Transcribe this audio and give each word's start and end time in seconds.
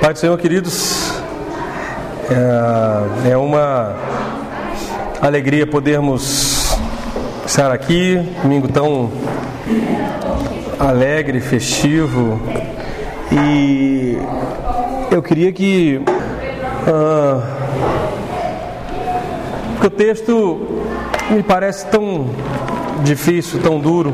Pai 0.00 0.14
do 0.14 0.18
Senhor, 0.18 0.38
queridos, 0.38 1.12
é, 2.30 3.32
é 3.32 3.36
uma 3.36 3.94
alegria 5.20 5.66
podermos 5.66 6.74
estar 7.44 7.70
aqui, 7.70 8.16
domingo 8.42 8.66
tão 8.66 9.12
alegre, 10.78 11.38
festivo, 11.40 12.40
e 13.30 14.16
eu 15.10 15.22
queria 15.22 15.52
que 15.52 16.00
ah, 16.88 17.42
porque 19.74 19.86
o 19.86 19.90
texto 19.90 20.66
me 21.30 21.42
parece 21.42 21.86
tão 21.88 22.30
difícil, 23.02 23.60
tão 23.60 23.78
duro. 23.78 24.12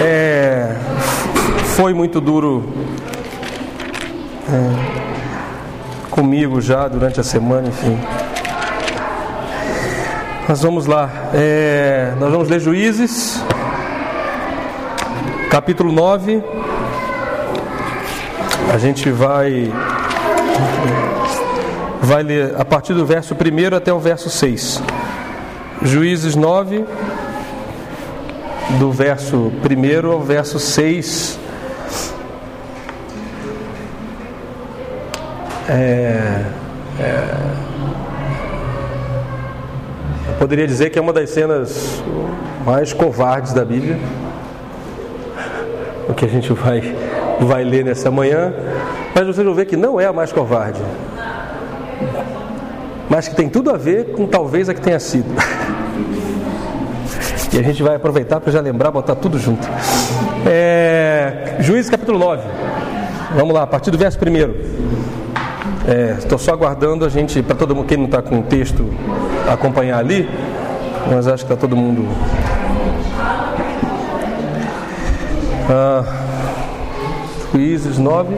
É, 0.00 0.76
foi 1.76 1.92
muito 1.92 2.20
duro 2.20 2.64
é, 4.48 6.10
comigo 6.10 6.60
já 6.60 6.88
durante 6.88 7.20
a 7.20 7.22
semana, 7.22 7.68
enfim. 7.68 7.98
Nós 10.48 10.62
vamos 10.62 10.86
lá. 10.86 11.10
É, 11.34 12.12
nós 12.18 12.30
vamos 12.32 12.48
ler 12.48 12.60
Juízes, 12.60 13.42
capítulo 15.50 15.92
9. 15.92 16.42
A 18.72 18.78
gente 18.78 19.10
vai 19.10 19.72
vai 22.02 22.22
ler 22.22 22.54
a 22.56 22.64
partir 22.64 22.94
do 22.94 23.04
verso 23.04 23.34
1 23.34 23.76
até 23.76 23.92
o 23.92 23.98
verso 23.98 24.30
6. 24.30 24.82
Juízes 25.82 26.34
9, 26.34 26.84
do 28.78 28.92
verso 28.92 29.52
1 29.64 30.10
ao 30.10 30.20
verso 30.20 30.58
6. 30.58 31.39
É, 35.72 36.42
é, 36.98 37.34
eu 40.26 40.34
poderia 40.36 40.66
dizer 40.66 40.90
que 40.90 40.98
é 40.98 41.02
uma 41.02 41.12
das 41.12 41.30
cenas 41.30 42.02
mais 42.66 42.92
covardes 42.92 43.52
da 43.52 43.64
Bíblia, 43.64 43.96
o 46.08 46.12
que 46.12 46.24
a 46.24 46.28
gente 46.28 46.52
vai, 46.52 46.96
vai 47.38 47.62
ler 47.62 47.84
nessa 47.84 48.10
manhã, 48.10 48.52
mas 49.14 49.24
vocês 49.28 49.46
vão 49.46 49.54
ver 49.54 49.66
que 49.66 49.76
não 49.76 50.00
é 50.00 50.06
a 50.06 50.12
mais 50.12 50.32
covarde, 50.32 50.80
mas 53.08 53.28
que 53.28 53.36
tem 53.36 53.48
tudo 53.48 53.70
a 53.70 53.76
ver 53.76 54.06
com 54.06 54.26
talvez 54.26 54.68
a 54.68 54.74
que 54.74 54.80
tenha 54.80 54.98
sido. 54.98 55.32
E 57.52 57.58
a 57.58 57.62
gente 57.62 57.80
vai 57.80 57.94
aproveitar 57.94 58.40
para 58.40 58.52
já 58.52 58.60
lembrar, 58.60 58.90
botar 58.90 59.14
tudo 59.14 59.38
junto. 59.38 59.68
É, 60.44 61.58
Juízes 61.60 61.88
capítulo 61.88 62.18
9. 62.18 62.42
Vamos 63.36 63.54
lá, 63.54 63.62
a 63.62 63.66
partir 63.68 63.92
do 63.92 63.98
verso 63.98 64.18
1. 64.18 64.99
Estou 65.90 66.36
é, 66.36 66.40
só 66.40 66.52
aguardando 66.52 67.04
a 67.04 67.08
gente, 67.08 67.42
para 67.42 67.56
todo 67.56 67.74
mundo, 67.74 67.86
quem 67.86 67.98
não 67.98 68.04
está 68.04 68.22
com 68.22 68.38
o 68.38 68.42
texto, 68.44 68.88
acompanhar 69.52 69.98
ali. 69.98 70.28
Mas 71.10 71.26
acho 71.26 71.44
que 71.44 71.52
está 71.52 71.60
todo 71.60 71.76
mundo. 71.76 72.06
Ah, 75.68 76.04
Juízes 77.52 77.98
9. 77.98 78.36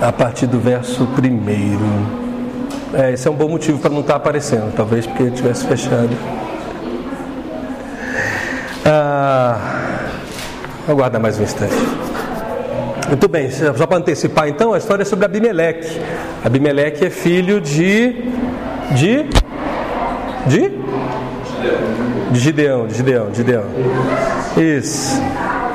A 0.00 0.10
partir 0.10 0.48
do 0.48 0.58
verso 0.58 1.04
1. 1.04 2.98
É, 2.98 3.12
esse 3.12 3.28
é 3.28 3.30
um 3.30 3.34
bom 3.34 3.48
motivo 3.48 3.78
para 3.78 3.90
não 3.90 4.00
estar 4.00 4.14
tá 4.14 4.16
aparecendo, 4.16 4.74
talvez 4.74 5.06
porque 5.06 5.30
tivesse 5.30 5.64
fechado. 5.64 6.10
Ah, 8.84 9.56
aguarda 10.88 11.20
mais 11.20 11.38
um 11.38 11.44
instante. 11.44 12.01
Muito 13.12 13.28
bem, 13.28 13.50
só 13.50 13.86
para 13.86 13.98
antecipar 13.98 14.48
então, 14.48 14.72
a 14.72 14.78
história 14.78 15.02
é 15.02 15.04
sobre 15.04 15.26
Abimeleque. 15.26 16.00
Abimeleque 16.42 17.04
é 17.04 17.10
filho 17.10 17.60
de. 17.60 18.24
de. 18.92 19.26
de. 20.46 20.72
de 22.30 22.40
Gideão, 22.40 22.86
de 22.86 22.94
Gideão, 22.94 23.30
de 23.30 23.36
Gideão. 23.36 23.64
Isso. 24.56 25.22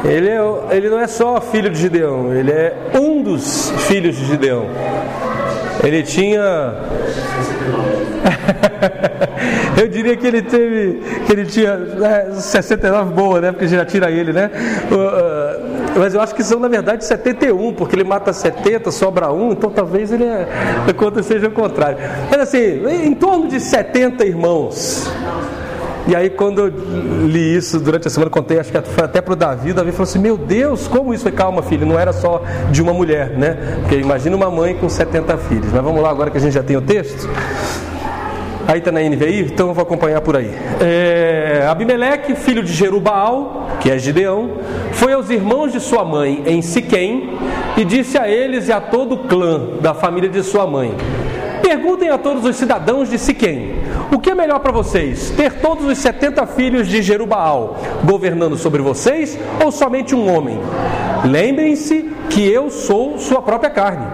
Ele, 0.03 0.29
é, 0.29 0.39
ele 0.71 0.89
não 0.89 0.99
é 0.99 1.05
só 1.05 1.39
filho 1.39 1.69
de 1.69 1.77
Gideão, 1.79 2.33
ele 2.33 2.51
é 2.51 2.75
um 2.95 3.21
dos 3.21 3.71
filhos 3.87 4.15
de 4.17 4.25
Gideão. 4.25 4.65
Ele 5.83 6.01
tinha. 6.01 6.73
eu 9.79 9.87
diria 9.87 10.17
que 10.17 10.25
ele 10.25 10.41
teve. 10.41 11.03
que 11.27 11.33
ele 11.33 11.45
tinha 11.45 11.77
né, 11.77 12.29
69 12.33 13.13
boa, 13.13 13.39
né? 13.39 13.51
Porque 13.51 13.67
já 13.67 13.85
tira 13.85 14.09
ele, 14.09 14.33
né? 14.33 14.49
Uh, 14.91 15.66
mas 15.97 16.13
eu 16.13 16.21
acho 16.21 16.35
que 16.35 16.43
são 16.43 16.59
na 16.59 16.67
verdade 16.67 17.05
71, 17.05 17.73
porque 17.73 17.95
ele 17.95 18.03
mata 18.03 18.31
70, 18.31 18.91
sobra 18.91 19.31
um, 19.31 19.51
então 19.51 19.69
talvez 19.69 20.11
ele 20.11 20.23
é, 20.23 20.47
conta 20.95 21.21
seja 21.23 21.47
o 21.47 21.51
contrário. 21.51 21.97
Mas 22.29 22.39
assim, 22.39 22.85
em 23.05 23.13
torno 23.13 23.47
de 23.47 23.59
70 23.59 24.25
irmãos. 24.25 25.09
E 26.07 26.15
aí, 26.15 26.29
quando 26.29 26.61
eu 26.61 26.67
li 27.27 27.57
isso 27.57 27.81
durante 27.81 28.07
a 28.07 28.09
semana, 28.09 28.31
contei, 28.31 28.57
acho 28.57 28.71
que 28.71 28.81
foi 28.81 29.03
até 29.03 29.19
para 29.19 29.33
o 29.33 29.35
Davi, 29.35 29.71
o 29.71 29.73
Davi 29.73 29.91
falou 29.91 30.03
assim: 30.03 30.19
Meu 30.19 30.37
Deus, 30.37 30.87
como 30.87 31.13
isso 31.13 31.23
foi? 31.23 31.33
Calma, 31.33 31.61
filho, 31.61 31.85
não 31.85 31.99
era 31.99 32.13
só 32.13 32.41
de 32.71 32.81
uma 32.81 32.93
mulher, 32.93 33.31
né? 33.31 33.79
Porque 33.81 33.97
imagina 33.97 34.33
uma 34.33 34.49
mãe 34.49 34.73
com 34.73 34.87
70 34.87 35.37
filhos. 35.37 35.69
Mas 35.73 35.83
vamos 35.83 36.01
lá, 36.01 36.09
agora 36.09 36.31
que 36.31 36.37
a 36.37 36.39
gente 36.39 36.53
já 36.53 36.63
tem 36.63 36.77
o 36.77 36.81
texto. 36.81 37.29
Aí 38.67 38.79
está 38.79 38.91
na 38.91 38.99
NVI, 38.99 39.43
então 39.43 39.69
eu 39.69 39.73
vou 39.73 39.81
acompanhar 39.81 40.19
por 40.19 40.35
aí. 40.35 40.51
É, 40.81 41.65
Abimeleque, 41.69 42.35
filho 42.35 42.61
de 42.61 42.73
Jerubaal, 42.73 43.69
que 43.79 43.89
é 43.89 43.97
Gideão, 43.97 44.57
foi 44.91 45.13
aos 45.13 45.29
irmãos 45.29 45.71
de 45.71 45.79
sua 45.79 46.03
mãe 46.03 46.43
em 46.45 46.61
Siquém 46.61 47.37
e 47.77 47.85
disse 47.85 48.17
a 48.17 48.27
eles 48.27 48.67
e 48.67 48.73
a 48.73 48.81
todo 48.81 49.15
o 49.15 49.17
clã 49.19 49.77
da 49.79 49.93
família 49.93 50.29
de 50.29 50.43
sua 50.43 50.67
mãe: 50.67 50.93
Perguntem 51.61 52.09
a 52.09 52.17
todos 52.17 52.43
os 52.43 52.57
cidadãos 52.57 53.09
de 53.09 53.17
Siquém: 53.17 53.75
o 54.11 54.19
que 54.19 54.31
é 54.31 54.35
melhor 54.35 54.59
para 54.59 54.73
vocês? 54.73 55.29
Ter 55.29 55.53
todos 55.61 55.85
os 55.85 55.97
70 55.97 56.45
filhos 56.47 56.89
de 56.89 57.01
Jerubaal 57.01 57.77
governando 58.03 58.57
sobre 58.57 58.81
vocês 58.81 59.39
ou 59.63 59.71
somente 59.71 60.13
um 60.13 60.29
homem? 60.29 60.59
Lembrem-se 61.23 62.09
que 62.29 62.45
eu 62.45 62.69
sou 62.69 63.17
sua 63.17 63.41
própria 63.41 63.69
carne. 63.69 64.05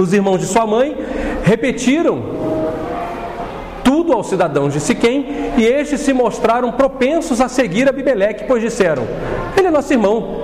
Os 0.00 0.12
irmãos 0.12 0.38
de 0.38 0.46
sua 0.46 0.66
mãe 0.66 0.96
repetiram 1.44 2.33
tudo 3.94 4.12
aos 4.12 4.26
cidadãos 4.26 4.72
de 4.72 4.80
Siquém 4.80 5.52
e 5.56 5.64
estes 5.64 6.00
se 6.00 6.12
mostraram 6.12 6.72
propensos 6.72 7.40
a 7.40 7.48
seguir 7.48 7.88
Abimeleque, 7.88 8.42
pois 8.42 8.60
disseram: 8.60 9.04
Ele 9.56 9.68
é 9.68 9.70
nosso 9.70 9.92
irmão. 9.92 10.40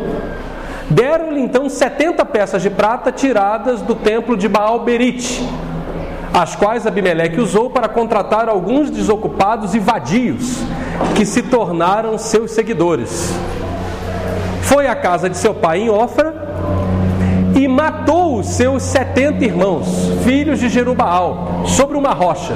Deram-lhe 0.89 1.41
então 1.41 1.69
70 1.69 2.25
peças 2.27 2.63
de 2.63 2.71
prata 2.71 3.11
tiradas 3.11 3.83
do 3.83 3.97
templo 3.97 4.37
de 4.37 4.49
Baal 4.49 4.85
Berite 4.85 5.43
as 6.33 6.55
quais 6.55 6.87
Abimeleque 6.87 7.41
usou 7.41 7.71
para 7.71 7.89
contratar 7.89 8.49
alguns 8.49 8.89
desocupados 8.89 9.75
e 9.75 9.81
vadios, 9.81 10.59
que 11.17 11.27
se 11.27 11.43
tornaram 11.43 12.17
seus 12.17 12.53
seguidores. 12.53 13.35
Foi 14.63 14.87
à 14.87 14.95
casa 14.95 15.29
de 15.29 15.37
seu 15.37 15.53
pai 15.53 15.81
em 15.81 15.91
Ofra 15.91 16.33
e 17.57 17.67
matou 17.67 18.39
os 18.39 18.47
seus 18.47 18.85
setenta 18.85 19.45
irmãos, 19.45 19.89
filhos 20.25 20.61
de 20.61 20.69
Jerubaal, 20.69 21.65
sobre 21.67 21.99
uma 21.99 22.13
rocha. 22.13 22.55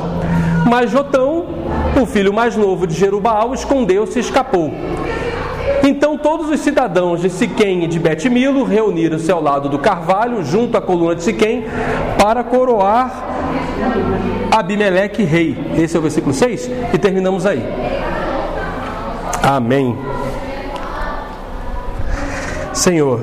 Mas 0.64 0.90
Jotão, 0.90 1.46
o 2.00 2.06
filho 2.06 2.32
mais 2.32 2.56
novo 2.56 2.86
de 2.86 2.94
Jerubaal, 2.94 3.54
escondeu-se 3.54 4.18
e 4.18 4.20
escapou. 4.20 4.72
Então 5.82 6.16
todos 6.16 6.48
os 6.48 6.60
cidadãos 6.60 7.20
de 7.20 7.28
Siquém 7.28 7.84
e 7.84 7.86
de 7.86 7.98
Betimilo 7.98 8.64
reuniram-se 8.64 9.30
ao 9.30 9.42
lado 9.42 9.68
do 9.68 9.78
carvalho, 9.78 10.42
junto 10.42 10.78
à 10.78 10.80
coluna 10.80 11.14
de 11.14 11.22
Siquém, 11.22 11.64
para 12.18 12.42
coroar 12.42 13.12
Abimeleque 14.50 15.22
rei. 15.22 15.56
Esse 15.76 15.96
é 15.96 15.98
o 15.98 16.02
versículo 16.02 16.32
6 16.32 16.70
e 16.92 16.98
terminamos 16.98 17.44
aí. 17.44 17.62
Amém. 19.42 19.98
Senhor, 22.72 23.20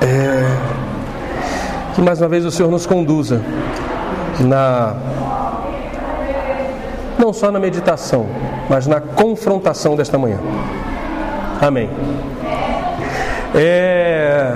é, 0.00 0.46
que 1.94 2.00
mais 2.00 2.20
uma 2.20 2.28
vez 2.28 2.46
o 2.46 2.50
Senhor 2.50 2.70
nos 2.70 2.86
conduza 2.86 3.42
na 4.40 4.96
não 7.18 7.32
só 7.32 7.50
na 7.50 7.58
meditação, 7.58 8.26
mas 8.68 8.86
na 8.86 9.00
confrontação 9.00 9.96
desta 9.96 10.18
manhã. 10.18 10.38
Amém. 11.60 11.88
É, 13.54 14.52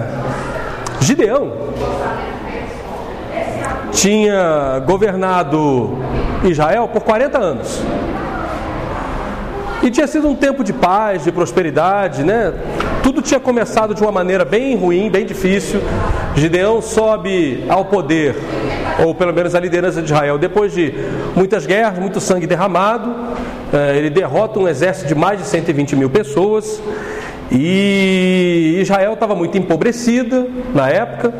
Gideão 1.00 1.52
tinha 3.92 4.82
governado 4.86 5.98
Israel 6.44 6.88
por 6.88 7.02
40 7.02 7.38
anos. 7.38 7.80
E 9.82 9.90
tinha 9.90 10.06
sido 10.06 10.28
um 10.28 10.34
tempo 10.34 10.62
de 10.62 10.74
paz, 10.74 11.24
de 11.24 11.32
prosperidade, 11.32 12.22
né? 12.22 12.52
Tudo 13.02 13.22
tinha 13.22 13.40
começado 13.40 13.94
de 13.94 14.02
uma 14.02 14.12
maneira 14.12 14.44
bem 14.44 14.76
ruim, 14.76 15.10
bem 15.10 15.24
difícil. 15.24 15.80
Gideão 16.36 16.82
sobe 16.82 17.64
ao 17.68 17.86
poder, 17.86 18.36
ou 18.98 19.14
pelo 19.14 19.32
menos 19.32 19.54
a 19.54 19.60
liderança 19.60 20.00
de 20.00 20.12
Israel, 20.12 20.38
depois 20.38 20.72
de 20.72 20.92
muitas 21.34 21.66
guerras, 21.66 21.98
muito 21.98 22.20
sangue 22.20 22.46
derramado. 22.46 23.14
Eh, 23.72 23.98
ele 23.98 24.10
derrota 24.10 24.58
um 24.58 24.68
exército 24.68 25.08
de 25.08 25.14
mais 25.14 25.38
de 25.40 25.46
120 25.46 25.96
mil 25.96 26.10
pessoas. 26.10 26.80
E 27.50 28.78
Israel 28.80 29.14
estava 29.14 29.34
muito 29.34 29.58
empobrecida 29.58 30.46
na 30.72 30.88
época. 30.88 31.34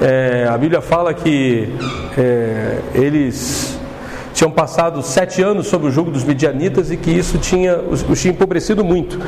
É, 0.00 0.46
a 0.48 0.58
Bíblia 0.58 0.82
fala 0.82 1.14
que 1.14 1.72
é, 2.16 2.78
eles 2.94 3.78
tinham 4.34 4.50
passado 4.50 5.02
sete 5.02 5.42
anos 5.42 5.66
sob 5.66 5.86
o 5.86 5.90
jugo 5.90 6.10
dos 6.10 6.22
midianitas 6.22 6.92
e 6.92 6.96
que 6.96 7.10
isso 7.10 7.38
tinha, 7.38 7.78
os, 7.78 8.04
tinha 8.20 8.32
empobrecido 8.32 8.84
muito. 8.84 9.18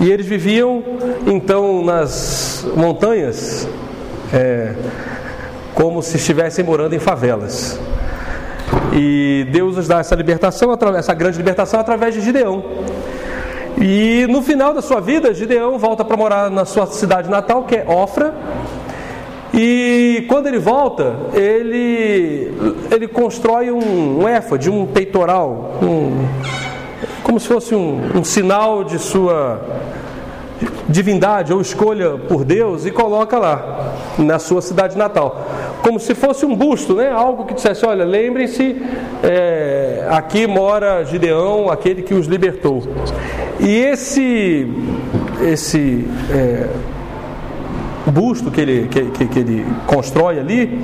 E 0.00 0.10
eles 0.10 0.24
viviam 0.24 0.82
então 1.26 1.84
nas 1.84 2.66
montanhas 2.76 3.68
é, 4.32 4.72
como 5.76 6.02
se 6.02 6.16
estivessem 6.16 6.64
morando 6.64 6.94
em 6.94 6.98
favelas. 6.98 7.78
E 8.94 9.46
Deus 9.52 9.76
nos 9.76 9.86
dá 9.86 9.98
essa 9.98 10.14
libertação, 10.14 10.74
essa 10.96 11.12
grande 11.12 11.36
libertação 11.36 11.78
através 11.78 12.14
de 12.14 12.22
Gideão. 12.22 12.64
E 13.78 14.26
no 14.30 14.40
final 14.40 14.72
da 14.72 14.80
sua 14.80 15.02
vida, 15.02 15.34
Gideão 15.34 15.78
volta 15.78 16.02
para 16.02 16.16
morar 16.16 16.50
na 16.50 16.64
sua 16.64 16.86
cidade 16.86 17.28
natal, 17.28 17.64
que 17.64 17.76
é 17.76 17.84
Ofra. 17.86 18.34
E 19.52 20.24
quando 20.28 20.46
ele 20.46 20.58
volta, 20.58 21.14
ele, 21.34 22.54
ele 22.90 23.06
constrói 23.06 23.70
um, 23.70 24.22
um 24.22 24.26
éfode, 24.26 24.70
um 24.70 24.86
peitoral, 24.86 25.78
um, 25.82 26.26
como 27.22 27.38
se 27.38 27.46
fosse 27.46 27.74
um, 27.74 28.00
um 28.14 28.24
sinal 28.24 28.82
de 28.82 28.98
sua 28.98 29.60
divindade 30.88 31.52
ou 31.52 31.60
escolha 31.60 32.16
por 32.16 32.44
Deus 32.44 32.86
e 32.86 32.90
coloca 32.90 33.38
lá 33.38 33.94
na 34.18 34.38
sua 34.38 34.62
cidade 34.62 34.96
natal, 34.96 35.46
como 35.82 36.00
se 36.00 36.14
fosse 36.14 36.46
um 36.46 36.54
busto, 36.54 36.94
né? 36.94 37.10
Algo 37.10 37.44
que 37.44 37.54
dissesse: 37.54 37.84
olha, 37.84 38.04
lembrem-se, 38.04 38.76
é, 39.22 40.06
aqui 40.10 40.46
mora 40.46 41.04
Gideão, 41.04 41.70
aquele 41.70 42.02
que 42.02 42.14
os 42.14 42.26
libertou. 42.26 42.82
E 43.60 43.76
esse 43.76 44.68
esse 45.42 46.06
é, 46.30 46.68
busto 48.10 48.50
que 48.50 48.60
ele, 48.60 48.88
que, 48.88 49.02
que, 49.06 49.26
que 49.26 49.38
ele 49.38 49.66
constrói 49.86 50.38
ali, 50.38 50.80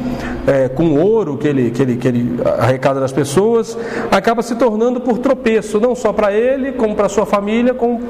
é, 0.46 0.69
com 0.69 0.94
ouro 0.98 1.36
que 1.36 1.48
ele, 1.48 1.70
que, 1.70 1.82
ele, 1.82 1.96
que 1.96 2.08
ele 2.08 2.40
arrecada 2.58 3.00
das 3.00 3.12
pessoas, 3.12 3.76
acaba 4.10 4.42
se 4.42 4.54
tornando 4.56 5.00
por 5.00 5.19
tropeço, 5.19 5.80
não 5.80 5.94
só 5.94 6.12
para 6.12 6.32
ele, 6.32 6.72
como 6.72 6.94
para 6.94 7.08
sua 7.08 7.26
família, 7.26 7.74
como 7.74 8.00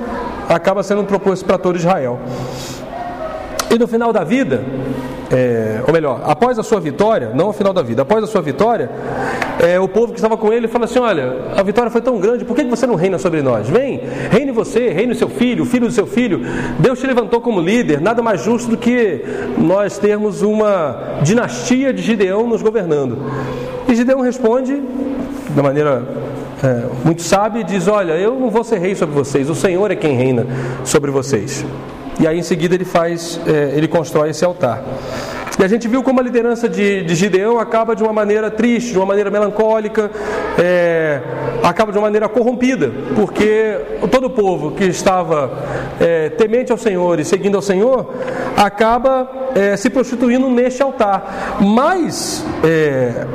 acaba 0.48 0.82
sendo 0.82 1.02
um 1.02 1.06
tropeço 1.06 1.44
para 1.44 1.58
todo 1.58 1.76
Israel. 1.76 2.18
E 3.70 3.78
no 3.78 3.86
final 3.86 4.12
da 4.12 4.24
vida, 4.24 4.62
é, 5.32 5.82
ou 5.87 5.94
melhor, 5.94 6.20
após 6.25 6.58
a 6.58 6.62
sua 6.62 6.79
vitória, 6.79 7.32
não 7.34 7.46
ao 7.46 7.52
final 7.55 7.73
da 7.73 7.81
vida, 7.81 8.02
após 8.02 8.23
a 8.23 8.26
sua 8.26 8.43
vitória, 8.43 8.90
é, 9.58 9.81
o 9.81 9.88
povo 9.88 10.08
que 10.08 10.19
estava 10.19 10.37
com 10.37 10.52
ele 10.52 10.69
fala 10.69 10.84
assim: 10.84 10.99
Olha, 10.99 11.37
a 11.56 11.62
vitória 11.62 11.90
foi 11.90 12.02
tão 12.02 12.19
grande, 12.19 12.44
por 12.44 12.55
que 12.55 12.62
você 12.64 12.87
não 12.87 12.96
reina 12.96 13.19
sobre 13.19 13.40
nós? 13.40 13.67
Vem, 13.67 14.02
reine 14.31 14.52
você, 14.52 14.90
reine 14.90 15.12
o 15.12 15.17
seu 15.17 15.31
filho, 15.31 15.64
o 15.64 15.67
filho 15.67 15.87
do 15.87 15.93
seu 15.93 16.06
filho. 16.06 16.43
Deus 16.79 17.00
te 17.00 17.06
levantou 17.06 17.40
como 17.40 17.61
líder, 17.61 17.99
nada 17.99 18.23
mais 18.23 18.43
justo 18.43 18.70
do 18.70 18.76
que 18.76 19.25
nós 19.56 19.96
termos 19.96 20.43
uma 20.43 21.20
dinastia 21.23 21.94
de 21.94 22.02
Gideão 22.02 22.46
nos 22.46 22.61
governando. 22.61 23.17
E 23.88 23.94
Gideão 23.94 24.20
responde, 24.20 24.82
da 25.56 25.62
maneira 25.62 26.06
é, 26.62 26.84
muito 27.02 27.23
sábia, 27.23 27.64
diz: 27.64 27.88
Olha, 27.88 28.12
eu 28.12 28.38
não 28.38 28.50
vou 28.50 28.62
ser 28.62 28.79
rei 28.79 28.94
sobre 28.94 29.14
vocês, 29.14 29.49
o 29.49 29.55
Senhor 29.55 29.90
é 29.90 29.96
quem 29.96 30.14
reina 30.14 30.46
sobre 30.84 31.11
vocês. 31.11 31.64
E 32.22 32.26
aí 32.28 32.38
em 32.38 32.42
seguida 32.42 32.76
ele 32.76 32.84
faz, 32.84 33.40
é, 33.44 33.76
ele 33.76 33.88
constrói 33.88 34.30
esse 34.30 34.44
altar. 34.44 34.80
E 35.58 35.64
a 35.64 35.66
gente 35.66 35.88
viu 35.88 36.04
como 36.04 36.20
a 36.20 36.22
liderança 36.22 36.69
de, 36.69 37.02
de 37.02 37.14
Gideão 37.16 37.58
acaba 37.58 37.96
de 37.96 38.02
uma 38.02 38.12
maneira 38.12 38.48
triste, 38.48 38.92
de 38.92 38.96
uma 38.96 39.06
maneira 39.06 39.28
melancólica, 39.28 40.08
é, 40.56 41.20
acaba 41.64 41.90
de 41.90 41.98
uma 41.98 42.04
maneira 42.04 42.28
corrompida, 42.28 42.92
porque 43.16 43.76
todo 44.08 44.28
o 44.28 44.30
povo 44.30 44.70
que 44.70 44.84
estava 44.84 45.52
é, 46.00 46.30
temente 46.30 46.70
ao 46.70 46.78
Senhor 46.78 47.19
e 47.19 47.24
seguindo 47.24 47.56
ao 47.56 47.62
Senhor 47.62 48.14
acaba 48.56 49.28
é, 49.56 49.76
se 49.76 49.90
prostituindo 49.90 50.48
neste 50.48 50.80
altar. 50.80 51.58
Mas 51.60 52.46
é, 52.62 53.26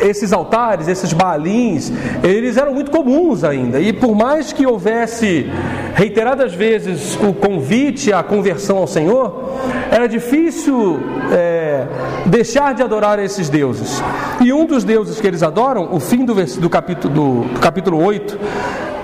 esses 0.00 0.32
altares, 0.32 0.88
esses 0.88 1.12
balins, 1.12 1.92
eles 2.22 2.56
eram 2.56 2.74
muito 2.74 2.90
comuns 2.90 3.44
ainda. 3.44 3.80
E 3.80 3.92
por 3.92 4.14
mais 4.14 4.52
que 4.52 4.66
houvesse 4.66 5.50
reiteradas 5.94 6.54
vezes 6.54 7.16
o 7.16 7.32
convite 7.32 8.12
à 8.12 8.22
conversão 8.22 8.78
ao 8.78 8.86
Senhor, 8.86 9.52
era 9.90 10.06
difícil 10.06 10.98
é, 11.32 11.86
deixar 12.26 12.74
de 12.74 12.82
adorar 12.82 13.18
esses 13.18 13.48
deuses. 13.48 14.02
E 14.40 14.52
um 14.52 14.66
dos 14.66 14.84
deuses 14.84 15.20
que 15.20 15.26
eles 15.26 15.42
adoram, 15.42 15.94
o 15.94 16.00
fim 16.00 16.24
do, 16.24 16.34
do, 16.34 16.70
capítulo, 16.70 17.14
do, 17.14 17.60
capítulo 17.60 18.02
8, 18.04 18.38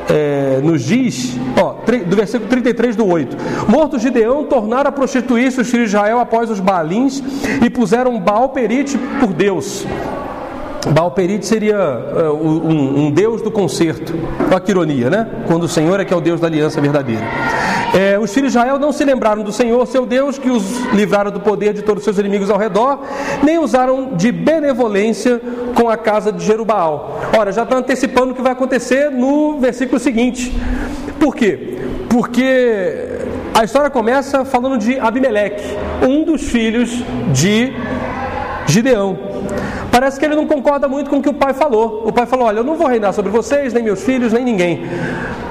é, 0.08 0.60
nos 0.62 0.82
diz, 0.82 1.36
ó, 1.56 1.74
do 2.04 2.16
versículo 2.16 2.48
33 2.50 2.96
do 2.96 3.06
8: 3.06 3.36
Morto 3.68 3.98
Gideão, 3.98 4.44
tornaram 4.44 4.88
a 4.88 4.92
prostituir-se 4.92 5.60
os 5.60 5.70
filhos 5.70 5.90
de 5.90 5.96
Israel 5.96 6.18
após 6.18 6.50
os 6.50 6.58
balins 6.58 7.22
e 7.64 7.70
puseram 7.70 8.18
Baal 8.18 8.48
Perite 8.48 8.98
por 9.20 9.32
Deus. 9.32 9.86
Balperit 10.88 11.44
seria 11.44 11.76
uh, 11.78 12.32
um, 12.34 13.06
um, 13.06 13.10
deus 13.10 13.42
do 13.42 13.50
concerto. 13.50 14.14
Olha 14.50 14.60
que 14.60 14.70
ironia, 14.70 15.10
né? 15.10 15.26
Quando 15.46 15.64
o 15.64 15.68
Senhor 15.68 16.00
é 16.00 16.04
que 16.04 16.14
é 16.14 16.16
o 16.16 16.20
Deus 16.20 16.40
da 16.40 16.46
aliança 16.46 16.80
verdadeira. 16.80 17.22
É, 17.94 18.18
os 18.18 18.32
filhos 18.32 18.52
de 18.52 18.58
Israel 18.58 18.78
não 18.78 18.92
se 18.92 19.04
lembraram 19.04 19.42
do 19.42 19.52
Senhor, 19.52 19.84
seu 19.86 20.06
Deus, 20.06 20.38
que 20.38 20.48
os 20.48 20.80
livraram 20.92 21.30
do 21.30 21.40
poder 21.40 21.74
de 21.74 21.82
todos 21.82 22.00
os 22.00 22.04
seus 22.04 22.18
inimigos 22.18 22.48
ao 22.48 22.56
redor, 22.56 23.00
nem 23.42 23.58
usaram 23.58 24.14
de 24.14 24.30
benevolência 24.30 25.40
com 25.74 25.88
a 25.88 25.96
casa 25.96 26.32
de 26.32 26.44
Jerubaal. 26.44 27.20
Ora, 27.36 27.52
já 27.52 27.64
está 27.64 27.76
antecipando 27.76 28.32
o 28.32 28.34
que 28.34 28.42
vai 28.42 28.52
acontecer 28.52 29.10
no 29.10 29.58
versículo 29.58 29.98
seguinte. 29.98 30.56
Por 31.18 31.34
quê? 31.34 31.78
Porque 32.08 33.08
a 33.54 33.64
história 33.64 33.90
começa 33.90 34.44
falando 34.44 34.78
de 34.78 34.98
Abimeleque, 34.98 35.76
um 36.08 36.24
dos 36.24 36.42
filhos 36.42 36.90
de 37.32 37.72
Gideão. 38.66 39.29
Parece 39.90 40.18
que 40.18 40.24
ele 40.24 40.36
não 40.36 40.46
concorda 40.46 40.86
muito 40.88 41.10
com 41.10 41.16
o 41.16 41.22
que 41.22 41.28
o 41.28 41.34
pai 41.34 41.52
falou. 41.52 42.04
O 42.06 42.12
pai 42.12 42.26
falou: 42.26 42.46
Olha, 42.46 42.58
eu 42.58 42.64
não 42.64 42.76
vou 42.76 42.86
reinar 42.86 43.12
sobre 43.12 43.30
vocês, 43.30 43.72
nem 43.72 43.82
meus 43.82 44.02
filhos, 44.02 44.32
nem 44.32 44.44
ninguém. 44.44 44.82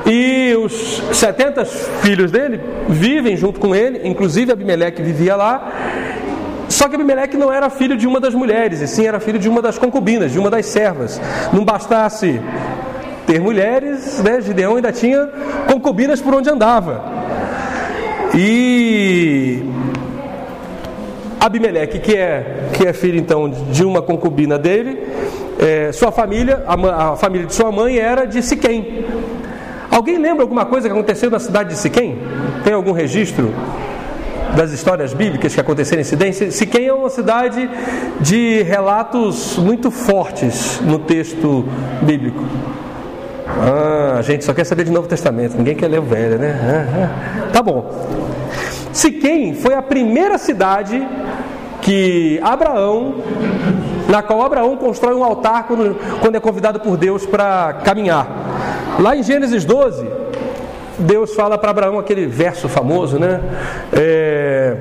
E 0.05 0.55
os 0.55 1.01
70 1.13 1.65
filhos 1.65 2.31
dele 2.31 2.61
vivem 2.87 3.35
junto 3.35 3.59
com 3.59 3.75
ele, 3.75 4.07
inclusive 4.07 4.51
Abimeleque 4.51 5.01
vivia 5.01 5.35
lá. 5.35 5.71
Só 6.69 6.87
que 6.87 6.95
Abimeleque 6.95 7.35
não 7.35 7.51
era 7.51 7.69
filho 7.69 7.97
de 7.97 8.07
uma 8.07 8.19
das 8.19 8.33
mulheres, 8.33 8.79
e 8.79 8.87
sim 8.87 9.05
era 9.05 9.19
filho 9.19 9.39
de 9.39 9.49
uma 9.49 9.61
das 9.61 9.77
concubinas, 9.77 10.31
de 10.31 10.39
uma 10.39 10.49
das 10.49 10.67
servas. 10.67 11.19
Não 11.51 11.65
bastasse 11.65 12.39
ter 13.25 13.41
mulheres, 13.41 14.21
né? 14.23 14.39
Gideão 14.39 14.75
ainda 14.75 14.91
tinha 14.91 15.29
concubinas 15.67 16.21
por 16.21 16.33
onde 16.33 16.49
andava. 16.49 17.03
E 18.35 19.63
Abimeleque, 21.39 21.99
que 21.99 22.15
é, 22.15 22.69
que 22.73 22.85
é 22.85 22.93
filho 22.93 23.17
então 23.17 23.49
de 23.49 23.83
uma 23.85 24.01
concubina 24.01 24.59
dele, 24.59 24.99
é, 25.59 25.91
sua 25.91 26.11
família, 26.11 26.63
a, 26.67 27.11
a, 27.11 27.15
família 27.15 27.47
de 27.47 27.53
sua 27.53 27.71
mãe 27.71 27.97
era 27.97 28.25
de 28.25 28.41
Siquém. 28.41 29.05
Alguém 29.89 30.17
lembra 30.17 30.43
alguma 30.43 30.65
coisa 30.65 30.87
que 30.87 30.93
aconteceu 30.93 31.29
na 31.29 31.39
cidade 31.39 31.69
de 31.69 31.75
Siquém? 31.77 32.19
Tem 32.63 32.73
algum 32.73 32.91
registro 32.91 33.53
das 34.55 34.71
histórias 34.71 35.13
bíblicas 35.13 35.53
que 35.53 35.61
aconteceram 35.61 36.01
em 36.01 36.05
Siquém? 36.05 36.31
Siquém 36.31 36.87
é 36.87 36.93
uma 36.93 37.09
cidade 37.09 37.69
de 38.19 38.61
relatos 38.63 39.57
muito 39.57 39.89
fortes 39.91 40.79
no 40.81 40.99
texto 40.99 41.65
bíblico. 42.01 42.43
Ah, 43.47 44.17
a 44.19 44.21
gente 44.21 44.45
só 44.45 44.53
quer 44.53 44.65
saber 44.65 44.83
de 44.83 44.91
Novo 44.91 45.07
Testamento, 45.07 45.57
ninguém 45.57 45.75
quer 45.75 45.87
ler 45.87 45.99
o 45.99 46.03
Velho, 46.03 46.37
né? 46.37 46.59
Ah, 46.61 47.03
ah. 47.03 47.49
Tá 47.51 47.63
bom. 47.63 48.38
Siquém 48.91 49.53
foi 49.53 49.73
a 49.73 49.81
primeira 49.81 50.37
cidade 50.37 51.05
que 51.81 52.39
Abraão, 52.43 53.15
na 54.07 54.21
qual 54.21 54.41
Abraão 54.43 54.75
constrói 54.77 55.15
um 55.15 55.23
altar 55.23 55.67
quando, 55.67 55.95
quando 56.19 56.35
é 56.35 56.39
convidado 56.39 56.79
por 56.79 56.97
Deus 56.97 57.25
para 57.25 57.73
caminhar. 57.83 58.27
Lá 58.99 59.15
em 59.15 59.23
Gênesis 59.23 59.63
12, 59.63 60.07
Deus 60.99 61.33
fala 61.33 61.57
para 61.57 61.71
Abraão 61.71 61.97
aquele 61.97 62.25
verso 62.27 62.67
famoso, 62.67 63.17
né? 63.17 63.39
É, 63.93 64.75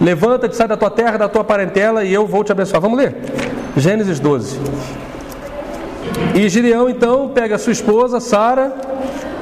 Levanta-te, 0.00 0.54
sai 0.54 0.68
da 0.68 0.76
tua 0.76 0.90
terra, 0.90 1.16
da 1.16 1.28
tua 1.28 1.42
parentela 1.42 2.04
e 2.04 2.12
eu 2.12 2.26
vou 2.26 2.44
te 2.44 2.52
abençoar. 2.52 2.80
Vamos 2.82 2.98
ler? 2.98 3.16
Gênesis 3.76 4.20
12. 4.20 4.60
E 6.34 6.48
Gideão 6.48 6.88
então 6.88 7.30
pega 7.30 7.56
sua 7.56 7.72
esposa, 7.72 8.20
Sara, 8.20 8.72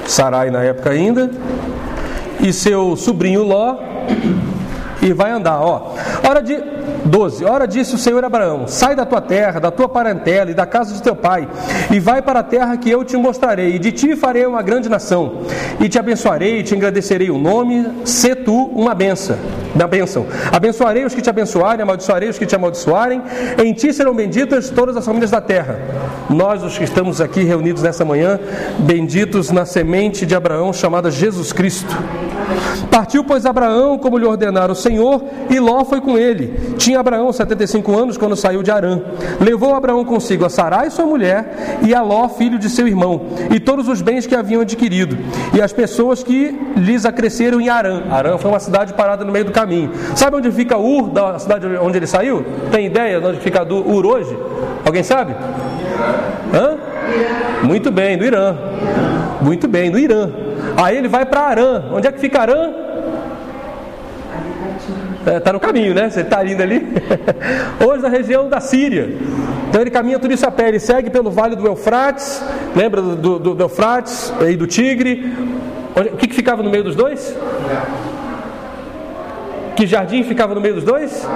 Sarai 0.06 0.50
na 0.50 0.62
época 0.62 0.90
ainda, 0.90 1.30
e 2.40 2.52
seu 2.52 2.94
sobrinho 2.96 3.42
Ló, 3.42 3.76
e 5.04 5.12
vai 5.12 5.30
andar, 5.30 5.60
ó. 5.60 5.92
Hora 6.26 6.42
de 6.42 6.58
12. 7.04 7.44
Ora 7.44 7.68
disse 7.68 7.94
o 7.94 7.98
Senhor 7.98 8.24
Abraão: 8.24 8.66
Sai 8.66 8.96
da 8.96 9.04
tua 9.04 9.20
terra, 9.20 9.60
da 9.60 9.70
tua 9.70 9.88
parentela 9.88 10.50
e 10.50 10.54
da 10.54 10.64
casa 10.64 10.94
de 10.94 11.02
teu 11.02 11.14
pai, 11.14 11.46
e 11.92 12.00
vai 12.00 12.22
para 12.22 12.40
a 12.40 12.42
terra 12.42 12.76
que 12.78 12.90
eu 12.90 13.04
te 13.04 13.16
mostrarei, 13.16 13.74
e 13.74 13.78
de 13.78 13.92
ti 13.92 14.16
farei 14.16 14.46
uma 14.46 14.62
grande 14.62 14.88
nação, 14.88 15.42
e 15.78 15.88
te 15.88 15.98
abençoarei, 15.98 16.60
e 16.60 16.62
te 16.62 16.74
engrandecerei 16.74 17.30
o 17.30 17.38
nome, 17.38 17.86
se 18.04 18.34
tu 18.34 18.70
uma 18.74 18.94
benção. 18.94 19.36
Da 19.74 19.88
bênção. 19.88 20.24
Abençoarei 20.52 21.04
os 21.04 21.14
que 21.14 21.20
te 21.20 21.28
abençoarem, 21.28 21.82
amaldiçoarei 21.82 22.28
os 22.28 22.38
que 22.38 22.46
te 22.46 22.54
amaldiçoarem, 22.54 23.20
em 23.58 23.72
ti 23.72 23.92
serão 23.92 24.14
benditas 24.14 24.70
todas 24.70 24.96
as 24.96 25.04
famílias 25.04 25.32
da 25.32 25.40
terra. 25.40 25.80
Nós, 26.30 26.62
os 26.62 26.78
que 26.78 26.84
estamos 26.84 27.20
aqui 27.20 27.42
reunidos 27.42 27.82
nessa 27.82 28.04
manhã, 28.04 28.38
benditos 28.78 29.50
na 29.50 29.66
semente 29.66 30.24
de 30.24 30.34
Abraão 30.34 30.72
chamada 30.72 31.10
Jesus 31.10 31.52
Cristo 31.52 31.98
Partiu, 32.90 33.24
pois, 33.24 33.46
Abraão, 33.46 33.98
como 33.98 34.18
lhe 34.18 34.24
ordenara 34.24 34.72
o 34.72 34.74
Senhor, 34.74 35.22
e 35.50 35.58
Ló 35.58 35.84
foi 35.84 36.00
com 36.00 36.18
ele. 36.18 36.74
Tinha 36.76 37.00
Abraão 37.00 37.32
75 37.32 37.96
anos 37.96 38.16
quando 38.16 38.36
saiu 38.36 38.62
de 38.62 38.70
Arã. 38.70 39.00
Levou 39.40 39.74
Abraão 39.74 40.04
consigo 40.04 40.44
a 40.44 40.50
Sarai, 40.50 40.90
sua 40.90 41.06
mulher, 41.06 41.78
e 41.82 41.94
a 41.94 42.02
Ló, 42.02 42.28
filho 42.28 42.58
de 42.58 42.68
seu 42.68 42.86
irmão, 42.86 43.22
e 43.50 43.58
todos 43.58 43.88
os 43.88 44.00
bens 44.00 44.26
que 44.26 44.34
haviam 44.34 44.60
adquirido, 44.60 45.16
e 45.52 45.60
as 45.60 45.72
pessoas 45.72 46.22
que 46.22 46.58
lhes 46.76 47.04
acresceram 47.04 47.60
em 47.60 47.68
Arã. 47.68 48.02
Arã 48.10 48.38
foi 48.38 48.50
uma 48.50 48.60
cidade 48.60 48.92
parada 48.94 49.24
no 49.24 49.32
meio 49.32 49.44
do 49.44 49.52
caminho. 49.52 49.90
Sabe 50.14 50.36
onde 50.36 50.50
fica 50.52 50.76
Ur, 50.76 51.08
da 51.08 51.38
cidade 51.38 51.66
onde 51.66 51.96
ele 51.96 52.06
saiu? 52.06 52.44
Tem 52.70 52.86
ideia 52.86 53.20
de 53.20 53.26
onde 53.26 53.40
fica 53.40 53.62
Ur 53.64 54.06
hoje? 54.06 54.36
Alguém 54.84 55.02
sabe? 55.02 55.34
Hã? 56.52 56.76
Muito 57.62 57.90
bem, 57.90 58.16
do 58.18 58.24
Irã. 58.24 58.56
Muito 59.40 59.66
bem, 59.66 59.90
do 59.90 59.98
Irã. 59.98 60.43
Aí 60.76 60.96
ele 60.96 61.08
vai 61.08 61.24
para 61.24 61.40
Arã. 61.42 61.84
Onde 61.92 62.06
é 62.06 62.12
que 62.12 62.20
fica 62.20 62.40
Arã? 62.40 62.72
Está 65.20 65.32
é, 65.32 65.40
tá 65.40 65.52
no 65.52 65.60
caminho, 65.60 65.94
né? 65.94 66.10
Você 66.10 66.20
está 66.20 66.44
indo 66.44 66.62
ali. 66.62 66.86
Hoje 67.86 68.02
na 68.02 68.08
região 68.08 68.48
da 68.48 68.60
Síria. 68.60 69.16
Então 69.68 69.80
ele 69.80 69.90
caminha 69.90 70.18
tudo 70.18 70.34
isso 70.34 70.46
a 70.46 70.50
pé. 70.50 70.68
Ele 70.68 70.78
segue 70.78 71.08
pelo 71.08 71.30
vale 71.30 71.56
do 71.56 71.66
Eufrates. 71.66 72.42
Lembra 72.76 73.00
do, 73.00 73.38
do, 73.38 73.54
do 73.54 73.64
Eufrates 73.64 74.32
e 74.46 74.56
do 74.56 74.66
Tigre? 74.66 75.32
O 75.96 76.16
que, 76.16 76.26
que 76.26 76.34
ficava 76.34 76.62
no 76.62 76.70
meio 76.70 76.84
dos 76.84 76.94
dois? 76.94 77.34
Que 79.76 79.86
jardim 79.86 80.22
ficava 80.24 80.54
no 80.54 80.60
meio 80.60 80.74
dos 80.74 80.84
dois? 80.84 81.26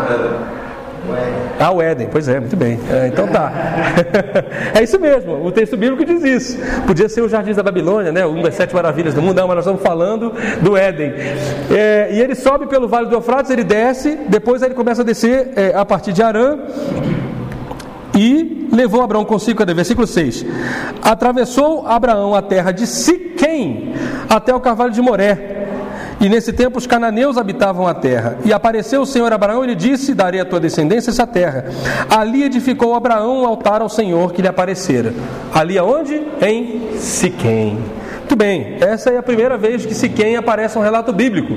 Ah, 1.58 1.72
o 1.72 1.82
Éden, 1.82 2.08
pois 2.10 2.28
é, 2.28 2.38
muito 2.38 2.56
bem. 2.56 2.78
É, 2.90 3.08
então 3.08 3.26
tá. 3.26 3.52
é 4.74 4.82
isso 4.82 4.98
mesmo, 4.98 5.44
o 5.44 5.50
texto 5.50 5.76
bíblico 5.76 6.04
diz 6.04 6.22
isso. 6.22 6.58
Podia 6.86 7.08
ser 7.08 7.20
o 7.22 7.28
Jardim 7.28 7.52
da 7.52 7.62
Babilônia, 7.62 8.12
né? 8.12 8.24
Uma 8.24 8.44
das 8.44 8.54
sete 8.54 8.74
maravilhas 8.74 9.14
do 9.14 9.22
mundo, 9.22 9.36
não, 9.36 9.48
mas 9.48 9.56
nós 9.56 9.64
estamos 9.64 9.82
falando 9.82 10.32
do 10.60 10.76
Éden. 10.76 11.12
É, 11.70 12.08
e 12.12 12.20
ele 12.20 12.34
sobe 12.34 12.66
pelo 12.66 12.86
vale 12.86 13.08
do 13.08 13.14
Eufrates, 13.14 13.50
ele 13.50 13.64
desce, 13.64 14.18
depois 14.28 14.62
ele 14.62 14.74
começa 14.74 15.02
a 15.02 15.04
descer 15.04 15.50
é, 15.56 15.74
a 15.74 15.84
partir 15.84 16.12
de 16.12 16.22
Arã. 16.22 16.58
E 18.14 18.68
levou 18.72 19.00
Abraão 19.00 19.24
consigo, 19.24 19.58
cadê? 19.58 19.72
Versículo 19.74 20.06
6. 20.06 20.44
Atravessou 21.02 21.86
Abraão 21.86 22.34
a 22.34 22.42
terra 22.42 22.72
de 22.72 22.86
Siquém 22.86 23.94
até 24.28 24.52
o 24.52 24.60
carvalho 24.60 24.90
de 24.90 25.00
Moré 25.00 25.57
e 26.20 26.28
nesse 26.28 26.52
tempo 26.52 26.78
os 26.78 26.86
cananeus 26.86 27.36
habitavam 27.36 27.86
a 27.86 27.94
terra. 27.94 28.38
E 28.44 28.52
apareceu 28.52 29.02
o 29.02 29.06
Senhor 29.06 29.32
Abraão 29.32 29.64
e 29.64 29.68
lhe 29.68 29.74
disse: 29.74 30.14
Darei 30.14 30.40
a 30.40 30.44
tua 30.44 30.58
descendência 30.58 31.10
essa 31.10 31.26
terra. 31.26 31.66
Ali 32.10 32.42
edificou 32.42 32.94
Abraão 32.94 33.42
um 33.42 33.46
altar 33.46 33.80
ao 33.80 33.88
Senhor 33.88 34.32
que 34.32 34.42
lhe 34.42 34.48
aparecera. 34.48 35.12
Ali 35.54 35.78
aonde? 35.78 36.22
Em 36.40 36.96
Siquém. 36.96 37.78
Muito 38.18 38.36
bem, 38.36 38.76
essa 38.80 39.08
é 39.08 39.16
a 39.16 39.22
primeira 39.22 39.56
vez 39.56 39.86
que 39.86 39.94
Siquém 39.94 40.36
aparece 40.36 40.76
um 40.76 40.82
relato 40.82 41.12
bíblico. 41.12 41.54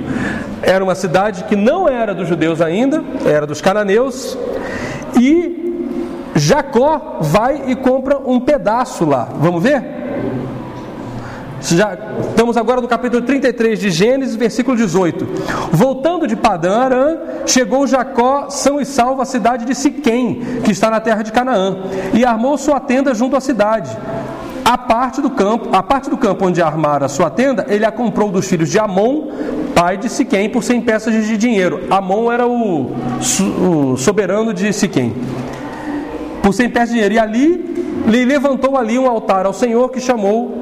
Era 0.61 0.81
uma 0.81 0.95
cidade 0.95 1.43
que 1.43 1.55
não 1.55 1.89
era 1.89 2.13
dos 2.13 2.29
judeus 2.29 2.61
ainda, 2.61 3.03
era 3.25 3.45
dos 3.45 3.59
cananeus. 3.59 4.37
E 5.19 5.61
Jacó 6.33 7.17
vai 7.19 7.63
e 7.67 7.75
compra 7.75 8.19
um 8.19 8.39
pedaço 8.39 9.03
lá. 9.03 9.27
Vamos 9.35 9.61
ver? 9.61 10.00
Já, 11.61 11.95
estamos 12.29 12.57
agora 12.57 12.81
no 12.81 12.87
capítulo 12.87 13.21
33 13.21 13.79
de 13.79 13.91
Gênesis, 13.91 14.35
versículo 14.35 14.75
18. 14.75 15.27
Voltando 15.71 16.25
de 16.25 16.35
Padã 16.35 16.79
Arã, 16.79 17.17
chegou 17.45 17.85
Jacó 17.85 18.49
são 18.49 18.81
e 18.81 18.85
salvo 18.85 19.21
à 19.21 19.25
cidade 19.25 19.63
de 19.65 19.75
Siquém, 19.75 20.41
que 20.63 20.71
está 20.71 20.89
na 20.89 20.99
terra 20.99 21.21
de 21.21 21.31
Canaã, 21.31 21.77
e 22.13 22.25
armou 22.25 22.57
sua 22.57 22.79
tenda 22.79 23.13
junto 23.13 23.35
à 23.35 23.41
cidade. 23.41 23.95
A 24.65 24.77
parte 24.77 25.21
do 25.21 25.29
campo, 25.29 25.69
a 25.71 25.83
parte 25.83 26.09
do 26.09 26.17
campo 26.17 26.47
onde 26.47 26.61
armara 26.61 27.07
sua 27.07 27.29
tenda, 27.29 27.65
ele 27.69 27.85
a 27.85 27.91
comprou 27.91 28.31
dos 28.31 28.47
filhos 28.47 28.69
de 28.69 28.79
Amon, 28.79 29.27
pai 29.75 29.97
de 29.97 30.09
Siquém, 30.09 30.49
por 30.49 30.63
100 30.63 30.81
peças 30.81 31.13
de 31.13 31.37
dinheiro. 31.37 31.81
Amon 31.91 32.31
era 32.31 32.47
o, 32.47 32.91
o 33.61 33.97
soberano 33.97 34.51
de 34.51 34.73
Siquém. 34.73 35.13
Por 36.41 36.53
100 36.53 36.69
peças 36.69 36.89
de 36.89 36.93
dinheiro. 36.95 37.13
E 37.15 37.19
ali, 37.19 38.03
lhe 38.07 38.25
levantou 38.25 38.77
ali 38.77 38.97
um 38.97 39.07
altar 39.07 39.45
ao 39.45 39.53
Senhor 39.53 39.89
que 39.89 39.99
chamou 39.99 40.61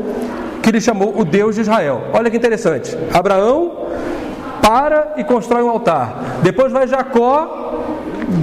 que 0.70 0.76
ele 0.78 0.82
chamou 0.82 1.20
o 1.20 1.26
Deus 1.26 1.56
de 1.56 1.62
Israel. 1.62 2.04
Olha 2.14 2.30
que 2.30 2.38
interessante. 2.38 2.96
Abraão 3.12 3.88
para 4.62 5.14
e 5.18 5.24
constrói 5.24 5.64
um 5.64 5.70
altar. 5.70 6.38
Depois 6.44 6.72
vai 6.72 6.88
Jacó, 6.88 7.74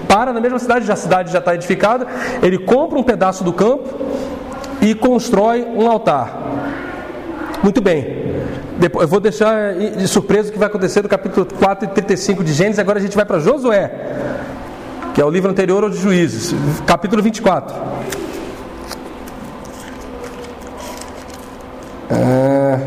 para 0.09 0.33
na 0.33 0.41
mesma 0.41 0.59
cidade, 0.59 0.85
já 0.85 0.95
a 0.95 0.97
cidade 0.97 1.31
já 1.31 1.39
está 1.39 1.55
edificada. 1.55 2.05
Ele 2.43 2.59
compra 2.59 2.99
um 2.99 3.03
pedaço 3.05 3.45
do 3.45 3.53
campo 3.53 3.89
e 4.81 4.93
constrói 4.93 5.63
um 5.63 5.89
altar. 5.89 6.37
Muito 7.63 7.81
bem. 7.81 8.27
Depois, 8.77 9.05
eu 9.05 9.09
vou 9.09 9.21
deixar 9.21 9.75
de 9.75 10.09
surpresa 10.09 10.49
o 10.49 10.53
que 10.53 10.59
vai 10.59 10.67
acontecer 10.67 11.03
no 11.03 11.09
capítulo 11.09 11.47
4 11.47 11.85
e 11.85 11.89
35 11.93 12.43
de 12.43 12.53
Gênesis. 12.53 12.81
Agora 12.81 12.99
a 12.99 13.03
gente 13.03 13.15
vai 13.15 13.25
para 13.25 13.39
Josué, 13.39 13.93
que 15.15 15.21
é 15.21 15.25
o 15.25 15.31
livro 15.31 15.49
anterior 15.49 15.85
ao 15.85 15.91
de 15.91 15.99
Juízes, 15.99 16.53
capítulo 16.87 17.23
24. 17.23 18.26
Ah, 22.11 22.79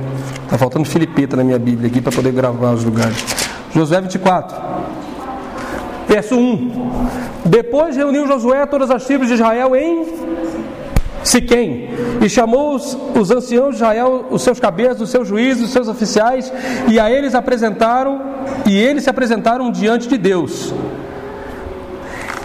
tá 0.49 0.57
faltando 0.57 0.85
filipeta 0.85 1.35
na 1.35 1.43
minha 1.43 1.59
Bíblia 1.59 1.89
aqui 1.89 2.01
para 2.01 2.11
poder 2.11 2.31
gravar 2.31 2.71
os 2.71 2.83
lugares. 2.83 3.17
Josué 3.73 4.01
24, 4.01 4.55
verso 6.07 6.35
1. 6.35 6.99
Depois 7.45 7.95
reuniu 7.95 8.27
Josué 8.27 8.65
todas 8.65 8.89
as 8.89 9.05
tribos 9.05 9.27
de 9.27 9.33
Israel 9.33 9.75
em 9.75 10.05
Siquém, 11.23 11.89
e 12.21 12.29
chamou 12.29 12.75
os, 12.75 12.97
os 13.13 13.29
anciãos 13.29 13.71
de 13.71 13.75
Israel, 13.75 14.25
os 14.31 14.41
seus 14.41 14.59
cabeças, 14.59 15.01
os 15.01 15.09
seus 15.09 15.27
juízes, 15.27 15.65
os 15.65 15.71
seus 15.71 15.87
oficiais, 15.87 16.51
e 16.87 16.99
a 16.99 17.11
eles 17.11 17.35
apresentaram, 17.35 18.21
e 18.65 18.77
eles 18.77 19.03
se 19.03 19.09
apresentaram 19.09 19.69
diante 19.69 20.07
de 20.07 20.17
Deus. 20.17 20.73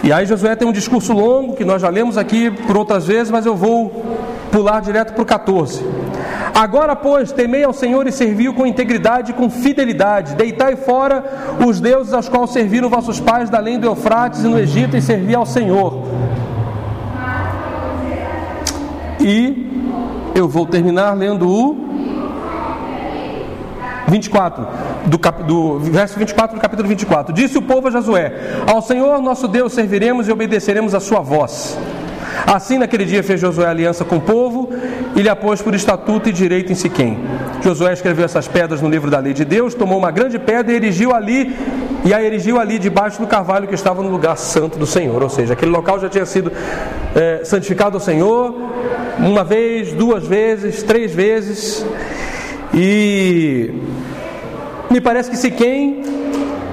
E 0.03 0.13
aí 0.13 0.27
Josué 0.27 0.55
tem 0.57 0.69
um 0.69 0.73
discurso 0.73 1.13
longo 1.13 1.55
que 1.55 1.65
nós 1.65 1.81
já 1.81 1.89
lemos 1.89 2.19
aqui 2.19 2.51
por 2.51 2.77
outras 2.77 3.07
vezes, 3.07 3.31
mas 3.31 3.47
eu 3.47 3.57
vou 3.57 4.05
pular 4.51 4.81
direto 4.81 5.15
para 5.15 5.23
o 5.23 5.27
14. 5.27 5.83
Agora, 6.55 6.95
pois, 6.95 7.33
temei 7.33 7.65
ao 7.65 7.73
Senhor 7.73 8.07
e 8.07 8.13
serviu 8.13 8.55
com 8.55 8.65
integridade 8.65 9.33
e 9.33 9.35
com 9.35 9.51
fidelidade. 9.51 10.37
Deitai 10.37 10.77
fora 10.77 11.25
os 11.67 11.81
deuses 11.81 12.13
aos 12.13 12.29
quais 12.29 12.51
serviram 12.51 12.89
vossos 12.89 13.19
pais 13.19 13.51
da 13.51 13.59
além 13.59 13.79
do 13.79 13.87
Eufrates 13.87 14.45
e 14.45 14.47
no 14.47 14.59
Egito 14.59 14.97
e 14.97 15.03
servi 15.03 15.35
ao 15.35 15.45
Senhor. 15.45 16.05
E 19.21 19.93
eu 20.35 20.49
vou 20.49 20.65
terminar 20.65 21.15
lendo 21.15 21.49
o 21.49 21.85
24, 24.07 24.67
do, 25.07 25.19
cap, 25.19 25.43
do 25.43 25.79
verso 25.81 26.19
24 26.19 26.57
do 26.57 26.61
capítulo 26.61 26.89
24. 26.89 27.35
Disse 27.35 27.59
o 27.59 27.63
povo 27.63 27.89
a 27.89 27.91
Josué: 27.91 28.33
Ao 28.67 28.81
Senhor 28.81 29.21
nosso 29.21 29.49
Deus 29.49 29.73
serviremos 29.73 30.29
e 30.29 30.33
obedeceremos 30.33 30.95
a 30.95 31.01
sua 31.01 31.21
voz. 31.21 31.77
Assim, 32.47 32.79
naquele 32.79 33.05
dia, 33.05 33.23
fez 33.23 33.41
Josué 33.41 33.67
aliança 33.67 34.05
com 34.05 34.17
o 34.17 34.21
povo 34.21 34.71
e 35.15 35.23
lhe 35.23 35.29
apôs 35.29 35.63
por 35.63 35.75
estatuto 35.75 36.29
e 36.29 36.33
direito 36.33 36.73
em 36.73 36.75
Siquém. 36.75 37.19
Josué 37.63 37.93
escreveu 37.93 38.25
essas 38.25 38.49
pedras 38.49 38.81
no 38.83 38.89
livro 38.89 39.11
da 39.11 39.19
lei 39.19 39.33
de 39.33 39.45
Deus, 39.45 39.75
tomou 39.75 39.99
uma 39.99 40.11
grande 40.11 40.39
pedra 40.39 40.73
e 40.73 40.77
erigiu 40.77 41.15
ali, 41.15 41.55
e 42.05 42.13
a 42.13 42.23
erigiu 42.23 42.59
ali 42.59 42.79
debaixo 42.79 43.21
do 43.21 43.27
carvalho 43.27 43.67
que 43.67 43.75
estava 43.75 44.03
no 44.03 44.11
lugar 44.11 44.37
santo 44.37 44.79
do 44.79 44.87
Senhor. 44.87 45.23
Ou 45.23 45.31
seja, 45.31 45.55
aquele 45.55 45.71
local 45.71 45.99
já 45.99 46.09
tinha 46.09 46.27
sido 46.27 46.53
é, 47.15 47.41
santificado 47.45 47.97
ao 47.97 48.01
Senhor, 48.01 48.55
uma 49.19 49.45
vez, 49.45 49.93
duas 49.93 50.27
vezes, 50.27 50.83
três 50.83 51.15
vezes. 51.15 51.85
E 52.75 53.73
me 54.91 55.01
parece 55.01 55.31
que 55.31 55.37
Siquém 55.37 56.24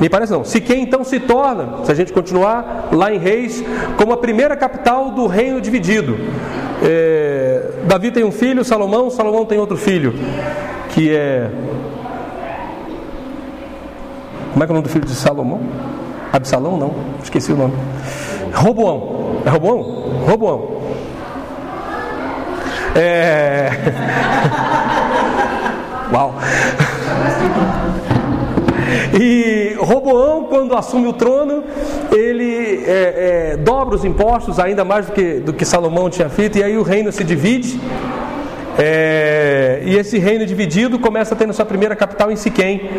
me 0.02 0.10
parece 0.10 0.32
não. 0.32 0.44
Siquém 0.44 0.82
então 0.82 1.04
se 1.04 1.20
torna, 1.20 1.86
se 1.86 1.92
a 1.92 1.96
gente 1.96 2.12
continuar 2.12 2.90
lá 2.92 3.14
em 3.14 3.20
Reis, 3.20 3.64
como 3.98 4.12
a 4.12 4.18
primeira 4.18 4.58
capital 4.58 5.12
do 5.12 5.28
reino 5.28 5.62
dividido. 5.62 6.18
É, 6.82 7.70
Davi 7.84 8.10
tem 8.10 8.24
um 8.24 8.32
filho, 8.32 8.66
Salomão, 8.66 9.12
Salomão 9.12 9.46
tem 9.46 9.60
outro 9.60 9.78
filho, 9.78 10.16
que 10.90 11.16
é. 11.16 11.52
Como 14.52 14.64
é 14.64 14.66
que 14.66 14.72
é 14.72 14.74
o 14.74 14.76
nome 14.76 14.88
do 14.88 14.92
filho 14.92 15.06
de 15.06 15.14
Salomão? 15.14 15.62
Absalão? 16.34 16.78
Não, 16.78 16.96
esqueci 17.22 17.54
o 17.54 17.56
nome. 17.56 17.76
Roboão. 18.56 19.44
É 19.46 19.50
Roboão? 19.52 19.82
Roboão. 20.26 20.82
É. 22.96 23.70
Uau! 26.12 26.36
E 29.14 29.76
Roboão, 29.78 30.46
quando 30.46 30.76
assume 30.76 31.08
o 31.08 31.14
trono, 31.14 31.64
ele 32.12 32.84
é, 32.86 33.54
é, 33.54 33.58
dobra 33.58 33.96
os 33.96 34.06
impostos 34.06 34.60
ainda 34.60 34.86
mais 34.86 35.08
do 35.08 35.12
que, 35.12 35.34
do 35.36 35.54
que 35.54 35.66
Salomão 35.66 36.10
tinha 36.10 36.30
feito, 36.30 36.58
e 36.58 36.64
aí 36.64 36.78
o 36.78 36.84
reino 36.84 37.12
se 37.12 37.24
divide. 37.24 37.80
É, 38.80 39.82
e 39.86 39.98
esse 39.98 40.18
reino 40.18 40.46
dividido 40.46 40.98
começa 40.98 41.36
tendo 41.36 41.54
sua 41.54 41.66
primeira 41.66 41.96
capital 41.96 42.32
em 42.32 42.36
Siquém. 42.36 42.90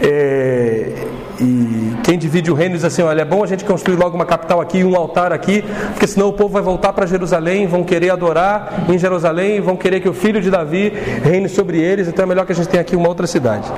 É, 0.00 0.92
e 1.40 1.92
quem 2.04 2.16
divide 2.16 2.50
o 2.50 2.54
reino 2.54 2.74
diz 2.74 2.84
assim: 2.84 3.02
olha, 3.02 3.22
é 3.22 3.24
bom 3.24 3.42
a 3.42 3.46
gente 3.46 3.64
construir 3.64 3.96
logo 3.96 4.14
uma 4.14 4.26
capital 4.26 4.60
aqui, 4.60 4.84
um 4.84 4.96
altar 4.96 5.32
aqui, 5.32 5.64
porque 5.90 6.06
senão 6.06 6.28
o 6.28 6.32
povo 6.32 6.50
vai 6.50 6.62
voltar 6.62 6.92
para 6.92 7.04
Jerusalém, 7.06 7.66
vão 7.66 7.82
querer 7.82 8.10
adorar 8.10 8.84
em 8.88 8.98
Jerusalém, 8.98 9.60
vão 9.60 9.76
querer 9.76 10.00
que 10.00 10.08
o 10.08 10.14
filho 10.14 10.40
de 10.40 10.50
Davi 10.50 10.92
reine 11.22 11.48
sobre 11.48 11.80
eles, 11.80 12.08
então 12.08 12.24
é 12.24 12.26
melhor 12.26 12.46
que 12.46 12.52
a 12.52 12.54
gente 12.54 12.68
tenha 12.68 12.80
aqui 12.80 12.94
uma 12.94 13.08
outra 13.08 13.26
cidade. 13.26 13.70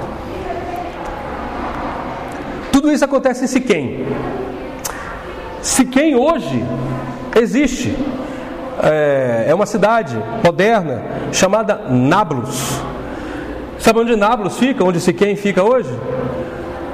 Tudo 2.81 2.95
isso 2.95 3.05
acontece 3.05 3.45
em 3.45 3.47
Siquém. 3.47 4.07
Siquém 5.61 6.15
hoje 6.15 6.65
existe. 7.39 7.95
É, 8.83 9.45
é 9.49 9.55
uma 9.55 9.67
cidade 9.67 10.19
moderna 10.43 11.03
chamada 11.31 11.75
Nablus. 11.91 12.81
Sabe 13.79 13.99
onde 13.99 14.17
Nablus 14.17 14.59
fica? 14.59 14.83
Onde 14.83 14.99
Siquém 14.99 15.37
fica 15.37 15.63
hoje? 15.63 15.91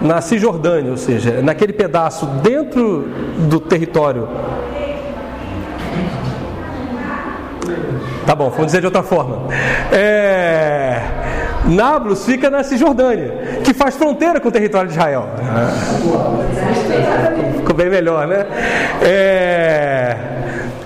Na 0.01 0.21
Cisjordânia, 0.21 0.91
ou 0.91 0.97
seja, 0.97 1.41
naquele 1.41 1.73
pedaço 1.73 2.27
dentro 2.43 3.09
do 3.49 3.61
território. 3.61 4.29
Tá 8.27 8.35
bom, 8.35 8.51
vamos 8.51 8.67
dizer 8.67 8.81
de 8.81 8.87
outra 8.87 9.05
forma. 9.05 9.43
É, 9.93 11.01
Nablus 11.69 12.25
fica 12.25 12.49
na 12.49 12.63
Cisjordânia, 12.63 13.61
que 13.65 13.75
faz 13.75 13.97
fronteira 13.97 14.41
com 14.41 14.49
o 14.49 14.53
território 14.53 14.89
de 14.89 14.95
Israel. 14.95 15.29
Ficou 17.57 17.75
bem 17.75 17.91
melhor, 17.91 18.27
né? 18.27 18.47
É, 19.03 20.17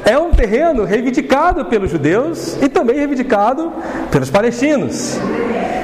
é 0.05 0.19
um 0.19 0.31
terreno 0.31 0.85
reivindicado 0.85 1.67
pelos 1.67 1.91
judeus 1.91 2.57
e 2.63 2.69
também 2.69 2.97
reivindicado 2.97 3.73
pelos 4.11 4.31
palestinos. 4.31 5.19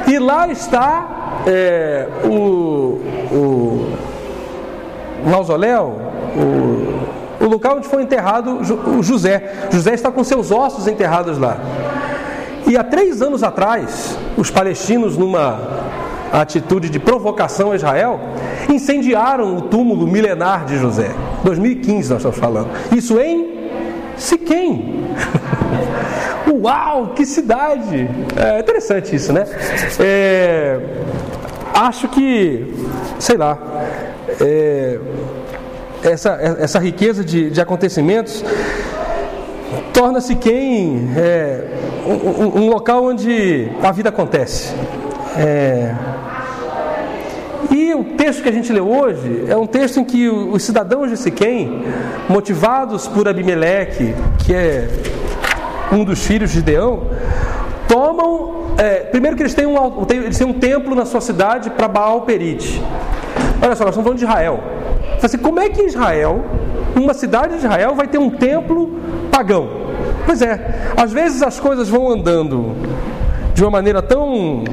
E 0.07 0.19
lá 0.19 0.49
está 0.49 1.43
é, 1.47 2.07
o, 2.25 3.01
o 3.31 3.97
mausoléu, 5.27 6.01
o, 6.37 7.45
o 7.45 7.49
local 7.49 7.77
onde 7.77 7.89
foi 7.89 8.03
enterrado 8.03 8.61
o 8.61 9.03
José. 9.03 9.69
José 9.71 9.95
está 9.95 10.11
com 10.11 10.25
seus 10.25 10.51
ossos 10.51 10.87
enterrados 10.87 11.39
lá. 11.39 11.59
E 12.67 12.77
há 12.77 12.83
três 12.83 13.23
anos 13.23 13.43
atrás, 13.43 14.19
os 14.37 14.51
palestinos, 14.51 15.17
numa 15.17 15.61
atitude 16.33 16.91
de 16.91 16.99
provocação 16.99 17.73
a 17.73 17.77
Israel, 17.77 18.21
incendiaram 18.69 19.57
o 19.57 19.63
túmulo 19.63 20.07
milenar 20.07 20.65
de 20.65 20.77
José. 20.77 21.11
2015 21.45 22.11
nós 22.11 22.19
estamos 22.19 22.39
falando. 22.39 22.69
Isso 22.95 23.19
em 23.21 23.57
Siquém. 24.17 25.05
Uau, 26.63 27.09
que 27.15 27.27
cidade! 27.27 28.09
É 28.37 28.61
interessante 28.61 29.15
isso, 29.15 29.33
né? 29.33 29.47
É, 30.01 30.81
acho 31.75 32.09
que, 32.09 32.75
sei 33.19 33.37
lá, 33.37 33.59
é, 34.41 34.99
essa, 36.03 36.31
essa 36.59 36.79
riqueza 36.79 37.25
de, 37.25 37.51
de 37.51 37.61
acontecimentos 37.61 38.43
torna-se 39.93 40.35
quem 40.35 41.11
é, 41.17 41.65
um, 42.07 42.63
um, 42.63 42.69
local 42.69 43.05
onde 43.05 43.71
a 43.83 43.91
vida 43.93 44.09
acontece. 44.09 44.75
É, 45.37 45.95
e 47.71 47.93
o 47.95 48.05
texto 48.17 48.43
que 48.43 48.49
a 48.49 48.53
gente 48.53 48.73
leu 48.73 48.89
hoje 48.89 49.45
é 49.49 49.57
um 49.57 49.67
texto 49.67 49.99
em 49.99 50.05
que 50.05 50.29
os 50.29 50.63
cidadãos 50.63 51.11
de 51.11 51.17
Siquém, 51.17 51.83
motivados 52.29 53.09
por 53.09 53.29
Abimeleque, 53.29 54.15
que 54.45 54.55
é 54.55 54.89
um 55.93 56.05
dos 56.05 56.25
filhos 56.25 56.51
de 56.53 56.63
Deão, 56.63 57.05
tomam. 57.89 58.67
É, 58.79 59.01
primeiro 59.01 59.37
que 59.37 59.43
eles 59.43 59.55
têm, 59.55 59.67
um, 59.67 59.77
eles 60.11 60.37
têm 60.37 60.47
um 60.47 60.53
templo 60.53 60.95
na 60.95 61.07
sua 61.07 61.21
cidade 61.21 61.71
para 61.71 61.89
Baal 61.89 62.23
Perite. 62.23 62.83
Olha 63.63 63.75
só, 63.75 63.85
nós 63.85 63.95
estamos 63.95 64.05
falando 64.05 64.19
de 64.19 64.25
Israel. 64.25 64.61
Assim, 65.23 65.39
como 65.39 65.59
é 65.59 65.69
que 65.69 65.83
Israel, 65.83 66.45
uma 66.95 67.15
cidade 67.15 67.55
de 67.55 67.59
Israel, 67.59 67.95
vai 67.95 68.07
ter 68.07 68.19
um 68.19 68.31
templo 68.31 68.99
pagão? 69.27 69.69
Pois 70.25 70.43
é, 70.43 70.93
às 70.97 71.13
vezes 71.13 71.43
as 71.43 71.61
coisas 71.61 71.89
vão 71.89 72.11
andando 72.11 72.75
de 73.55 73.63
uma 73.63 73.71
maneira 73.71 74.03
tão. 74.03 74.65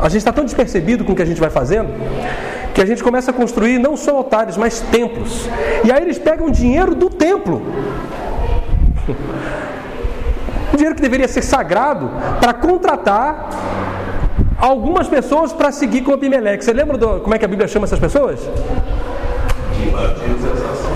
A 0.00 0.08
gente 0.08 0.18
está 0.18 0.32
tão 0.32 0.44
despercebido 0.44 1.04
com 1.04 1.12
o 1.12 1.16
que 1.16 1.22
a 1.22 1.26
gente 1.26 1.40
vai 1.40 1.50
fazendo, 1.50 1.88
que 2.74 2.80
a 2.80 2.86
gente 2.86 3.02
começa 3.02 3.30
a 3.30 3.34
construir 3.34 3.78
não 3.78 3.96
só 3.96 4.16
altares, 4.16 4.56
mas 4.56 4.80
templos. 4.80 5.48
E 5.84 5.92
aí 5.92 6.02
eles 6.02 6.18
pegam 6.18 6.50
dinheiro 6.50 6.94
do 6.94 7.10
templo. 7.10 7.62
O 10.72 10.76
dinheiro 10.76 10.94
que 10.94 11.02
deveria 11.02 11.28
ser 11.28 11.42
sagrado 11.42 12.10
para 12.40 12.52
contratar 12.54 13.50
algumas 14.58 15.06
pessoas 15.06 15.52
para 15.52 15.70
seguir 15.70 16.02
com 16.02 16.12
Abimeleque. 16.12 16.64
Você 16.64 16.72
lembra 16.72 16.98
do, 16.98 17.20
como 17.20 17.34
é 17.34 17.38
que 17.38 17.44
a 17.44 17.48
Bíblia 17.48 17.68
chama 17.68 17.84
essas 17.84 17.98
pessoas? 17.98 18.40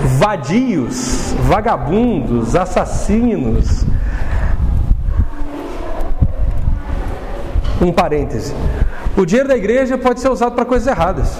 Vadios, 0.03 1.33
vagabundos, 1.47 2.55
assassinos. 2.55 3.85
Um 7.81 7.91
parêntese. 7.91 8.53
O 9.15 9.25
dinheiro 9.25 9.47
da 9.47 9.55
igreja 9.55 9.97
pode 9.97 10.19
ser 10.19 10.29
usado 10.29 10.53
para 10.53 10.65
coisas 10.65 10.87
erradas. 10.87 11.39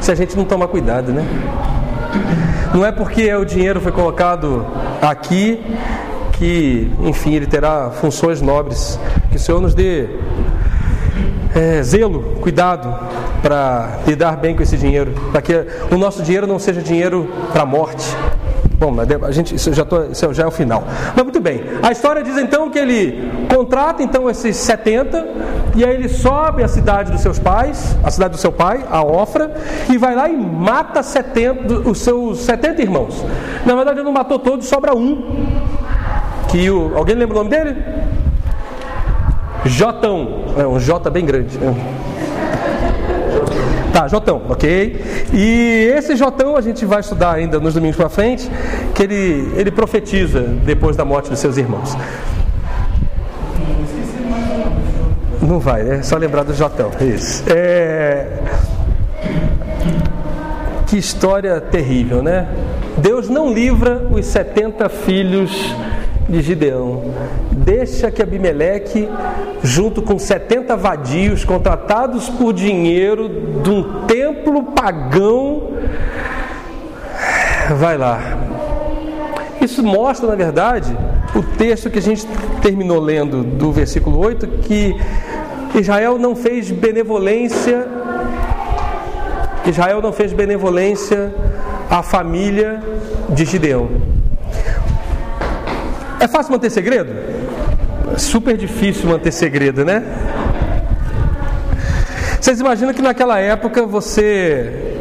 Se 0.00 0.12
a 0.12 0.14
gente 0.14 0.36
não 0.36 0.44
tomar 0.44 0.68
cuidado, 0.68 1.12
né? 1.12 1.26
Não 2.74 2.84
é 2.84 2.92
porque 2.92 3.32
o 3.34 3.44
dinheiro 3.44 3.80
foi 3.80 3.92
colocado 3.92 4.66
aqui 5.02 5.60
que, 6.32 6.90
enfim, 7.00 7.34
ele 7.34 7.46
terá 7.46 7.90
funções 7.90 8.40
nobres. 8.40 8.98
Que 9.30 9.36
o 9.36 9.40
Senhor 9.40 9.60
nos 9.60 9.74
dê 9.74 10.08
é, 11.56 11.82
zelo, 11.82 12.36
cuidado 12.40 12.94
para 13.42 14.00
lidar 14.06 14.36
bem 14.36 14.54
com 14.54 14.62
esse 14.62 14.76
dinheiro, 14.76 15.12
para 15.32 15.40
que 15.40 15.66
o 15.90 15.96
nosso 15.96 16.22
dinheiro 16.22 16.46
não 16.46 16.58
seja 16.58 16.82
dinheiro 16.82 17.28
para 17.52 17.62
a 17.62 17.66
morte. 17.66 18.04
Bom, 18.78 18.94
a 19.22 19.30
gente, 19.30 19.54
isso 19.54 19.72
já, 19.72 19.86
tô, 19.86 20.02
isso 20.04 20.34
já 20.34 20.44
é 20.44 20.46
o 20.46 20.50
final. 20.50 20.84
Mas 21.14 21.24
muito 21.24 21.40
bem. 21.40 21.62
A 21.82 21.92
história 21.92 22.22
diz 22.22 22.36
então 22.36 22.68
que 22.68 22.78
ele 22.78 23.32
contrata 23.48 24.02
então 24.02 24.28
esses 24.28 24.54
70 24.54 25.26
e 25.74 25.82
aí 25.82 25.94
ele 25.94 26.10
sobe 26.10 26.62
a 26.62 26.68
cidade 26.68 27.10
dos 27.10 27.22
seus 27.22 27.38
pais, 27.38 27.96
a 28.04 28.10
cidade 28.10 28.32
do 28.32 28.38
seu 28.38 28.52
pai, 28.52 28.84
a 28.90 29.02
Ofra, 29.02 29.54
e 29.90 29.96
vai 29.96 30.14
lá 30.14 30.28
e 30.28 30.36
mata 30.36 31.02
70, 31.02 31.88
os 31.88 31.98
seus 32.00 32.40
70 32.40 32.82
irmãos. 32.82 33.24
Na 33.64 33.74
verdade, 33.74 33.98
ele 33.98 34.04
não 34.04 34.12
matou 34.12 34.38
todos, 34.38 34.66
sobra 34.66 34.94
um. 34.94 35.46
Que 36.48 36.70
o, 36.70 36.96
alguém 36.96 37.16
lembra 37.16 37.34
o 37.34 37.38
nome 37.38 37.50
dele? 37.50 37.76
Jotão. 39.68 40.44
É 40.58 40.66
um 40.66 40.78
J 40.78 41.10
bem 41.10 41.24
grande. 41.24 41.58
É. 41.58 42.06
Tá, 43.92 44.08
Jotão, 44.08 44.42
ok? 44.48 45.02
E 45.32 45.90
esse 45.96 46.16
Jotão 46.16 46.54
a 46.54 46.60
gente 46.60 46.84
vai 46.84 47.00
estudar 47.00 47.32
ainda 47.32 47.58
nos 47.58 47.72
domingos 47.72 47.96
para 47.96 48.10
frente, 48.10 48.50
que 48.94 49.02
ele, 49.02 49.52
ele 49.56 49.70
profetiza 49.70 50.40
depois 50.40 50.96
da 50.96 51.04
morte 51.04 51.30
dos 51.30 51.38
seus 51.38 51.56
irmãos. 51.56 51.96
Não 55.40 55.58
vai, 55.58 55.82
né? 55.82 56.02
Só 56.02 56.16
lembrar 56.16 56.42
do 56.42 56.52
Jotão. 56.52 56.90
Isso. 57.00 57.44
É... 57.48 58.26
Que 60.86 60.98
história 60.98 61.60
terrível, 61.60 62.22
né? 62.22 62.48
Deus 62.98 63.28
não 63.28 63.52
livra 63.52 64.06
os 64.10 64.26
70 64.26 64.88
filhos 64.88 65.74
de 66.28 66.42
Gideão. 66.42 67.14
Deixa 67.52 68.10
que 68.10 68.22
Abimeleque, 68.22 69.08
junto 69.62 70.02
com 70.02 70.18
70 70.18 70.76
vadios 70.76 71.44
contratados 71.44 72.28
por 72.28 72.52
dinheiro 72.52 73.28
de 73.62 73.70
um 73.70 74.06
templo 74.06 74.64
pagão, 74.72 75.70
vai 77.78 77.96
lá. 77.96 78.38
Isso 79.60 79.82
mostra, 79.82 80.28
na 80.28 80.36
verdade, 80.36 80.96
o 81.34 81.42
texto 81.42 81.90
que 81.90 81.98
a 81.98 82.02
gente 82.02 82.26
terminou 82.62 83.00
lendo 83.00 83.42
do 83.42 83.72
versículo 83.72 84.18
8, 84.18 84.46
que 84.62 84.94
Israel 85.74 86.18
não 86.18 86.36
fez 86.36 86.70
benevolência, 86.70 87.86
Israel 89.66 90.00
não 90.00 90.12
fez 90.12 90.32
benevolência 90.32 91.34
à 91.90 92.02
família 92.02 92.82
de 93.28 93.44
Gideão. 93.44 94.15
É 96.18 96.26
fácil 96.26 96.52
manter 96.52 96.70
segredo? 96.70 97.12
Super 98.16 98.56
difícil 98.56 99.08
manter 99.08 99.32
segredo, 99.32 99.84
né? 99.84 100.02
Vocês 102.40 102.60
imaginam 102.60 102.94
que 102.94 103.02
naquela 103.02 103.38
época 103.38 103.84
você 103.86 104.96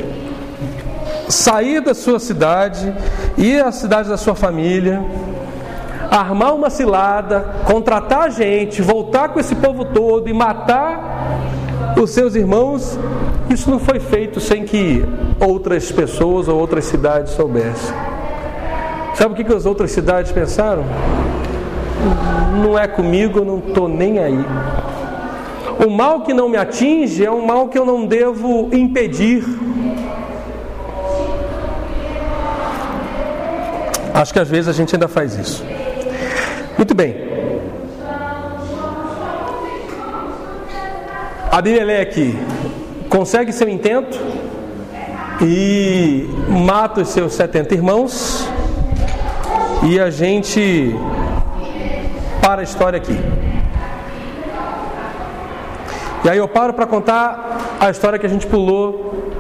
sair 1.30 1.82
da 1.82 1.94
sua 1.94 2.20
cidade, 2.20 2.94
ir 3.38 3.64
à 3.64 3.72
cidade 3.72 4.10
da 4.10 4.18
sua 4.18 4.36
família, 4.36 5.04
armar 6.10 6.54
uma 6.56 6.70
cilada, 6.70 7.56
contratar 7.66 8.32
gente, 8.32 8.82
voltar 8.82 9.30
com 9.30 9.40
esse 9.40 9.56
povo 9.56 9.86
todo 9.86 10.30
e 10.30 10.34
matar 10.34 11.36
os 12.02 12.12
seus 12.12 12.36
irmãos, 12.36 12.98
isso 13.50 13.70
não 13.70 13.80
foi 13.80 14.00
feito 14.00 14.40
sem 14.40 14.66
que 14.66 15.06
outras 15.40 15.92
pessoas 15.92 16.48
ou 16.48 16.60
outras 16.60 16.86
cidades 16.86 17.34
soubessem. 17.34 18.15
Sabe 19.16 19.34
o 19.34 19.36
que, 19.36 19.44
que 19.44 19.54
as 19.54 19.66
outras 19.66 19.92
cidades 19.92 20.32
pensaram? 20.32 20.84
Não 22.62 22.78
é 22.78 22.88
comigo, 22.88 23.40
eu 23.40 23.46
não 23.46 23.60
estou 23.60 23.88
nem 23.88 24.20
aí. 24.20 24.46
O 25.86 25.90
mal 25.90 26.22
que 26.22 26.34
não 26.34 26.50
me 26.50 26.58
atinge 26.58 27.26
é 27.26 27.32
um 27.32 27.46
mal 27.46 27.68
que 27.70 27.78
eu 27.78 27.86
não 27.86 28.06
devo 28.06 28.70
impedir. 28.74 29.44
Acho 34.14 34.34
que 34.34 34.40
às 34.40 34.50
vezes 34.50 34.68
a 34.68 34.74
gente 34.74 34.96
ainda 34.96 35.08
faz 35.08 35.36
isso. 35.36 35.66
Muito 36.78 36.94
bem. 36.94 37.16
Abimeleque 41.52 42.38
consegue 43.10 43.54
seu 43.54 43.70
intento, 43.70 44.20
e 45.42 46.30
mata 46.48 47.02
os 47.02 47.10
seus 47.10 47.34
70 47.34 47.74
irmãos 47.74 48.45
e 49.86 50.00
a 50.00 50.10
gente 50.10 50.96
para 52.42 52.62
a 52.62 52.64
história 52.64 52.98
aqui. 52.98 53.16
E 56.24 56.30
aí 56.30 56.40
eu 56.40 56.48
paro 56.48 56.74
para 56.74 56.88
contar 56.88 57.78
a 57.80 57.92
história 57.92 58.18
que 58.18 58.26
a 58.26 58.30
gente 58.30 58.48
pulou 58.48 59.32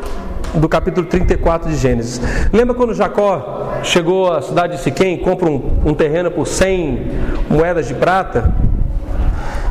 do 0.53 0.69
capítulo 0.69 1.07
34 1.07 1.69
de 1.69 1.75
Gênesis. 1.75 2.21
Lembra 2.53 2.75
quando 2.75 2.93
Jacó 2.93 3.79
chegou 3.83 4.31
à 4.31 4.41
cidade 4.41 4.77
de 4.77 4.83
Siquém, 4.83 5.17
compra 5.17 5.49
um, 5.49 5.81
um 5.83 5.93
terreno 5.95 6.29
por 6.29 6.45
100 6.45 7.11
moedas 7.49 7.87
de 7.87 7.95
prata? 7.95 8.53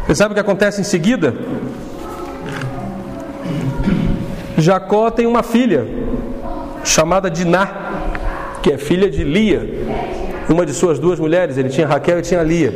Você 0.04 0.16
sabe 0.16 0.32
o 0.32 0.34
que 0.34 0.40
acontece 0.40 0.80
em 0.80 0.84
seguida? 0.84 1.34
Jacó 4.58 5.08
tem 5.10 5.26
uma 5.26 5.44
filha 5.44 5.86
chamada 6.82 7.30
Diná, 7.30 7.68
que 8.60 8.72
é 8.72 8.78
filha 8.78 9.08
de 9.08 9.22
Lia, 9.22 10.13
uma 10.48 10.64
de 10.66 10.72
suas 10.72 10.98
duas 10.98 11.18
mulheres. 11.18 11.56
Ele 11.56 11.68
tinha 11.68 11.86
Raquel 11.86 12.18
e 12.18 12.22
tinha 12.22 12.42
Lia. 12.42 12.72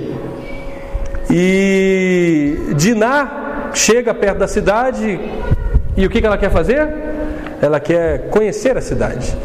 E 1.30 2.56
Diná 2.76 3.70
chega 3.74 4.14
perto 4.14 4.38
da 4.38 4.48
cidade 4.48 5.20
e 5.96 6.06
o 6.06 6.10
que 6.10 6.24
ela 6.24 6.38
quer 6.38 6.50
fazer? 6.50 6.88
Ela 7.60 7.80
quer 7.80 8.30
conhecer 8.30 8.76
a 8.76 8.80
cidade. 8.80 9.36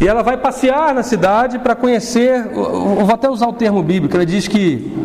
E 0.00 0.08
ela 0.08 0.22
vai 0.22 0.36
passear 0.36 0.94
na 0.94 1.02
cidade 1.02 1.58
para 1.58 1.74
conhecer. 1.74 2.44
Vou 2.48 3.12
até 3.12 3.28
usar 3.28 3.46
o 3.46 3.52
termo 3.52 3.82
bíblico. 3.82 4.16
Ela 4.16 4.24
diz 4.24 4.48
que. 4.48 4.96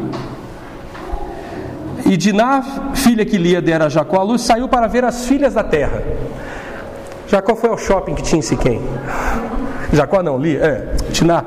E 2.06 2.18
Diná, 2.18 2.92
filha 2.94 3.26
que 3.26 3.38
Lia 3.38 3.62
dera 3.62 3.86
a 3.86 3.90
Jacó 3.90 4.20
a 4.20 4.24
luz, 4.24 4.42
saiu 4.42 4.68
para 4.68 4.88
ver 4.88 5.04
as 5.04 5.26
filhas 5.26 5.54
da 5.54 5.64
terra. 5.64 6.04
Jacó 7.28 7.56
foi 7.56 7.70
ao 7.70 7.78
shopping 7.78 8.14
que 8.14 8.22
tinha 8.22 8.40
em 8.40 8.42
Siquém. 8.42 8.82
Jacó 9.92 10.22
não, 10.22 10.38
Lia, 10.38 10.60
é, 10.60 10.96
Diná. 11.12 11.44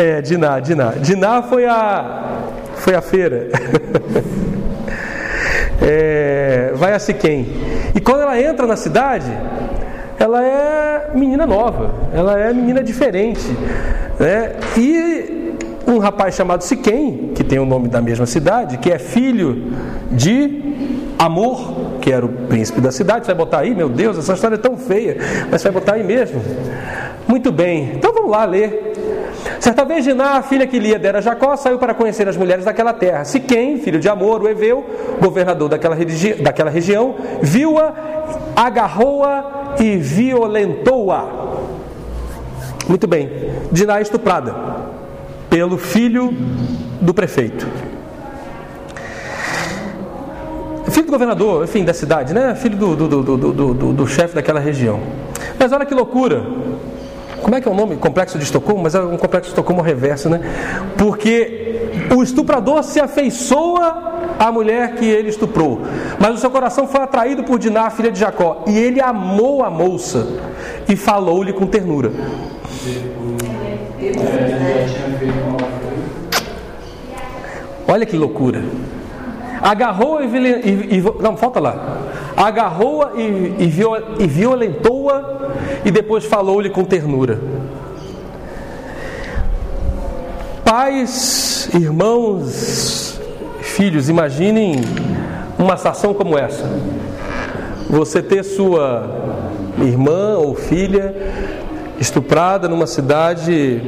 É, 0.00 0.22
Diná, 0.22 0.58
Diná. 0.60 0.92
Diná 0.92 1.42
foi 1.42 1.66
a, 1.66 2.38
foi 2.76 2.94
a 2.94 3.02
feira. 3.02 3.48
é, 5.82 6.72
vai 6.74 6.94
a 6.94 6.98
Siquém. 6.98 7.46
E 7.94 8.00
quando 8.00 8.22
ela 8.22 8.40
entra 8.40 8.66
na 8.66 8.76
cidade, 8.76 9.30
ela 10.18 10.42
é 10.42 11.10
menina 11.14 11.46
nova, 11.46 11.90
ela 12.14 12.40
é 12.40 12.50
menina 12.50 12.82
diferente. 12.82 13.46
Né? 14.18 14.54
E 14.78 15.54
um 15.86 15.98
rapaz 15.98 16.34
chamado 16.34 16.64
Siquém, 16.64 17.32
que 17.34 17.44
tem 17.44 17.58
o 17.58 17.66
nome 17.66 17.88
da 17.88 18.00
mesma 18.00 18.24
cidade, 18.24 18.78
que 18.78 18.90
é 18.90 18.98
filho 18.98 19.70
de 20.10 20.70
Amor, 21.18 21.98
que 22.00 22.10
era 22.10 22.24
o 22.24 22.30
príncipe 22.30 22.80
da 22.80 22.90
cidade. 22.90 23.26
Você 23.26 23.34
vai 23.34 23.44
botar 23.44 23.58
aí? 23.58 23.74
Meu 23.74 23.90
Deus, 23.90 24.16
essa 24.16 24.32
história 24.32 24.54
é 24.54 24.58
tão 24.58 24.78
feia, 24.78 25.18
mas 25.50 25.60
você 25.60 25.70
vai 25.70 25.78
botar 25.78 25.96
aí 25.96 26.02
mesmo? 26.02 26.40
Muito 27.28 27.52
bem, 27.52 27.92
então 27.96 28.14
vamos 28.14 28.30
lá 28.30 28.46
ler. 28.46 28.89
Certa 29.60 29.84
vez 29.84 30.04
Diná, 30.04 30.40
filha 30.40 30.66
que 30.66 30.78
Lia 30.78 30.98
dera 30.98 31.18
a 31.18 31.20
Jacó, 31.20 31.54
saiu 31.54 31.78
para 31.78 31.92
conhecer 31.92 32.26
as 32.26 32.34
mulheres 32.34 32.64
daquela 32.64 32.94
terra. 32.94 33.24
Siquém, 33.24 33.76
filho 33.78 34.00
de 34.00 34.08
Amor, 34.08 34.42
o 34.42 34.48
Eveu, 34.48 34.84
governador 35.20 35.68
daquela, 35.68 35.94
regi 35.94 36.32
daquela 36.32 36.70
região, 36.70 37.14
viu-a, 37.42 37.92
agarrou-a 38.56 39.74
e 39.78 39.98
violentou-a. 39.98 41.28
Muito 42.88 43.06
bem, 43.06 43.30
Diná 43.70 43.98
é 43.98 44.02
estuprada 44.02 44.54
pelo 45.50 45.76
filho 45.76 46.32
do 47.02 47.12
prefeito. 47.12 47.68
Filho 50.90 51.06
do 51.06 51.12
governador, 51.12 51.64
enfim, 51.64 51.84
da 51.84 51.92
cidade, 51.92 52.32
né? 52.32 52.54
Filho 52.54 52.78
do, 52.78 52.96
do, 52.96 53.22
do, 53.22 53.74
do, 53.74 53.92
do 53.92 54.06
chefe 54.06 54.34
daquela 54.34 54.58
região. 54.58 55.00
Mas 55.58 55.70
olha 55.70 55.84
que 55.84 55.94
loucura. 55.94 56.42
Como 57.42 57.54
é 57.54 57.60
que 57.60 57.68
é 57.68 57.70
o 57.70 57.74
nome? 57.74 57.96
Complexo 57.96 58.38
de 58.38 58.44
Estocolmo? 58.44 58.82
Mas 58.82 58.94
é 58.94 59.00
um 59.00 59.16
complexo 59.16 59.48
de 59.48 59.52
Estocolmo 59.52 59.82
reverso, 59.82 60.28
né? 60.28 60.40
Porque 60.96 61.90
o 62.14 62.22
estuprador 62.22 62.82
se 62.82 63.00
afeiçoa 63.00 64.10
à 64.38 64.50
mulher 64.50 64.94
que 64.94 65.04
ele 65.04 65.28
estuprou. 65.28 65.80
Mas 66.18 66.34
o 66.34 66.38
seu 66.38 66.50
coração 66.50 66.86
foi 66.86 67.00
atraído 67.00 67.44
por 67.44 67.58
Diná, 67.58 67.90
filha 67.90 68.10
de 68.10 68.20
Jacó. 68.20 68.64
E 68.66 68.78
ele 68.78 69.00
amou 69.00 69.62
a 69.64 69.70
moça 69.70 70.26
e 70.88 70.96
falou-lhe 70.96 71.52
com 71.52 71.66
ternura. 71.66 72.10
Olha 77.86 78.06
que 78.06 78.16
loucura. 78.16 78.62
Agarrou 79.60 80.22
e, 80.22 80.26
e, 80.26 81.02
não 81.20 81.36
falta 81.36 81.60
lá. 81.60 81.98
Agarrou-a 82.40 83.12
e, 83.16 83.54
e 84.18 84.26
violentou-a 84.26 85.50
e 85.84 85.90
depois 85.90 86.24
falou-lhe 86.24 86.70
com 86.70 86.82
ternura. 86.84 87.38
Pais, 90.64 91.68
irmãos, 91.74 93.20
filhos, 93.60 94.08
imaginem 94.08 94.76
uma 95.58 95.76
situação 95.76 96.14
como 96.14 96.38
essa. 96.38 96.64
Você 97.90 98.22
ter 98.22 98.42
sua 98.42 99.06
irmã 99.78 100.38
ou 100.38 100.54
filha 100.54 101.14
estuprada 102.00 102.68
numa 102.68 102.86
cidade 102.86 103.82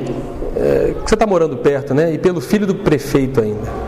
é, 0.54 0.94
que 1.02 1.08
você 1.08 1.14
está 1.14 1.26
morando 1.26 1.56
perto, 1.56 1.94
né? 1.94 2.12
E 2.12 2.18
pelo 2.18 2.42
filho 2.42 2.66
do 2.66 2.74
prefeito 2.74 3.40
ainda. 3.40 3.81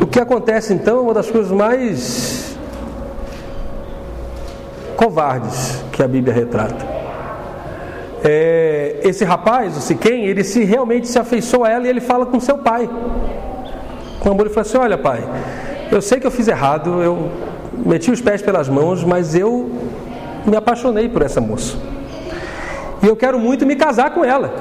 O 0.00 0.06
que 0.06 0.20
acontece 0.20 0.72
então 0.72 0.98
é 0.98 1.00
uma 1.00 1.14
das 1.14 1.30
coisas 1.30 1.50
mais 1.50 2.56
covardes 4.96 5.82
que 5.92 6.02
a 6.02 6.08
Bíblia 6.08 6.32
retrata. 6.32 6.86
É, 8.22 9.00
esse 9.02 9.24
rapaz, 9.24 9.76
o 9.76 9.80
Siquém, 9.80 10.26
ele 10.26 10.44
se 10.44 10.64
realmente 10.64 11.08
se 11.08 11.18
afeiçoou 11.18 11.64
a 11.64 11.70
ela 11.70 11.86
e 11.86 11.88
ele 11.88 12.00
fala 12.00 12.26
com 12.26 12.38
seu 12.38 12.58
pai. 12.58 12.88
Com 14.20 14.30
amor, 14.30 14.46
ele 14.46 14.54
fala 14.54 14.66
assim: 14.66 14.78
Olha, 14.78 14.98
pai, 14.98 15.22
eu 15.90 16.02
sei 16.02 16.20
que 16.20 16.26
eu 16.26 16.30
fiz 16.30 16.48
errado, 16.48 17.02
eu 17.02 17.30
meti 17.84 18.10
os 18.10 18.20
pés 18.20 18.42
pelas 18.42 18.68
mãos, 18.68 19.04
mas 19.04 19.34
eu 19.34 19.70
me 20.44 20.56
apaixonei 20.56 21.08
por 21.08 21.22
essa 21.22 21.40
moça. 21.40 21.76
E 23.02 23.06
eu 23.06 23.16
quero 23.16 23.38
muito 23.38 23.64
me 23.64 23.76
casar 23.76 24.10
com 24.10 24.24
ela. 24.24 24.52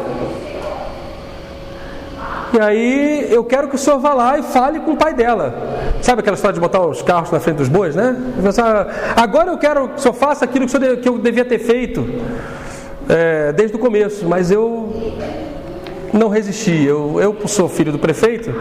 E 2.57 2.59
aí 2.59 3.27
eu 3.29 3.43
quero 3.43 3.67
que 3.67 3.75
o 3.75 3.77
senhor 3.77 3.99
vá 3.99 4.15
lá 4.15 4.39
e 4.39 4.41
fale 4.41 4.79
com 4.79 4.93
o 4.93 4.97
pai 4.97 5.13
dela. 5.13 5.53
Sabe 6.01 6.21
aquela 6.21 6.33
história 6.33 6.55
de 6.55 6.59
botar 6.59 6.81
os 6.81 7.03
carros 7.03 7.29
na 7.29 7.39
frente 7.39 7.57
dos 7.57 7.67
bois, 7.67 7.95
né? 7.95 8.17
Agora 9.15 9.51
eu 9.51 9.59
quero 9.59 9.89
que 9.89 9.99
o 9.99 9.99
senhor 9.99 10.15
faça 10.15 10.43
aquilo 10.43 10.65
que 10.65 11.07
eu 11.07 11.19
devia 11.19 11.45
ter 11.45 11.59
feito 11.59 12.03
é, 13.07 13.53
desde 13.53 13.75
o 13.75 13.79
começo, 13.79 14.25
mas 14.27 14.49
eu 14.49 14.91
não 16.11 16.29
resisti. 16.29 16.83
Eu, 16.83 17.21
eu 17.21 17.47
sou 17.47 17.69
filho 17.69 17.91
do 17.91 17.99
prefeito, 17.99 18.51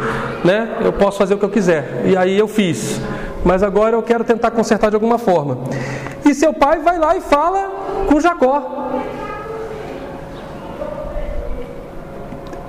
né? 0.45 0.77
Eu 0.85 0.93
posso 0.93 1.17
fazer 1.17 1.33
o 1.33 1.39
que 1.39 1.47
eu 1.47 1.51
quiser. 1.51 2.03
E 2.05 2.15
aí 2.19 2.39
eu 2.39 2.47
fiz. 2.47 3.01
Mas 3.47 3.63
agora 3.63 3.97
eu 3.97 4.03
quero 4.03 4.25
tentar 4.25 4.51
consertar 4.51 4.91
de 4.91 4.97
alguma 4.97 5.17
forma. 5.17 5.57
E 6.23 6.35
seu 6.35 6.53
pai 6.53 6.81
vai 6.81 6.99
lá 6.99 7.17
e 7.17 7.23
fala 7.23 7.71
com 8.07 8.21
Jacó. 8.21 8.91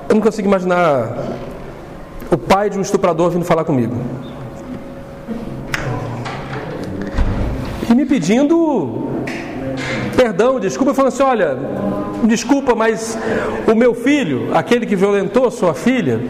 Eu 0.09 0.15
não 0.15 0.21
consigo 0.21 0.47
imaginar 0.47 1.37
o 2.31 2.37
pai 2.37 2.69
de 2.69 2.77
um 2.77 2.81
estuprador 2.81 3.29
vindo 3.29 3.45
falar 3.45 3.63
comigo. 3.63 3.95
E 7.89 7.93
me 7.93 8.05
pedindo 8.05 9.07
perdão, 10.15 10.59
desculpa, 10.59 10.93
falando 10.93 11.13
assim: 11.13 11.23
olha, 11.23 11.57
desculpa, 12.23 12.73
mas 12.73 13.17
o 13.67 13.75
meu 13.75 13.93
filho, 13.93 14.49
aquele 14.53 14.85
que 14.85 14.95
violentou 14.95 15.49
sua 15.51 15.73
filha, 15.73 16.21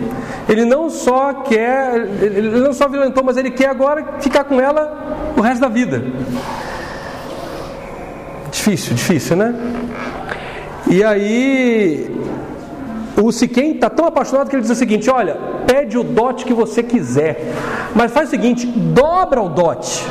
ele 0.49 0.65
não 0.65 0.89
só 0.89 1.33
quer, 1.33 1.95
ele 2.21 2.59
não 2.59 2.73
só 2.73 2.87
violentou, 2.89 3.23
mas 3.23 3.37
ele 3.37 3.49
quer 3.49 3.69
agora 3.69 4.05
ficar 4.19 4.43
com 4.43 4.59
ela 4.59 5.33
o 5.37 5.41
resto 5.41 5.61
da 5.61 5.69
vida. 5.69 6.03
Difícil, 8.51 8.93
difícil, 8.95 9.35
né? 9.37 9.55
E 10.89 11.03
aí 11.03 12.11
o 13.19 13.31
Siquém 13.31 13.71
está 13.71 13.89
tão 13.89 14.05
apaixonado 14.05 14.49
que 14.49 14.55
ele 14.55 14.61
diz 14.61 14.71
o 14.71 14.75
seguinte: 14.75 15.09
olha, 15.09 15.37
pede 15.65 15.97
o 15.97 16.03
dote 16.03 16.45
que 16.45 16.53
você 16.53 16.83
quiser, 16.83 17.51
mas 17.95 18.11
faz 18.11 18.27
o 18.27 18.31
seguinte, 18.31 18.65
dobra 18.67 19.41
o 19.41 19.49
dote. 19.49 20.05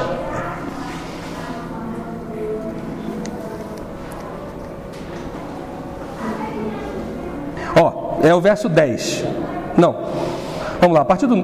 Ó, 7.79 8.19
é 8.23 8.35
o 8.35 8.41
verso 8.41 8.69
10. 8.69 9.25
Não. 9.77 9.95
Vamos 10.81 10.95
lá, 10.95 11.03
a 11.03 11.05
partir 11.05 11.27
do, 11.27 11.37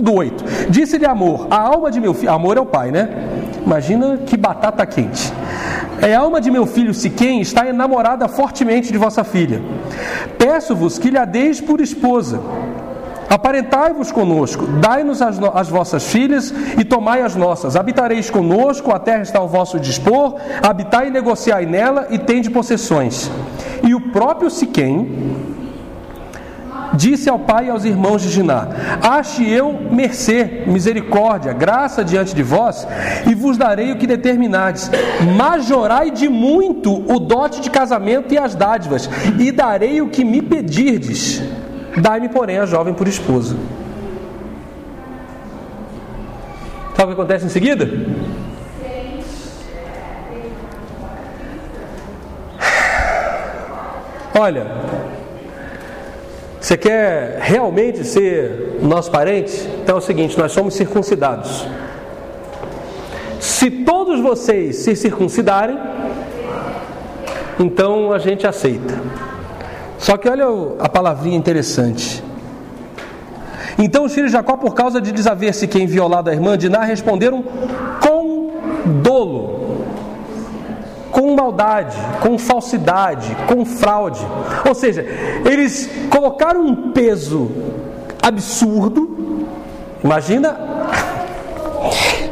do 0.00 0.14
8. 0.14 0.70
Disse-lhe 0.70 1.06
amor, 1.06 1.46
a 1.50 1.58
alma 1.58 1.90
de 1.90 2.00
meu 2.00 2.14
filho. 2.14 2.32
Amor 2.32 2.56
é 2.56 2.60
o 2.60 2.66
pai, 2.66 2.90
né? 2.90 3.08
Imagina 3.64 4.18
que 4.18 4.36
batata 4.36 4.84
quente. 4.84 5.32
É 6.04 6.14
alma 6.14 6.38
de 6.38 6.50
meu 6.50 6.66
filho 6.66 6.92
Siquém 6.92 7.40
está 7.40 7.66
enamorada 7.66 8.28
fortemente 8.28 8.92
de 8.92 8.98
vossa 8.98 9.24
filha. 9.24 9.62
Peço-vos 10.36 10.98
que 10.98 11.08
lhe 11.08 11.16
a 11.16 11.24
deis 11.24 11.62
por 11.62 11.80
esposa. 11.80 12.42
Aparentai-vos 13.30 14.12
conosco, 14.12 14.66
dai-nos 14.66 15.22
as, 15.22 15.38
as, 15.54 15.68
vossas 15.68 16.04
filhas 16.04 16.52
e 16.78 16.84
tomai 16.84 17.22
as 17.22 17.34
nossas. 17.34 17.74
Habitareis 17.74 18.28
conosco, 18.28 18.92
a 18.92 18.98
terra 18.98 19.22
está 19.22 19.38
ao 19.38 19.48
vosso 19.48 19.80
dispor, 19.80 20.36
habitai 20.62 21.08
e 21.08 21.10
negociai 21.10 21.64
nela 21.64 22.06
e 22.10 22.18
tende 22.18 22.50
possessões. 22.50 23.30
E 23.82 23.94
o 23.94 24.12
próprio 24.12 24.50
Siquém 24.50 25.08
disse 26.94 27.28
ao 27.28 27.38
pai 27.38 27.66
e 27.66 27.70
aos 27.70 27.84
irmãos 27.84 28.22
de 28.22 28.28
Giná: 28.28 28.68
Ache 29.02 29.48
eu 29.48 29.72
mercê, 29.90 30.64
misericórdia, 30.66 31.52
graça 31.52 32.04
diante 32.04 32.34
de 32.34 32.42
vós, 32.42 32.86
e 33.28 33.34
vos 33.34 33.56
darei 33.56 33.92
o 33.92 33.96
que 33.96 34.06
determinardes. 34.06 34.90
Majorai 35.36 36.10
de 36.10 36.28
muito 36.28 36.92
o 37.12 37.18
dote 37.18 37.60
de 37.60 37.70
casamento 37.70 38.32
e 38.32 38.38
as 38.38 38.54
dádivas, 38.54 39.08
e 39.38 39.50
darei 39.50 40.00
o 40.00 40.08
que 40.08 40.24
me 40.24 40.40
pedirdes. 40.40 41.42
Dai-me, 42.00 42.28
porém, 42.28 42.58
a 42.58 42.66
jovem 42.66 42.94
por 42.94 43.06
esposa. 43.06 43.56
Sabe 46.96 47.12
o 47.12 47.14
que 47.16 47.20
acontece 47.20 47.46
em 47.46 47.48
seguida? 47.48 47.88
Olha, 54.36 54.66
você 56.64 56.78
quer 56.78 57.40
realmente 57.42 58.02
ser 58.06 58.78
nosso 58.80 59.10
parente? 59.10 59.68
Então 59.82 59.96
é 59.96 59.98
o 59.98 60.00
seguinte: 60.00 60.38
nós 60.38 60.50
somos 60.50 60.72
circuncidados. 60.72 61.66
Se 63.38 63.70
todos 63.70 64.18
vocês 64.20 64.76
se 64.76 64.96
circuncidarem, 64.96 65.78
então 67.60 68.14
a 68.14 68.18
gente 68.18 68.46
aceita. 68.46 68.98
Só 69.98 70.16
que 70.16 70.26
olha 70.26 70.46
a 70.78 70.88
palavrinha 70.88 71.36
interessante. 71.36 72.24
Então 73.78 74.06
os 74.06 74.14
filhos 74.14 74.30
de 74.30 74.32
Jacó, 74.38 74.56
por 74.56 74.74
causa 74.74 75.02
de 75.02 75.12
desaver-se 75.12 75.68
quem 75.68 75.86
violado 75.86 76.30
a 76.30 76.32
irmã 76.32 76.56
de 76.56 76.70
Ná, 76.70 76.82
responderam 76.82 77.44
com 78.00 78.52
dolo, 79.02 79.53
com 81.34 81.42
maldade, 81.42 81.96
com 82.20 82.38
falsidade, 82.38 83.36
com 83.48 83.64
fraude. 83.64 84.24
Ou 84.66 84.74
seja, 84.74 85.04
eles 85.44 85.90
colocaram 86.08 86.64
um 86.64 86.92
peso 86.92 87.50
absurdo. 88.22 89.46
Imagina 90.02 90.72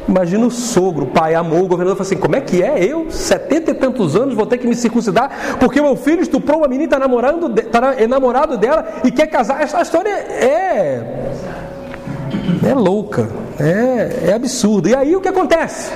Imagina 0.09 0.47
o 0.47 0.51
sogro, 0.51 1.05
o 1.05 1.09
pai, 1.09 1.35
amou, 1.35 1.65
o 1.65 1.69
governador 1.69 1.97
falou 1.97 2.07
assim: 2.07 2.21
como 2.21 2.37
é 2.37 2.41
que 2.41 2.63
é? 2.63 2.85
Eu, 2.85 3.11
setenta 3.11 3.71
e 3.71 3.75
tantos 3.75 4.17
anos, 4.17 4.35
vou 4.35 4.45
ter 4.45 4.59
que 4.59 4.67
me 4.67 4.75
circuncidar 4.75 5.57
porque 5.59 5.81
meu 5.81 5.97
filho 5.97 6.21
estuprou 6.21 6.59
uma 6.59 6.69
menina, 6.69 6.85
está 6.85 6.99
namorando, 6.99 7.49
tá 7.49 8.03
enamorado 8.03 8.59
dela 8.59 8.87
e 9.05 9.11
quer 9.11 9.29
casar. 9.29 9.63
Essa 9.63 9.81
história 9.81 10.11
é. 10.11 11.31
é 12.67 12.75
louca, 12.75 13.29
é, 13.59 14.31
é 14.31 14.33
absurda. 14.35 14.91
E 14.91 14.95
aí 14.95 15.17
o 15.17 15.21
que 15.21 15.29
acontece? 15.29 15.93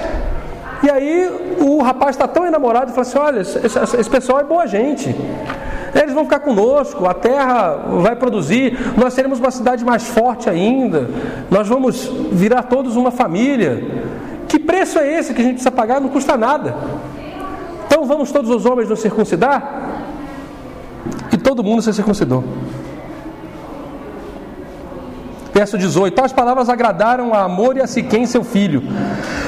E 0.83 0.91
aí 0.91 1.57
o 1.61 1.83
rapaz 1.83 2.17
está 2.17 2.29
tão 2.29 2.47
enamorado 2.47 2.91
e 2.91 2.95
fala 2.95 3.07
assim: 3.07 3.19
olha, 3.19 3.41
esse, 3.41 3.59
esse 3.99 4.11
pessoal 4.11 4.41
é 4.41 4.45
boa 4.45 4.67
gente. 4.67 5.15
Eles 5.95 6.13
vão 6.13 6.25
ficar 6.25 6.41
conosco, 6.41 7.07
a 7.07 7.15
terra 7.15 7.77
vai 8.03 8.15
produzir, 8.15 8.79
nós 8.99 9.15
seremos 9.15 9.39
uma 9.39 9.51
cidade 9.51 9.83
mais 9.83 10.07
forte 10.07 10.51
ainda, 10.51 11.09
nós 11.51 11.67
vamos 11.69 12.11
virar 12.33 12.65
todos 12.65 12.97
uma 12.97 13.11
família. 13.11 13.83
Que 14.47 14.59
preço 14.59 14.99
é 14.99 15.19
esse 15.19 15.33
que 15.33 15.41
a 15.41 15.45
gente 15.45 15.55
precisa 15.55 15.71
pagar? 15.71 16.01
Não 16.01 16.09
custa 16.09 16.37
nada. 16.37 16.77
Então 17.87 18.05
vamos 18.05 18.31
todos 18.31 18.51
os 18.51 18.67
homens 18.67 18.89
nos 18.89 19.01
circuncidar? 19.01 20.03
E 21.33 21.37
todo 21.39 21.65
mundo 21.65 21.81
se 21.83 21.93
circuncidou. 21.95 22.45
Verso 25.57 25.79
18: 25.79 26.15
Tais 26.15 26.33
palavras 26.35 26.69
agradaram 26.69 27.33
a 27.33 27.45
Amor 27.45 27.79
e 27.79 27.81
a 27.81 27.87
Siquém, 27.87 28.27
seu 28.27 28.45
filho. 28.45 28.83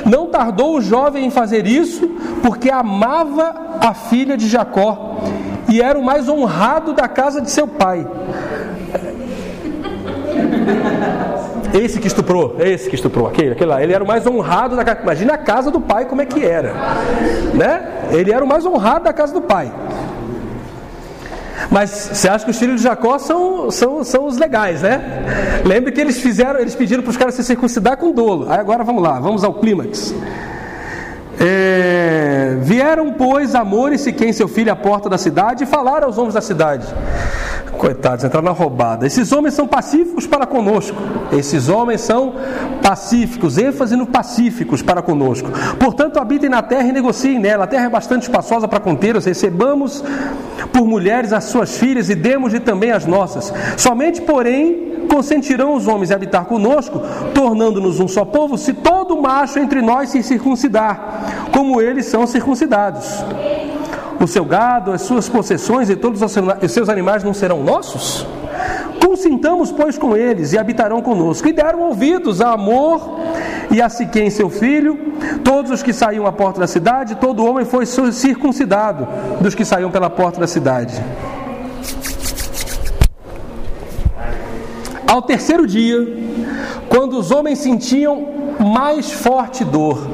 Não 0.07 0.29
tardou 0.29 0.77
o 0.77 0.81
jovem 0.81 1.27
em 1.27 1.31
fazer 1.31 1.67
isso, 1.67 2.09
porque 2.43 2.71
amava 2.71 3.55
a 3.79 3.93
filha 3.93 4.35
de 4.35 4.49
Jacó 4.49 5.19
e 5.69 5.83
era 5.83 5.99
o 5.99 6.03
mais 6.03 6.27
honrado 6.27 6.95
da 6.95 7.07
casa 7.09 7.43
de 7.43 7.51
seu 7.51 7.69
pai. 7.69 8.07
Esse 11.75 12.01
que 12.01 12.07
estuprou, 12.07 12.57
esse 12.59 12.89
que 12.89 12.95
estuprou, 12.95 13.27
aquele, 13.27 13.53
aquele 13.53 13.69
lá, 13.69 13.83
ele 13.83 13.93
era 13.93 14.03
o 14.03 14.07
mais 14.07 14.27
honrado 14.27 14.77
da 14.77 14.85
casa. 14.85 15.03
Imagina 15.03 15.35
a 15.35 15.39
casa 15.39 15.71
do 15.71 15.79
pai 15.79 16.07
como 16.07 16.23
é 16.23 16.25
que 16.25 16.43
era, 16.43 16.73
né? 17.53 17.87
Ele 18.13 18.33
era 18.33 18.43
o 18.43 18.49
mais 18.49 18.65
honrado 18.65 19.05
da 19.05 19.13
casa 19.13 19.35
do 19.35 19.43
pai. 19.43 19.71
Mas 21.71 21.91
você 21.91 22.29
acha 22.29 22.45
que 22.45 22.51
os 22.51 22.59
filhos 22.59 22.77
de 22.77 22.83
Jacó 22.85 23.19
são, 23.19 23.71
são, 23.71 24.03
são 24.03 24.25
os 24.27 24.39
legais, 24.39 24.83
né? 24.83 25.63
Lembre 25.65 25.93
que 25.93 26.01
eles 26.01 26.21
fizeram, 26.21 26.59
eles 26.59 26.75
pediram 26.75 27.03
para 27.03 27.11
os 27.11 27.17
caras 27.17 27.35
se 27.35 27.45
circuncidar 27.45 27.97
com 27.97 28.13
dolo. 28.13 28.51
Aí 28.51 28.59
agora 28.59 28.83
vamos 28.83 29.03
lá, 29.03 29.21
vamos 29.21 29.45
ao 29.45 29.55
clímax. 29.55 30.15
É, 31.41 32.57
vieram, 32.61 33.13
pois, 33.13 33.55
Amor 33.55 33.93
e 33.93 33.99
Siquém, 33.99 34.33
seu 34.33 34.49
filho, 34.49 34.73
à 34.73 34.77
porta 34.77 35.09
da 35.09 35.17
cidade 35.17 35.65
e 35.65 35.67
falaram 35.67 36.07
aos 36.07 36.19
homens 36.19 36.35
da 36.35 36.41
cidade. 36.41 36.87
Coitados, 37.79 38.25
entraram 38.25 38.45
na 38.45 38.51
roubada. 38.51 39.07
Esses 39.07 39.31
homens 39.31 39.55
são 39.55 39.67
pacíficos 39.67 40.27
para 40.27 40.47
conosco. 40.47 40.97
Esses 41.31 41.69
homens 41.69 42.01
são 42.01 42.35
pacíficos, 42.83 43.57
ênfase 43.57 43.95
no 43.95 44.05
pacíficos 44.05 44.83
para 44.83 45.01
conosco. 45.01 45.49
Portanto, 45.79 46.19
habitem 46.19 46.51
na 46.51 46.61
terra 46.61 46.89
e 46.89 46.93
negociem 46.93 47.39
nela. 47.39 47.65
A 47.65 47.67
terra 47.69 47.87
é 47.87 47.91
bastante 47.91 48.23
espaçosa 48.23 48.67
para 48.67 48.81
contê-los. 48.81 49.25
Recebamos 49.25 50.03
por 50.73 50.85
mulheres 50.85 51.33
as 51.33 51.45
suas 51.45 51.79
filhas 51.79 52.11
e 52.11 52.17
demos-lhe 52.17 52.59
também 52.59 52.91
as 52.91 53.07
nossas. 53.07 53.53
Somente, 53.77 54.23
porém, 54.23 54.89
consentirão 55.09 55.75
os 55.75 55.89
homens 55.89 56.11
a 56.11 56.15
habitar 56.15 56.45
conosco, 56.45 57.01
tornando-nos 57.35 57.99
um 57.99 58.07
só 58.07 58.25
povo, 58.25 58.59
se 58.59 58.73
todo 58.75 59.21
macho 59.21 59.59
entre 59.59 59.81
nós 59.81 60.11
se 60.11 60.23
circuncidar, 60.23 61.28
como 61.53 61.81
eles 61.81 62.07
são 62.07 62.27
circuncidados 62.27 63.25
o 64.21 64.27
seu 64.27 64.45
gado, 64.45 64.93
as 64.93 65.03
suas 65.03 65.29
possessões 65.29 65.89
e 65.89 65.97
todos 65.97 66.21
os 66.23 66.73
seus 66.73 66.89
animais 66.89 67.23
não 67.23 67.33
serão 67.33 67.63
nossos? 67.63 68.27
Consintamos, 69.05 69.71
pois, 69.71 69.97
com 69.97 70.17
eles 70.17 70.53
e 70.53 70.59
habitarão 70.59 71.01
conosco. 71.01 71.49
E 71.49 71.53
deram 71.53 71.83
ouvidos 71.83 72.41
a 72.41 72.53
Amor 72.53 73.19
e 73.71 73.81
a 73.81 73.89
Siquém, 73.89 74.29
seu 74.29 74.51
filho, 74.51 74.99
todos 75.45 75.71
os 75.71 75.83
que 75.83 75.93
saíam 75.93 76.27
à 76.27 76.33
porta 76.33 76.61
da 76.61 76.67
cidade, 76.67 77.17
todo 77.17 77.45
homem 77.45 77.65
foi 77.65 77.87
circuncidado 77.87 79.09
dos 79.41 79.55
que 79.55 79.65
saíam 79.65 79.91
pela 79.91 80.11
porta 80.11 80.41
da 80.41 80.47
cidade. 80.47 81.03
Ao 85.07 85.23
terceiro 85.23 85.67
dia, 85.67 85.99
quando 86.89 87.19
os 87.19 87.31
homens 87.31 87.59
sentiam 87.59 88.29
mais 88.59 89.11
forte 89.11 89.65
dor, 89.65 90.07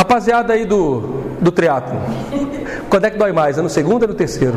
rapaziada 0.00 0.54
aí 0.54 0.64
do, 0.64 1.00
do 1.42 1.52
triatlo, 1.52 2.00
quando 2.88 3.04
é 3.04 3.10
que 3.10 3.18
dói 3.18 3.32
mais? 3.32 3.58
É 3.58 3.62
no 3.62 3.68
segundo 3.68 4.02
ou 4.02 4.08
no 4.08 4.14
terceiro? 4.14 4.56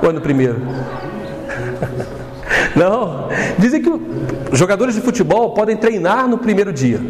Ou 0.00 0.08
é 0.08 0.12
no 0.12 0.20
primeiro? 0.20 0.60
Não. 2.76 3.28
Dizem 3.58 3.82
que 3.82 3.90
jogadores 4.52 4.94
de 4.94 5.00
futebol 5.00 5.50
podem 5.50 5.76
treinar 5.76 6.28
no 6.28 6.38
primeiro 6.38 6.72
dia. 6.72 7.00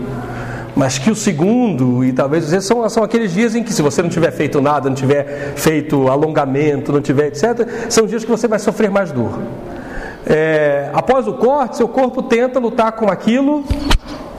Mas 0.74 0.98
que 0.98 1.10
o 1.10 1.14
segundo, 1.14 2.02
e 2.02 2.12
talvez 2.12 2.46
são, 2.64 2.88
são 2.88 3.04
aqueles 3.04 3.32
dias 3.32 3.54
em 3.54 3.62
que, 3.62 3.72
se 3.72 3.82
você 3.82 4.02
não 4.02 4.08
tiver 4.08 4.32
feito 4.32 4.62
nada, 4.62 4.88
não 4.88 4.96
tiver 4.96 5.52
feito 5.54 6.08
alongamento, 6.08 6.90
não 6.90 7.02
tiver 7.02 7.26
etc., 7.26 7.68
são 7.90 8.06
dias 8.06 8.24
que 8.24 8.30
você 8.30 8.48
vai 8.48 8.58
sofrer 8.58 8.90
mais 8.90 9.12
dor. 9.12 9.38
É, 10.26 10.90
após 10.92 11.26
o 11.28 11.34
corte, 11.34 11.76
seu 11.76 11.88
corpo 11.88 12.22
tenta 12.22 12.58
lutar 12.58 12.92
com 12.92 13.10
aquilo 13.10 13.64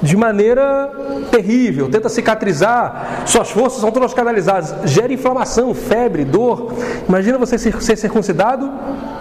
de 0.01 0.15
maneira 0.15 0.91
terrível, 1.31 1.89
tenta 1.89 2.09
cicatrizar, 2.09 3.23
suas 3.25 3.49
forças 3.49 3.81
são 3.81 3.91
todas 3.91 4.13
canalizadas, 4.13 4.75
gera 4.85 5.11
inflamação, 5.11 5.73
febre, 5.73 6.23
dor. 6.23 6.73
Imagina 7.07 7.37
você 7.37 7.57
ser 7.57 7.97
circuncidado 7.97 8.71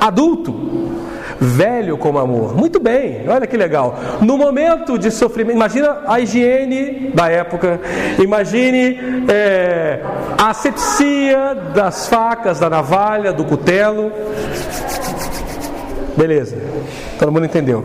adulto, 0.01 0.55
velho 1.41 1.97
como 1.97 2.19
amor. 2.19 2.55
Muito 2.55 2.81
bem, 2.81 3.29
olha 3.29 3.47
que 3.47 3.57
legal. 3.57 3.99
No 4.21 4.37
momento 4.37 4.99
de 4.99 5.11
sofrimento, 5.11 5.57
imagina 5.57 6.03
a 6.07 6.21
higiene 6.21 7.11
da 7.15 7.31
época, 7.31 7.81
imagine 8.19 9.25
é, 9.29 10.01
a 10.39 10.51
asepsia 10.51 11.55
das 11.75 12.09
facas, 12.09 12.59
da 12.59 12.69
navalha, 12.69 13.33
do 13.33 13.45
cutelo. 13.45 14.13
Beleza, 16.17 16.57
todo 17.19 17.33
mundo 17.33 17.47
entendeu. 17.47 17.85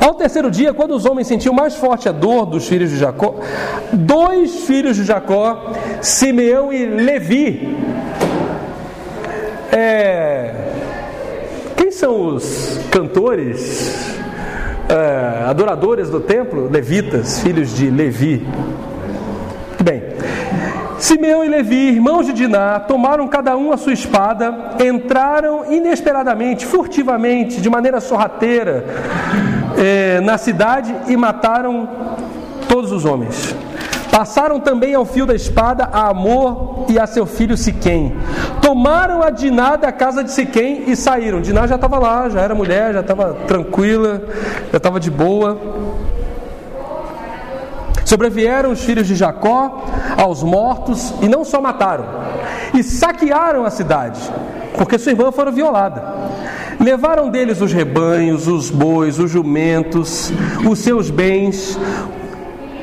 Ao 0.00 0.14
terceiro 0.14 0.50
dia, 0.50 0.72
quando 0.72 0.94
os 0.94 1.04
homens 1.04 1.26
sentiam 1.26 1.54
mais 1.54 1.74
forte 1.74 2.08
a 2.08 2.12
dor 2.12 2.46
dos 2.46 2.66
filhos 2.66 2.90
de 2.90 2.98
Jacó, 2.98 3.36
dois 3.92 4.64
filhos 4.64 4.96
de 4.96 5.04
Jacó, 5.04 5.72
Simeão 6.00 6.72
e 6.72 6.86
Levi, 6.86 7.76
é, 9.70 10.54
quem 11.76 11.90
são 11.90 12.34
os 12.34 12.78
cantores, 12.90 14.16
é, 14.88 15.44
adoradores 15.44 16.10
do 16.10 16.20
templo? 16.20 16.68
Levitas, 16.70 17.40
filhos 17.40 17.74
de 17.74 17.90
Levi. 17.90 18.46
Bem, 19.82 20.02
Simeão 21.02 21.44
e 21.44 21.48
Levi, 21.48 21.88
irmãos 21.88 22.26
de 22.26 22.32
Diná, 22.32 22.78
tomaram 22.78 23.26
cada 23.26 23.56
um 23.56 23.72
a 23.72 23.76
sua 23.76 23.92
espada, 23.92 24.54
entraram 24.80 25.64
inesperadamente, 25.68 26.64
furtivamente, 26.64 27.60
de 27.60 27.68
maneira 27.68 28.00
sorrateira, 28.00 28.84
é, 29.76 30.20
na 30.20 30.38
cidade 30.38 30.94
e 31.08 31.16
mataram 31.16 31.88
todos 32.68 32.92
os 32.92 33.04
homens. 33.04 33.52
Passaram 34.12 34.60
também 34.60 34.94
ao 34.94 35.04
fio 35.04 35.26
da 35.26 35.34
espada 35.34 35.88
a 35.92 36.06
Amor 36.06 36.86
e 36.88 37.00
a 37.00 37.06
seu 37.08 37.26
filho 37.26 37.56
Siquém. 37.56 38.14
Tomaram 38.60 39.24
a 39.24 39.30
Diná 39.30 39.74
da 39.74 39.90
casa 39.90 40.22
de 40.22 40.30
Siquém 40.30 40.84
e 40.86 40.94
saíram. 40.94 41.40
Diná 41.40 41.66
já 41.66 41.74
estava 41.74 41.98
lá, 41.98 42.28
já 42.28 42.42
era 42.42 42.54
mulher, 42.54 42.94
já 42.94 43.00
estava 43.00 43.34
tranquila, 43.48 44.22
já 44.70 44.76
estava 44.76 45.00
de 45.00 45.10
boa. 45.10 45.58
Sobrevieram 48.04 48.70
os 48.70 48.84
filhos 48.84 49.06
de 49.06 49.16
Jacó 49.16 49.84
aos 50.16 50.42
mortos 50.42 51.14
e 51.20 51.28
não 51.28 51.44
só 51.44 51.60
mataram, 51.60 52.04
e 52.74 52.82
saquearam 52.82 53.64
a 53.64 53.70
cidade, 53.70 54.20
porque 54.76 54.98
sua 54.98 55.12
irmã 55.12 55.30
foi 55.32 55.50
violada. 55.50 56.02
Levaram 56.80 57.28
deles 57.28 57.60
os 57.60 57.72
rebanhos, 57.72 58.48
os 58.48 58.70
bois, 58.70 59.18
os 59.18 59.30
jumentos, 59.30 60.32
os 60.68 60.78
seus 60.78 61.10
bens, 61.10 61.78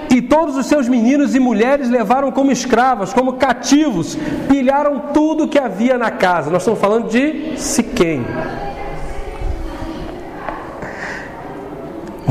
e 0.10 0.22
todos 0.22 0.56
os 0.56 0.66
seus 0.66 0.88
meninos 0.88 1.36
e 1.36 1.40
mulheres 1.40 1.90
levaram 1.90 2.32
como 2.32 2.52
escravas, 2.52 3.14
como 3.14 3.34
cativos, 3.34 4.18
pilharam 4.48 5.00
tudo 5.14 5.48
que 5.48 5.60
havia 5.60 5.98
na 5.98 6.10
casa. 6.10 6.50
Nós 6.50 6.64
estamos 6.64 6.80
falando 6.80 7.10
de 7.10 7.58
Siquém. 7.58 8.26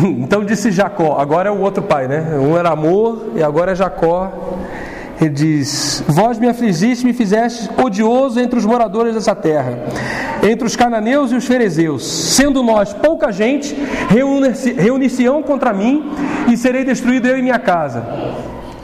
Então 0.00 0.44
disse 0.44 0.70
Jacó, 0.70 1.18
agora 1.18 1.48
é 1.48 1.52
o 1.52 1.58
outro 1.58 1.82
pai, 1.82 2.06
né? 2.06 2.38
Um 2.38 2.56
era 2.56 2.70
amor 2.70 3.32
e 3.34 3.42
agora 3.42 3.72
é 3.72 3.74
Jacó. 3.74 4.30
Ele 5.20 5.30
diz: 5.30 6.02
Vós 6.06 6.38
me 6.38 6.48
afligiste, 6.48 7.04
me 7.04 7.12
fizeste 7.12 7.68
odioso 7.82 8.38
entre 8.38 8.58
os 8.58 8.64
moradores 8.64 9.14
dessa 9.14 9.34
terra, 9.34 9.78
entre 10.42 10.66
os 10.66 10.76
cananeus 10.76 11.32
e 11.32 11.34
os 11.34 11.44
ferezeus. 11.44 12.06
Sendo 12.06 12.62
nós 12.62 12.92
pouca 12.92 13.32
gente, 13.32 13.76
reunir-se-ão 14.76 15.42
contra 15.42 15.72
mim 15.72 16.10
e 16.48 16.56
serei 16.56 16.84
destruído 16.84 17.26
eu 17.26 17.38
e 17.38 17.42
minha 17.42 17.58
casa. 17.58 18.06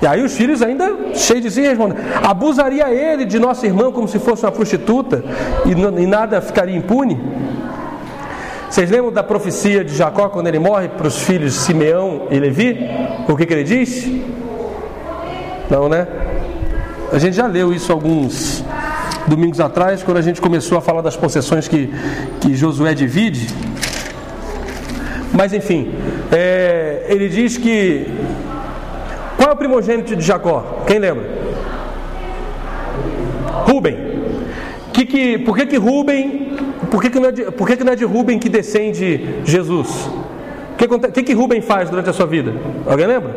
E 0.02 0.06
aí 0.06 0.22
os 0.22 0.36
filhos 0.36 0.60
ainda 0.60 1.14
cheios 1.14 1.42
de 1.42 1.50
si 1.50 1.60
respondem: 1.60 1.96
Abusaria 2.22 2.92
ele 2.92 3.24
de 3.24 3.38
nossa 3.38 3.64
irmã 3.66 3.92
como 3.92 4.08
se 4.08 4.18
fosse 4.18 4.44
uma 4.44 4.52
prostituta 4.52 5.24
e, 5.64 5.70
e 6.02 6.06
nada 6.06 6.40
ficaria 6.40 6.76
impune? 6.76 7.20
Vocês 8.68 8.90
lembram 8.90 9.12
da 9.12 9.22
profecia 9.22 9.84
de 9.84 9.94
Jacó 9.94 10.28
quando 10.28 10.48
ele 10.48 10.58
morre 10.58 10.88
para 10.88 11.06
os 11.06 11.22
filhos 11.22 11.54
Simeão 11.54 12.26
e 12.28 12.40
Levi? 12.40 12.76
O 13.28 13.36
que, 13.36 13.46
que 13.46 13.52
ele 13.54 13.62
diz? 13.62 14.04
Não, 15.74 15.88
né? 15.88 16.06
A 17.12 17.18
gente 17.18 17.34
já 17.34 17.48
leu 17.48 17.72
isso 17.72 17.90
alguns 17.90 18.64
domingos 19.26 19.58
atrás, 19.58 20.04
quando 20.04 20.18
a 20.18 20.22
gente 20.22 20.40
começou 20.40 20.78
a 20.78 20.80
falar 20.80 21.02
das 21.02 21.16
possessões 21.16 21.66
que, 21.66 21.92
que 22.40 22.54
Josué 22.54 22.94
divide. 22.94 23.48
Mas 25.32 25.52
enfim, 25.52 25.92
é, 26.30 27.06
ele 27.08 27.28
diz 27.28 27.56
que. 27.56 28.06
Qual 29.36 29.50
é 29.50 29.52
o 29.52 29.56
primogênito 29.56 30.14
de 30.14 30.24
Jacó? 30.24 30.84
Quem 30.86 31.00
lembra? 31.00 31.24
Rubem. 33.66 33.96
Que 34.92 35.04
que, 35.04 35.38
por 35.38 35.56
que, 35.56 35.66
que 35.66 35.76
Rubem. 35.76 36.56
Por, 36.88 37.02
que, 37.02 37.10
que, 37.10 37.18
não 37.18 37.30
é 37.30 37.32
de, 37.32 37.50
por 37.50 37.66
que, 37.66 37.76
que 37.76 37.82
não 37.82 37.94
é 37.94 37.96
de 37.96 38.04
Rubem 38.04 38.38
que 38.38 38.48
descende 38.48 39.40
Jesus? 39.44 39.88
O 40.06 40.76
que, 40.76 40.86
que, 41.10 41.22
que 41.24 41.32
Rubem 41.32 41.60
faz 41.60 41.90
durante 41.90 42.10
a 42.10 42.12
sua 42.12 42.26
vida? 42.26 42.54
Alguém 42.86 43.08
lembra? 43.08 43.34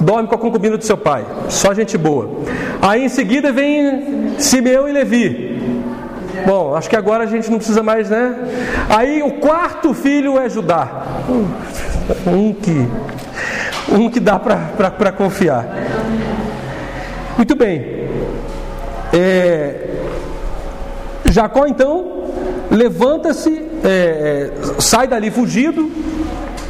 Dorme 0.00 0.28
com 0.28 0.34
a 0.34 0.38
concubina 0.38 0.76
do 0.76 0.84
seu 0.84 0.96
pai. 0.96 1.24
Só 1.48 1.74
gente 1.74 1.96
boa. 1.98 2.30
Aí 2.80 3.04
em 3.04 3.08
seguida 3.08 3.52
vem 3.52 4.34
Simeão 4.38 4.88
e 4.88 4.92
Levi. 4.92 5.48
Bom, 6.46 6.74
acho 6.74 6.88
que 6.88 6.96
agora 6.96 7.24
a 7.24 7.26
gente 7.26 7.50
não 7.50 7.58
precisa 7.58 7.82
mais, 7.82 8.08
né? 8.08 8.34
Aí 8.88 9.22
o 9.22 9.32
quarto 9.32 9.92
filho 9.92 10.38
é 10.38 10.48
Judá. 10.48 11.04
Um 12.26 12.52
que, 12.52 12.88
um 13.92 14.08
que 14.08 14.20
dá 14.20 14.38
para 14.38 15.12
confiar. 15.12 15.66
Muito 17.36 17.54
bem. 17.54 18.08
É, 19.12 19.88
Jacó 21.26 21.66
então 21.66 22.24
levanta-se, 22.70 23.64
é, 23.84 24.50
é 24.78 24.80
sai 24.80 25.06
dali 25.06 25.30
fugido, 25.30 25.90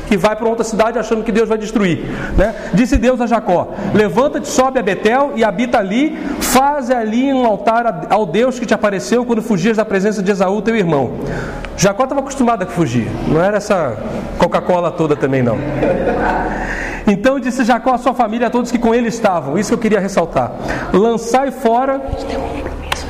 que 0.09 0.17
vai 0.17 0.35
para 0.35 0.49
outra 0.49 0.65
cidade 0.65 0.99
achando 0.99 1.23
que 1.23 1.31
Deus 1.31 1.49
vai 1.49 1.59
destruir. 1.59 1.99
Né? 2.37 2.55
Disse 2.73 2.97
Deus 2.97 3.21
a 3.21 3.27
Jacó: 3.27 3.69
Levanta-te, 3.95 4.49
sobe 4.49 4.79
a 4.79 4.83
Betel 4.83 5.33
e 5.37 5.45
habita 5.45 5.79
ali, 5.79 6.19
faz 6.41 6.91
ali 6.91 7.33
um 7.33 7.47
altar 7.47 8.07
ao 8.09 8.25
Deus 8.25 8.59
que 8.59 8.67
te 8.67 8.75
apareceu 8.75 9.25
quando 9.25 9.43
fugias 9.43 9.77
da 9.77 9.85
presença 9.85 10.23
de 10.23 10.31
Esaú, 10.31 10.63
teu 10.63 10.75
irmão. 10.75 11.13
Jacó 11.77 12.05
estava 12.05 12.21
acostumado 12.21 12.63
a 12.63 12.67
fugir, 12.67 13.09
não 13.29 13.43
era 13.43 13.59
essa 13.59 13.97
Coca-Cola 14.39 14.91
toda 14.91 15.15
também 15.15 15.43
não. 15.43 15.59
Então 17.09 17.41
disse 17.41 17.65
Jacó 17.65 17.95
à 17.95 17.99
sua 17.99 18.13
família, 18.13 18.49
a 18.49 18.51
todos 18.51 18.71
que 18.71 18.79
com 18.79 18.95
ele 18.95 19.09
estavam, 19.09 19.59
isso 19.59 19.71
que 19.71 19.75
eu 19.75 19.79
queria 19.79 19.99
ressaltar: 19.99 20.53
lançai 20.93 21.51
fora 21.51 22.01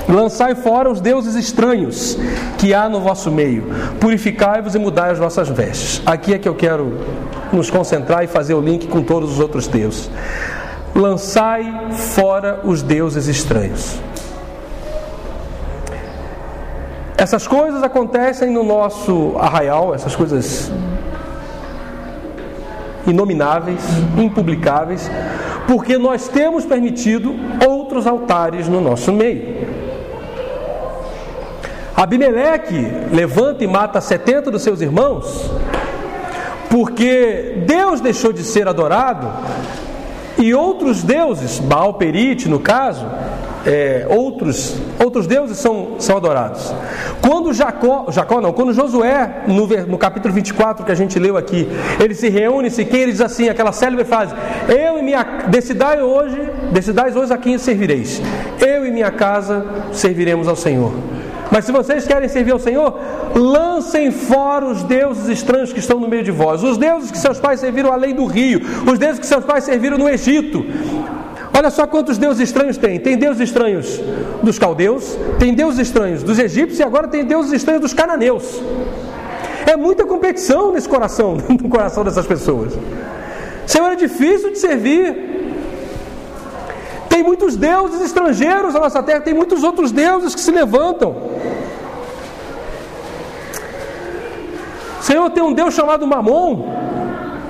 Lançai 0.09 0.55
fora 0.55 0.91
os 0.91 1.03
deuses 1.03 1.35
estranhos 1.35 2.17
que 2.57 2.73
há 2.73 2.89
no 2.89 2.99
vosso 2.99 3.31
meio. 3.31 3.65
Purificai-vos 4.01 4.75
e 4.75 4.79
mudai 4.79 5.11
as 5.11 5.19
vossas 5.19 5.51
vestes. 5.51 6.01
Aqui 6.07 6.33
é 6.33 6.39
que 6.39 6.49
eu 6.49 6.55
quero 6.55 6.99
nos 7.53 7.69
concentrar 7.69 8.25
e 8.25 8.27
fazer 8.27 8.55
o 8.55 8.61
link 8.61 8.87
com 8.89 9.03
todos 9.03 9.33
os 9.33 9.39
outros 9.39 9.67
deuses. 9.67 10.11
Lançai 10.95 11.91
fora 11.93 12.61
os 12.65 12.81
deuses 12.81 13.27
estranhos. 13.27 13.99
Essas 17.19 17.47
coisas 17.47 17.83
acontecem 17.83 18.51
no 18.51 18.63
nosso 18.63 19.35
arraial, 19.39 19.95
essas 19.95 20.17
coisas 20.17 20.73
inomináveis, 23.07 23.83
impublicáveis, 24.17 25.11
porque 25.67 25.99
nós 25.99 26.29
temos 26.29 26.65
permitido 26.65 27.35
outros 27.67 28.07
altares 28.07 28.69
no 28.69 28.81
nosso 28.81 29.13
meio. 29.13 29.67
Abimeleque 31.95 32.87
levanta 33.13 33.65
e 33.65 33.67
mata 33.67 34.01
70 34.01 34.51
dos 34.51 34.63
seus 34.63 34.81
irmãos, 34.81 35.51
porque 36.71 37.65
Deus 37.67 38.01
deixou 38.01 38.33
de 38.33 38.45
ser 38.45 38.69
adorado 38.69 39.29
e 40.39 40.55
outros 40.55 41.03
deuses, 41.03 41.59
Baal 41.59 41.95
Perite 41.95 42.49
no 42.49 42.61
caso, 42.61 43.05
é, 43.69 44.07
outros, 44.09 44.77
outros 44.99 45.27
deuses 45.27 45.59
são, 45.59 45.97
são 45.99 46.17
adorados. 46.17 46.75
Quando 47.21 47.53
Jacó, 47.53 48.07
Jacó 48.09 48.41
não, 48.41 48.51
quando 48.51 48.73
Josué, 48.73 49.43
no, 49.47 49.67
no 49.87 49.99
capítulo 49.99 50.33
24 50.33 50.87
que 50.87 50.91
a 50.91 50.95
gente 50.95 51.19
leu 51.19 51.37
aqui, 51.37 51.69
ele 52.03 52.15
se 52.15 52.31
reúne, 52.31 52.71
se 52.71 52.87
quem 52.87 53.01
ele 53.01 53.13
diz 53.13 53.21
assim, 53.21 53.51
aquela 53.51 53.71
célebre 53.71 54.07
frase: 54.07 54.35
Eu 54.69 54.99
e 54.99 55.03
minha 55.03 55.23
decidai 55.49 56.01
hoje, 56.01 56.41
decidais 56.73 57.15
hoje 57.15 57.31
a 57.31 57.37
quem 57.37 57.59
servireis. 57.59 58.23
Eu 58.59 58.87
e 58.87 58.91
minha 58.91 59.11
casa 59.11 59.67
serviremos 59.93 60.49
ao 60.49 60.57
Senhor. 60.57 60.95
Mas 61.51 61.67
se 61.67 61.73
vocês 61.73 62.07
querem 62.07 62.29
servir 62.29 62.53
ao 62.53 62.59
Senhor, 62.59 62.99
lancem 63.35 64.11
fora 64.11 64.65
os 64.67 64.83
deuses 64.83 65.29
estranhos 65.29 65.73
que 65.73 65.79
estão 65.79 66.01
no 66.01 66.09
meio 66.09 66.23
de 66.23 66.31
vós, 66.31 66.63
os 66.63 66.79
deuses 66.79 67.11
que 67.11 67.19
seus 67.19 67.39
pais 67.39 67.61
serviram 67.61 67.93
além 67.93 68.15
do 68.15 68.25
rio, 68.25 68.61
os 68.91 68.99
deuses 68.99 69.19
que 69.19 69.27
seus 69.27 69.45
pais 69.45 69.65
serviram 69.65 69.99
no 69.99 70.09
Egito. 70.09 70.65
Olha 71.59 71.73
só 71.73 71.89
quantos 71.89 72.17
deuses 72.17 72.41
estranhos 72.41 72.77
tem. 72.77 73.01
Tem 73.01 73.17
deuses 73.17 73.43
estranhos 73.43 74.01
dos 74.45 74.61
caldeus, 74.61 75.19
tem 75.41 75.53
deuses 75.53 75.81
estranhos 75.81 76.23
dos 76.23 76.39
egípcios 76.39 76.79
e 76.79 76.85
agora 76.85 77.09
tem 77.09 77.25
deuses 77.25 77.53
estranhos 77.53 77.83
dos 77.83 77.93
cananeus. 77.93 78.63
É 79.67 79.77
muita 79.77 80.07
competição 80.07 80.71
nesse 80.71 80.89
coração, 80.89 81.37
no 81.51 81.69
coração 81.69 82.05
dessas 82.05 82.25
pessoas. 82.29 82.79
Senhor, 83.67 83.91
é 83.91 83.97
difícil 83.97 84.53
de 84.53 84.59
servir. 84.61 85.17
Tem 87.09 87.25
muitos 87.25 87.57
deuses 87.57 88.03
estrangeiros 88.03 88.75
na 88.75 88.79
nossa 88.79 89.03
terra, 89.03 89.21
tem 89.21 89.35
muitos 89.35 89.65
outros 89.65 89.91
deuses 89.91 90.37
que 90.37 90.41
se 90.41 90.53
levantam. 90.53 91.17
Senhor, 95.01 95.29
tem 95.31 95.43
um 95.43 95.53
Deus 95.53 95.75
chamado 95.75 96.07
Mamon, 96.07 96.69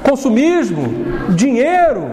consumismo, 0.03 1.35
dinheiro, 1.35 2.07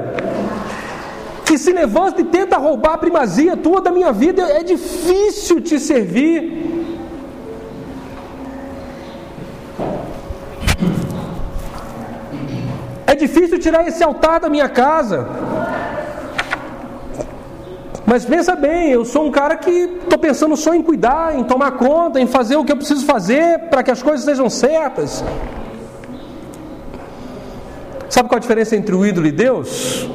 que 1.55 1.59
se 1.59 1.71
levanta 1.71 2.19
e 2.19 2.25
tenta 2.25 2.57
roubar 2.57 2.95
a 2.95 2.97
primazia 2.97 3.55
tua 3.55 3.79
da 3.79 3.89
minha 3.89 4.11
vida. 4.11 4.41
É 4.41 4.61
difícil 4.61 5.61
te 5.61 5.79
servir. 5.79 6.35
É 13.07 13.15
difícil 13.15 13.57
tirar 13.57 13.87
esse 13.87 14.03
altar 14.03 14.41
da 14.41 14.49
minha 14.49 14.67
casa. 14.67 15.25
Mas 18.05 18.25
pensa 18.25 18.53
bem, 18.53 18.91
eu 18.91 19.05
sou 19.05 19.25
um 19.25 19.31
cara 19.31 19.55
que 19.55 19.71
estou 20.03 20.19
pensando 20.19 20.57
só 20.57 20.75
em 20.75 20.83
cuidar, 20.83 21.39
em 21.39 21.45
tomar 21.45 21.71
conta, 21.71 22.19
em 22.19 22.27
fazer 22.27 22.57
o 22.57 22.65
que 22.65 22.73
eu 22.73 22.77
preciso 22.77 23.05
fazer 23.05 23.69
para 23.69 23.81
que 23.81 23.91
as 23.91 24.03
coisas 24.03 24.25
sejam 24.25 24.49
certas. 24.49 25.23
Sabe 28.09 28.27
qual 28.27 28.37
a 28.37 28.41
diferença 28.41 28.75
entre 28.75 28.93
o 28.93 29.05
ídolo 29.05 29.27
e 29.27 29.31
Deus? 29.31 30.09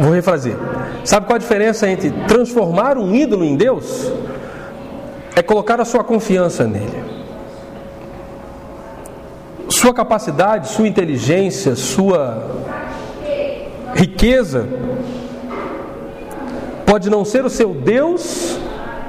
Vou 0.00 0.12
refazer. 0.12 0.56
Sabe 1.04 1.26
qual 1.26 1.36
a 1.36 1.38
diferença 1.38 1.88
entre 1.88 2.10
transformar 2.26 2.98
um 2.98 3.14
ídolo 3.14 3.44
em 3.44 3.56
Deus? 3.56 4.10
é 5.34 5.42
colocar 5.42 5.80
a 5.80 5.84
sua 5.84 6.04
confiança 6.04 6.64
nele. 6.64 7.02
Sua 9.68 9.94
capacidade, 9.94 10.68
sua 10.68 10.86
inteligência, 10.86 11.74
sua 11.74 12.50
riqueza 13.94 14.68
pode 16.84 17.08
não 17.08 17.24
ser 17.24 17.44
o 17.44 17.50
seu 17.50 17.72
Deus, 17.72 18.58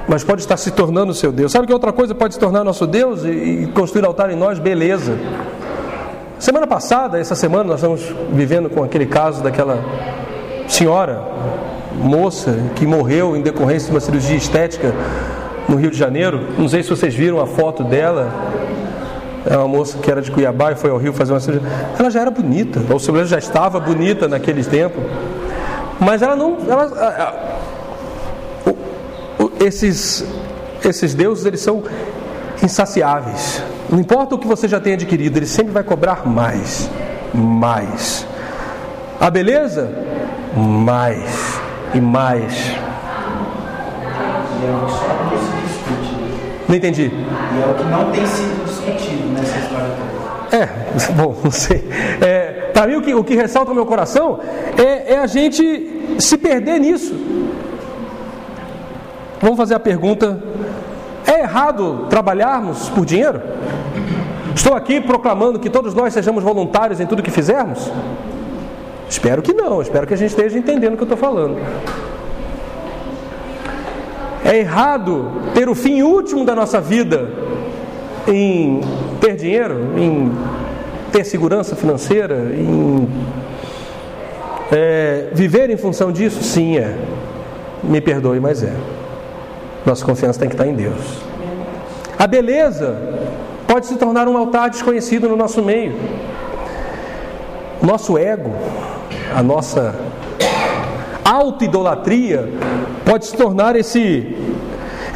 mas 0.08 0.22
pode 0.22 0.40
estar 0.40 0.56
se 0.56 0.70
tornando 0.70 1.12
o 1.12 1.14
seu 1.14 1.32
Deus. 1.32 1.52
Sabe 1.52 1.66
que 1.66 1.72
outra 1.72 1.92
coisa 1.92 2.14
pode 2.14 2.34
se 2.34 2.40
tornar 2.40 2.64
nosso 2.64 2.86
Deus 2.86 3.24
e, 3.24 3.68
construir 3.74 4.04
altar 4.06 4.30
em 4.30 4.36
nós? 4.36 4.58
Beleza. 4.58 5.18
Semana 6.38 6.66
passada, 6.66 7.18
essa 7.18 7.34
semana, 7.34 7.64
nós 7.64 7.76
estamos 7.76 8.02
vivendo 8.32 8.70
com 8.70 8.82
aquele 8.82 9.06
caso 9.06 9.42
daquela 9.42 9.84
senhora, 10.72 11.22
moça, 11.94 12.56
que 12.74 12.86
morreu 12.86 13.36
em 13.36 13.42
decorrência 13.42 13.88
de 13.88 13.94
uma 13.94 14.00
cirurgia 14.00 14.36
estética 14.36 14.94
no 15.68 15.76
Rio 15.76 15.90
de 15.90 15.98
Janeiro. 15.98 16.48
Não 16.58 16.68
sei 16.68 16.82
se 16.82 16.88
vocês 16.88 17.14
viram 17.14 17.40
a 17.40 17.46
foto 17.46 17.84
dela. 17.84 18.32
É 19.44 19.56
uma 19.56 19.68
moça 19.68 19.98
que 19.98 20.10
era 20.10 20.22
de 20.22 20.30
Cuiabá 20.30 20.72
e 20.72 20.76
foi 20.76 20.90
ao 20.90 20.96
Rio 20.96 21.12
fazer 21.12 21.32
uma 21.32 21.40
cirurgia. 21.40 21.68
Ela 21.98 22.10
já 22.10 22.20
era 22.20 22.30
bonita, 22.30 22.80
ou 22.90 22.98
seja, 22.98 23.24
já 23.26 23.38
estava 23.38 23.78
bonita 23.78 24.26
naquele 24.28 24.64
tempo. 24.64 24.98
Mas 26.00 26.22
ela 26.22 26.34
não. 26.34 26.56
Ela, 26.68 27.52
esses, 29.60 30.24
esses 30.84 31.14
deuses 31.14 31.44
eles 31.44 31.60
são 31.60 31.82
insaciáveis. 32.62 33.62
Não 33.90 34.00
importa 34.00 34.34
o 34.34 34.38
que 34.38 34.46
você 34.46 34.66
já 34.66 34.80
tenha 34.80 34.94
adquirido, 34.94 35.36
ele 35.36 35.46
sempre 35.46 35.72
vai 35.72 35.82
cobrar 35.82 36.26
mais, 36.26 36.88
mais. 37.34 38.26
A 39.20 39.30
beleza, 39.30 40.11
mais 40.56 41.60
e 41.94 42.00
mais. 42.00 42.76
Não 46.68 46.76
entendi. 46.76 47.10
E 47.12 47.62
é 47.62 47.70
o 47.70 47.74
que 47.74 47.84
não 47.84 48.10
tem 48.10 48.26
sido 48.26 48.64
discutido 48.64 49.28
nessa 49.34 49.58
história 49.58 49.88
toda. 49.88 50.56
É, 50.56 50.68
bom, 51.12 51.36
não 51.42 51.50
sei. 51.50 51.88
É, 52.20 52.70
Para 52.72 52.86
mim, 52.86 52.96
o 52.96 53.02
que, 53.02 53.14
o 53.14 53.24
que 53.24 53.34
ressalta 53.34 53.70
no 53.70 53.74
meu 53.74 53.86
coração 53.86 54.40
é, 54.76 55.14
é 55.14 55.18
a 55.18 55.26
gente 55.26 56.16
se 56.18 56.38
perder 56.38 56.78
nisso. 56.78 57.14
Vamos 59.40 59.56
fazer 59.56 59.74
a 59.74 59.80
pergunta: 59.80 60.42
é 61.26 61.40
errado 61.40 62.06
trabalharmos 62.08 62.88
por 62.90 63.04
dinheiro? 63.04 63.42
Estou 64.54 64.74
aqui 64.74 65.00
proclamando 65.00 65.58
que 65.58 65.70
todos 65.70 65.94
nós 65.94 66.12
sejamos 66.12 66.44
voluntários 66.44 67.00
em 67.00 67.06
tudo 67.06 67.22
que 67.22 67.30
fizermos? 67.30 67.90
Espero 69.12 69.42
que 69.42 69.52
não, 69.52 69.82
espero 69.82 70.06
que 70.06 70.14
a 70.14 70.16
gente 70.16 70.30
esteja 70.30 70.58
entendendo 70.58 70.94
o 70.94 70.96
que 70.96 71.02
eu 71.02 71.14
estou 71.14 71.18
falando. 71.18 71.58
É 74.42 74.56
errado 74.56 75.30
ter 75.52 75.68
o 75.68 75.74
fim 75.74 76.00
último 76.00 76.46
da 76.46 76.54
nossa 76.54 76.80
vida 76.80 77.28
em 78.26 78.80
ter 79.20 79.36
dinheiro, 79.36 79.98
em 79.98 80.32
ter 81.12 81.24
segurança 81.24 81.76
financeira, 81.76 82.36
em 82.54 83.06
é, 84.72 85.28
viver 85.34 85.68
em 85.68 85.76
função 85.76 86.10
disso? 86.10 86.42
Sim, 86.42 86.78
é. 86.78 86.96
Me 87.82 88.00
perdoe, 88.00 88.40
mas 88.40 88.62
é. 88.62 88.72
Nossa 89.84 90.02
confiança 90.06 90.40
tem 90.40 90.48
que 90.48 90.54
estar 90.54 90.66
em 90.66 90.74
Deus. 90.74 91.22
A 92.18 92.26
beleza 92.26 92.96
pode 93.68 93.84
se 93.84 93.96
tornar 93.96 94.26
um 94.26 94.38
altar 94.38 94.70
desconhecido 94.70 95.28
no 95.28 95.36
nosso 95.36 95.60
meio. 95.62 95.94
Nosso 97.82 98.16
ego, 98.16 98.52
a 99.34 99.42
nossa 99.42 99.94
autoidolatria 101.24 102.48
pode 103.04 103.26
se 103.26 103.36
tornar 103.36 103.76
esse 103.76 104.36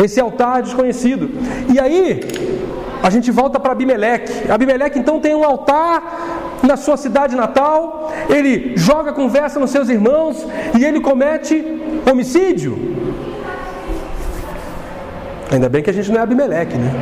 esse 0.03 0.21
altar 0.21 0.62
desconhecido. 0.62 1.31
E 1.73 1.81
aí, 1.81 2.21
a 3.03 3.09
gente 3.09 3.31
volta 3.31 3.59
para 3.59 3.73
Abimeleque. 3.73 4.51
Abimeleque 4.51 4.99
então 4.99 5.19
tem 5.21 5.35
um 5.35 5.45
altar 5.45 6.59
na 6.62 6.77
sua 6.77 6.97
cidade 6.97 7.37
natal, 7.37 8.12
ele 8.29 8.73
joga 8.77 9.12
conversa 9.12 9.61
nos 9.61 9.71
seus 9.71 9.89
irmãos 9.89 10.47
e 10.79 10.85
ele 10.85 11.01
comete 11.01 11.64
homicídio. 12.11 12.77
Ainda 15.51 15.69
bem 15.69 15.83
que 15.83 15.91
a 15.91 15.93
gente 15.93 16.11
não 16.11 16.19
é 16.19 16.23
Abimeleque, 16.23 16.77
né? 16.77 16.93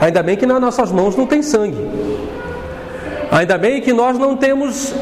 Ainda 0.00 0.22
bem 0.22 0.36
que 0.36 0.46
nas 0.46 0.60
nossas 0.60 0.92
mãos 0.92 1.16
não 1.16 1.26
tem 1.26 1.42
sangue. 1.42 1.90
Ainda 3.30 3.58
bem 3.58 3.80
que 3.80 3.92
nós 3.92 4.18
não 4.18 4.36
temos 4.36 4.94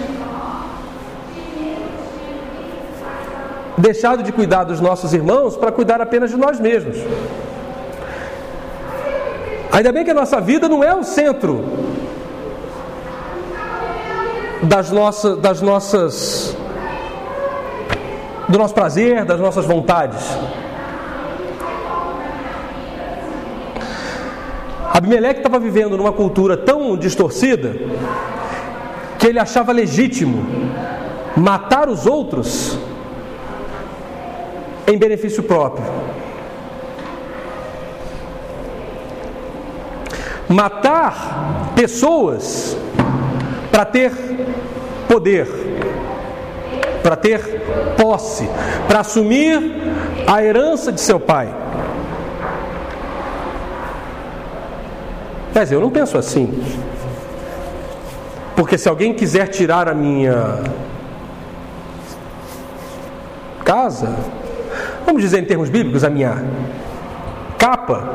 deixado 3.76 4.22
de 4.22 4.32
cuidar 4.32 4.64
dos 4.64 4.80
nossos 4.80 5.12
irmãos 5.12 5.56
para 5.56 5.72
cuidar 5.72 6.00
apenas 6.00 6.30
de 6.30 6.36
nós 6.36 6.60
mesmos. 6.60 6.96
Ainda 9.72 9.90
bem 9.90 10.04
que 10.04 10.10
a 10.10 10.14
nossa 10.14 10.40
vida 10.40 10.68
não 10.68 10.84
é 10.84 10.94
o 10.94 11.02
centro 11.02 11.64
das 14.62 14.90
nossas, 14.90 15.38
das 15.38 15.60
nossas 15.60 16.56
do 18.48 18.58
nosso 18.58 18.74
prazer, 18.74 19.24
das 19.24 19.40
nossas 19.40 19.64
vontades. 19.64 20.22
Abimeleque 24.92 25.40
estava 25.40 25.58
vivendo 25.58 25.96
numa 25.96 26.12
cultura 26.12 26.56
tão 26.56 26.96
distorcida 26.96 27.74
que 29.18 29.26
ele 29.26 29.40
achava 29.40 29.72
legítimo 29.72 30.46
matar 31.36 31.88
os 31.88 32.06
outros 32.06 32.78
em 34.86 34.98
benefício 34.98 35.42
próprio. 35.42 35.84
Matar 40.48 41.72
pessoas 41.74 42.76
para 43.70 43.84
ter 43.84 44.12
poder, 45.08 45.48
para 47.02 47.16
ter 47.16 47.40
posse, 47.96 48.48
para 48.86 49.00
assumir 49.00 49.58
a 50.26 50.42
herança 50.42 50.92
de 50.92 51.00
seu 51.00 51.18
pai. 51.18 51.54
Mas 55.54 55.70
eu 55.70 55.80
não 55.80 55.90
penso 55.90 56.18
assim. 56.18 56.52
Porque 58.56 58.76
se 58.76 58.88
alguém 58.88 59.14
quiser 59.14 59.48
tirar 59.48 59.88
a 59.88 59.94
minha 59.94 60.62
casa, 63.64 64.14
vamos 65.04 65.22
dizer 65.22 65.38
em 65.38 65.44
termos 65.44 65.68
bíblicos, 65.68 66.02
a 66.02 66.10
minha 66.10 66.42
capa, 67.58 68.14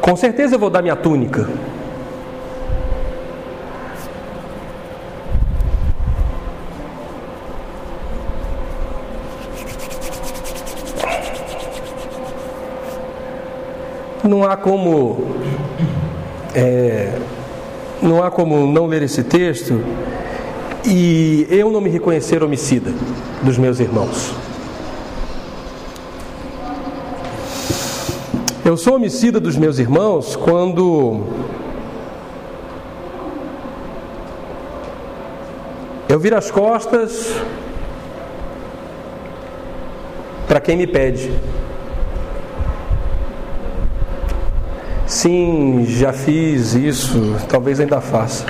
com 0.00 0.16
certeza 0.16 0.54
eu 0.54 0.58
vou 0.58 0.70
dar 0.70 0.82
minha 0.82 0.96
túnica. 0.96 1.48
Não 14.22 14.44
há 14.44 14.56
como 14.56 15.26
é, 16.54 17.18
não 18.02 18.22
há 18.22 18.30
como 18.30 18.66
não 18.66 18.86
ler 18.86 19.02
esse 19.02 19.22
texto 19.22 19.82
e 20.84 21.46
eu 21.50 21.70
não 21.70 21.80
me 21.80 21.90
reconhecer 21.90 22.42
homicida 22.42 22.92
dos 23.42 23.58
meus 23.58 23.80
irmãos. 23.80 24.49
Eu 28.70 28.76
sou 28.76 28.94
homicida 28.94 29.40
dos 29.40 29.56
meus 29.56 29.80
irmãos 29.80 30.36
quando 30.36 31.24
eu 36.08 36.20
viro 36.20 36.36
as 36.36 36.52
costas 36.52 37.34
para 40.46 40.60
quem 40.60 40.76
me 40.76 40.86
pede. 40.86 41.32
Sim, 45.04 45.84
já 45.88 46.12
fiz 46.12 46.74
isso, 46.74 47.34
talvez 47.48 47.80
ainda 47.80 48.00
faça. 48.00 48.46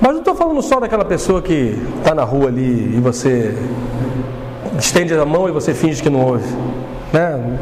Mas 0.00 0.10
não 0.10 0.18
estou 0.18 0.34
falando 0.34 0.60
só 0.62 0.80
daquela 0.80 1.04
pessoa 1.04 1.40
que 1.40 1.78
está 1.98 2.12
na 2.12 2.24
rua 2.24 2.48
ali 2.48 2.96
e 2.96 3.00
você 3.00 3.54
estende 4.78 5.14
a 5.14 5.24
mão 5.24 5.48
e 5.48 5.52
você 5.52 5.74
finge 5.74 6.02
que 6.02 6.10
não 6.10 6.20
ouve. 6.20 6.48
Né? 7.12 7.58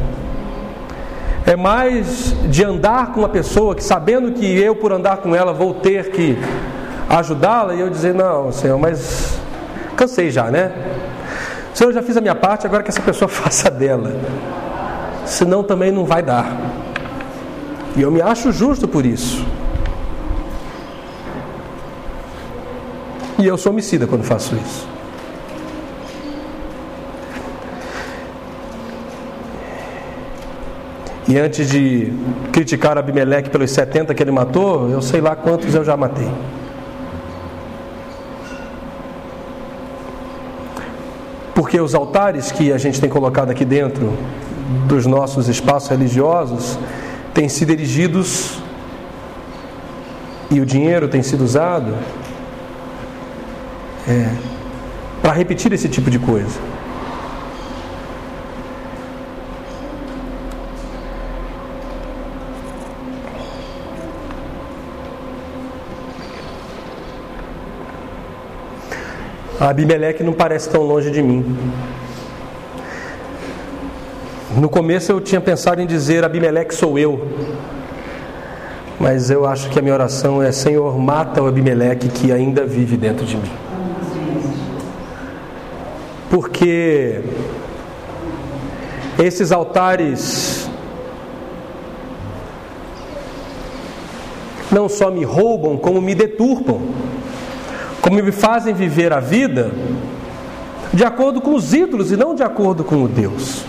É 1.44 1.56
mais 1.56 2.34
de 2.48 2.64
andar 2.64 3.12
com 3.12 3.20
uma 3.20 3.28
pessoa 3.28 3.74
que, 3.74 3.82
sabendo 3.82 4.32
que 4.32 4.46
eu, 4.46 4.76
por 4.76 4.92
andar 4.92 5.18
com 5.18 5.34
ela, 5.34 5.52
vou 5.52 5.74
ter 5.74 6.10
que 6.10 6.38
ajudá-la, 7.08 7.74
e 7.74 7.80
eu 7.80 7.90
dizer: 7.90 8.14
Não, 8.14 8.52
Senhor, 8.52 8.78
mas 8.78 9.38
cansei 9.96 10.30
já, 10.30 10.50
né? 10.50 10.72
Senhor, 11.74 11.90
eu 11.90 11.94
já 11.94 12.02
fiz 12.02 12.16
a 12.16 12.20
minha 12.20 12.34
parte, 12.34 12.66
agora 12.66 12.82
que 12.82 12.90
essa 12.90 13.02
pessoa 13.02 13.28
faça 13.28 13.70
dela 13.70 14.12
senão 15.26 15.62
também 15.62 15.90
não 15.90 16.04
vai 16.04 16.22
dar. 16.22 16.56
E 17.96 18.02
eu 18.02 18.10
me 18.10 18.20
acho 18.20 18.52
justo 18.52 18.86
por 18.88 19.04
isso. 19.04 19.44
E 23.38 23.46
eu 23.46 23.56
sou 23.56 23.72
homicida 23.72 24.06
quando 24.06 24.22
faço 24.22 24.54
isso. 24.54 24.91
E 31.28 31.38
antes 31.38 31.68
de 31.70 32.12
criticar 32.52 32.98
Abimeleque 32.98 33.48
pelos 33.48 33.70
70 33.70 34.12
que 34.14 34.22
ele 34.22 34.32
matou, 34.32 34.88
eu 34.90 35.00
sei 35.00 35.20
lá 35.20 35.36
quantos 35.36 35.74
eu 35.74 35.84
já 35.84 35.96
matei. 35.96 36.28
Porque 41.54 41.80
os 41.80 41.94
altares 41.94 42.50
que 42.50 42.72
a 42.72 42.78
gente 42.78 43.00
tem 43.00 43.08
colocado 43.08 43.50
aqui 43.50 43.64
dentro 43.64 44.12
dos 44.86 45.06
nossos 45.06 45.48
espaços 45.48 45.90
religiosos 45.90 46.78
têm 47.34 47.48
sido 47.48 47.70
erigidos 47.70 48.60
e 50.50 50.60
o 50.60 50.66
dinheiro 50.66 51.08
tem 51.08 51.22
sido 51.22 51.44
usado 51.44 51.94
é, 54.08 54.28
para 55.20 55.32
repetir 55.32 55.72
esse 55.72 55.88
tipo 55.88 56.10
de 56.10 56.18
coisa. 56.18 56.58
Abimeleque 69.68 70.24
não 70.24 70.32
parece 70.32 70.68
tão 70.68 70.82
longe 70.82 71.08
de 71.10 71.22
mim. 71.22 71.56
No 74.56 74.68
começo 74.68 75.12
eu 75.12 75.20
tinha 75.20 75.40
pensado 75.40 75.80
em 75.80 75.86
dizer 75.86 76.24
Abimeleque 76.24 76.74
sou 76.74 76.98
eu. 76.98 77.28
Mas 78.98 79.30
eu 79.30 79.46
acho 79.46 79.70
que 79.70 79.78
a 79.78 79.82
minha 79.82 79.94
oração 79.94 80.42
é 80.42 80.50
Senhor, 80.50 80.98
mata 80.98 81.40
o 81.40 81.46
Abimeleque 81.46 82.08
que 82.08 82.32
ainda 82.32 82.66
vive 82.66 82.96
dentro 82.96 83.24
de 83.24 83.36
mim. 83.36 83.50
Porque 86.28 87.20
esses 89.16 89.52
altares 89.52 90.68
não 94.72 94.88
só 94.88 95.10
me 95.10 95.22
roubam, 95.22 95.76
como 95.76 96.00
me 96.00 96.14
deturpam 96.16 96.80
como 98.02 98.20
me 98.20 98.32
fazem 98.32 98.74
viver 98.74 99.12
a 99.12 99.20
vida 99.20 99.70
de 100.92 101.04
acordo 101.04 101.40
com 101.40 101.54
os 101.54 101.72
ídolos 101.72 102.10
e 102.10 102.16
não 102.16 102.34
de 102.34 102.42
acordo 102.42 102.82
com 102.82 103.04
o 103.04 103.08
Deus. 103.08 103.64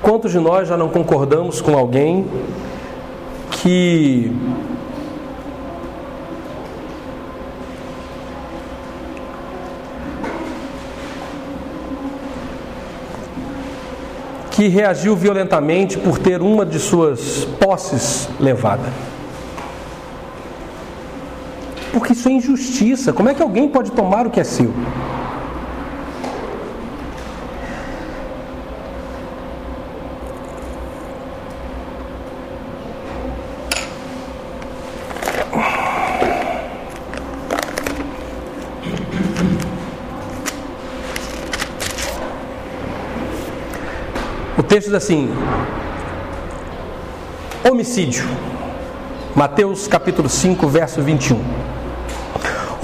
Quantos 0.00 0.30
de 0.30 0.38
nós 0.38 0.68
já 0.68 0.76
não 0.76 0.88
concordamos 0.88 1.60
com 1.60 1.76
alguém 1.76 2.26
que 3.50 4.30
que 14.54 14.68
reagiu 14.68 15.16
violentamente 15.16 15.98
por 15.98 16.16
ter 16.16 16.40
uma 16.40 16.64
de 16.64 16.78
suas 16.78 17.44
posses 17.58 18.28
levada. 18.38 18.88
Porque 21.92 22.12
isso 22.12 22.28
é 22.28 22.32
injustiça. 22.32 23.12
Como 23.12 23.28
é 23.28 23.34
que 23.34 23.42
alguém 23.42 23.68
pode 23.68 23.90
tomar 23.90 24.28
o 24.28 24.30
que 24.30 24.38
é 24.38 24.44
seu? 24.44 24.72
Texto 44.74 44.88
diz 44.88 44.94
assim: 44.94 45.28
homicídio. 47.70 48.24
Mateus 49.36 49.86
capítulo 49.86 50.28
5, 50.28 50.66
verso 50.66 51.00
21. 51.00 51.40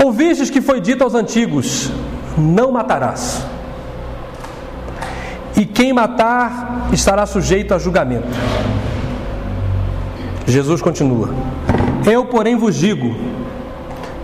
Ouvistes 0.05 0.51
que 0.51 0.61
foi 0.61 0.81
dito 0.81 1.03
aos 1.03 1.15
antigos: 1.15 1.91
Não 2.39 2.71
matarás. 2.71 3.45
E 5.57 5.67
quem 5.67 5.93
matar 5.93 6.89
estará 6.93 7.27
sujeito 7.27 7.75
a 7.75 7.79
julgamento. 7.79 8.39
Jesus 10.47 10.81
continua: 10.81 11.31
Eu, 12.09 12.25
porém, 12.27 12.55
vos 12.55 12.77
digo 12.77 13.17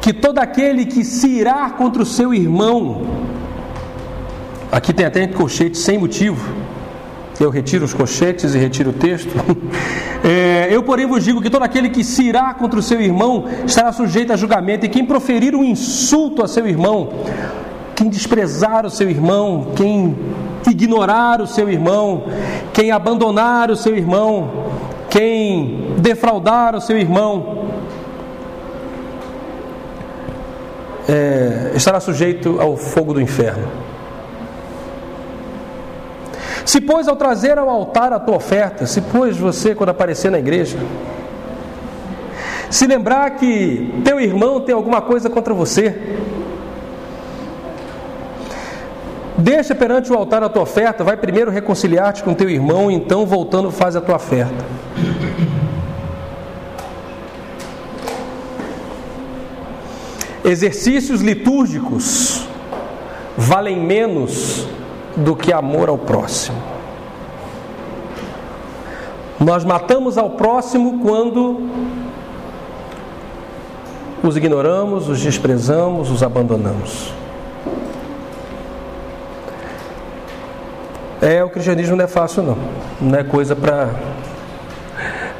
que 0.00 0.12
todo 0.12 0.38
aquele 0.38 0.86
que 0.86 1.02
se 1.02 1.26
irá 1.26 1.68
contra 1.70 2.00
o 2.00 2.06
seu 2.06 2.32
irmão, 2.32 3.02
aqui 4.70 4.92
tem 4.92 5.04
até 5.04 5.26
colchete 5.26 5.76
sem 5.76 5.98
motivo, 5.98 6.65
eu 7.42 7.50
retiro 7.50 7.84
os 7.84 7.94
cochetes 7.94 8.54
e 8.54 8.58
retiro 8.58 8.90
o 8.90 8.92
texto. 8.92 9.30
É, 10.24 10.66
eu, 10.72 10.82
porém, 10.82 11.06
vos 11.06 11.22
digo 11.22 11.40
que 11.40 11.48
todo 11.48 11.62
aquele 11.62 11.88
que 11.88 12.02
se 12.02 12.24
irá 12.24 12.52
contra 12.52 12.80
o 12.80 12.82
seu 12.82 13.00
irmão 13.00 13.44
estará 13.64 13.92
sujeito 13.92 14.32
a 14.32 14.36
julgamento, 14.36 14.84
e 14.84 14.88
quem 14.88 15.04
proferir 15.04 15.54
um 15.54 15.62
insulto 15.62 16.42
a 16.42 16.48
seu 16.48 16.66
irmão, 16.66 17.10
quem 17.94 18.08
desprezar 18.08 18.84
o 18.84 18.90
seu 18.90 19.08
irmão, 19.08 19.68
quem 19.76 20.16
ignorar 20.68 21.40
o 21.40 21.46
seu 21.46 21.70
irmão, 21.70 22.24
quem 22.72 22.90
abandonar 22.90 23.70
o 23.70 23.76
seu 23.76 23.96
irmão, 23.96 24.50
quem 25.08 25.94
defraudar 25.98 26.74
o 26.74 26.80
seu 26.80 26.98
irmão, 26.98 27.68
é, 31.08 31.72
estará 31.76 32.00
sujeito 32.00 32.60
ao 32.60 32.76
fogo 32.76 33.14
do 33.14 33.20
inferno. 33.20 33.85
Se 36.66 36.80
pois 36.80 37.06
ao 37.06 37.14
trazer 37.14 37.58
ao 37.58 37.68
altar 37.70 38.12
a 38.12 38.18
tua 38.18 38.34
oferta, 38.34 38.86
se 38.86 39.00
pois 39.00 39.36
você 39.36 39.72
quando 39.72 39.90
aparecer 39.90 40.32
na 40.32 40.38
igreja, 40.40 40.76
se 42.68 42.88
lembrar 42.88 43.30
que 43.36 44.02
teu 44.04 44.20
irmão 44.20 44.60
tem 44.60 44.74
alguma 44.74 45.00
coisa 45.00 45.30
contra 45.30 45.54
você, 45.54 45.96
deixa 49.38 49.76
perante 49.76 50.12
o 50.12 50.16
altar 50.16 50.42
a 50.42 50.48
tua 50.48 50.62
oferta, 50.62 51.04
vai 51.04 51.16
primeiro 51.16 51.52
reconciliar-te 51.52 52.24
com 52.24 52.34
teu 52.34 52.50
irmão, 52.50 52.90
então 52.90 53.24
voltando 53.24 53.70
faz 53.70 53.94
a 53.94 54.00
tua 54.00 54.16
oferta. 54.16 54.64
Exercícios 60.44 61.20
litúrgicos 61.20 62.48
valem 63.36 63.78
menos 63.78 64.66
do 65.16 65.34
que 65.34 65.52
amor 65.52 65.88
ao 65.88 65.96
próximo. 65.96 66.62
Nós 69.40 69.64
matamos 69.64 70.16
ao 70.16 70.30
próximo 70.30 71.00
quando 71.02 71.60
os 74.22 74.36
ignoramos, 74.36 75.08
os 75.08 75.20
desprezamos, 75.20 76.10
os 76.10 76.22
abandonamos. 76.22 77.12
É, 81.20 81.42
o 81.42 81.48
cristianismo 81.48 81.96
não 81.96 82.04
é 82.04 82.08
fácil 82.08 82.42
não. 82.42 82.58
Não 83.00 83.18
é 83.18 83.24
coisa 83.24 83.56
para 83.56 83.90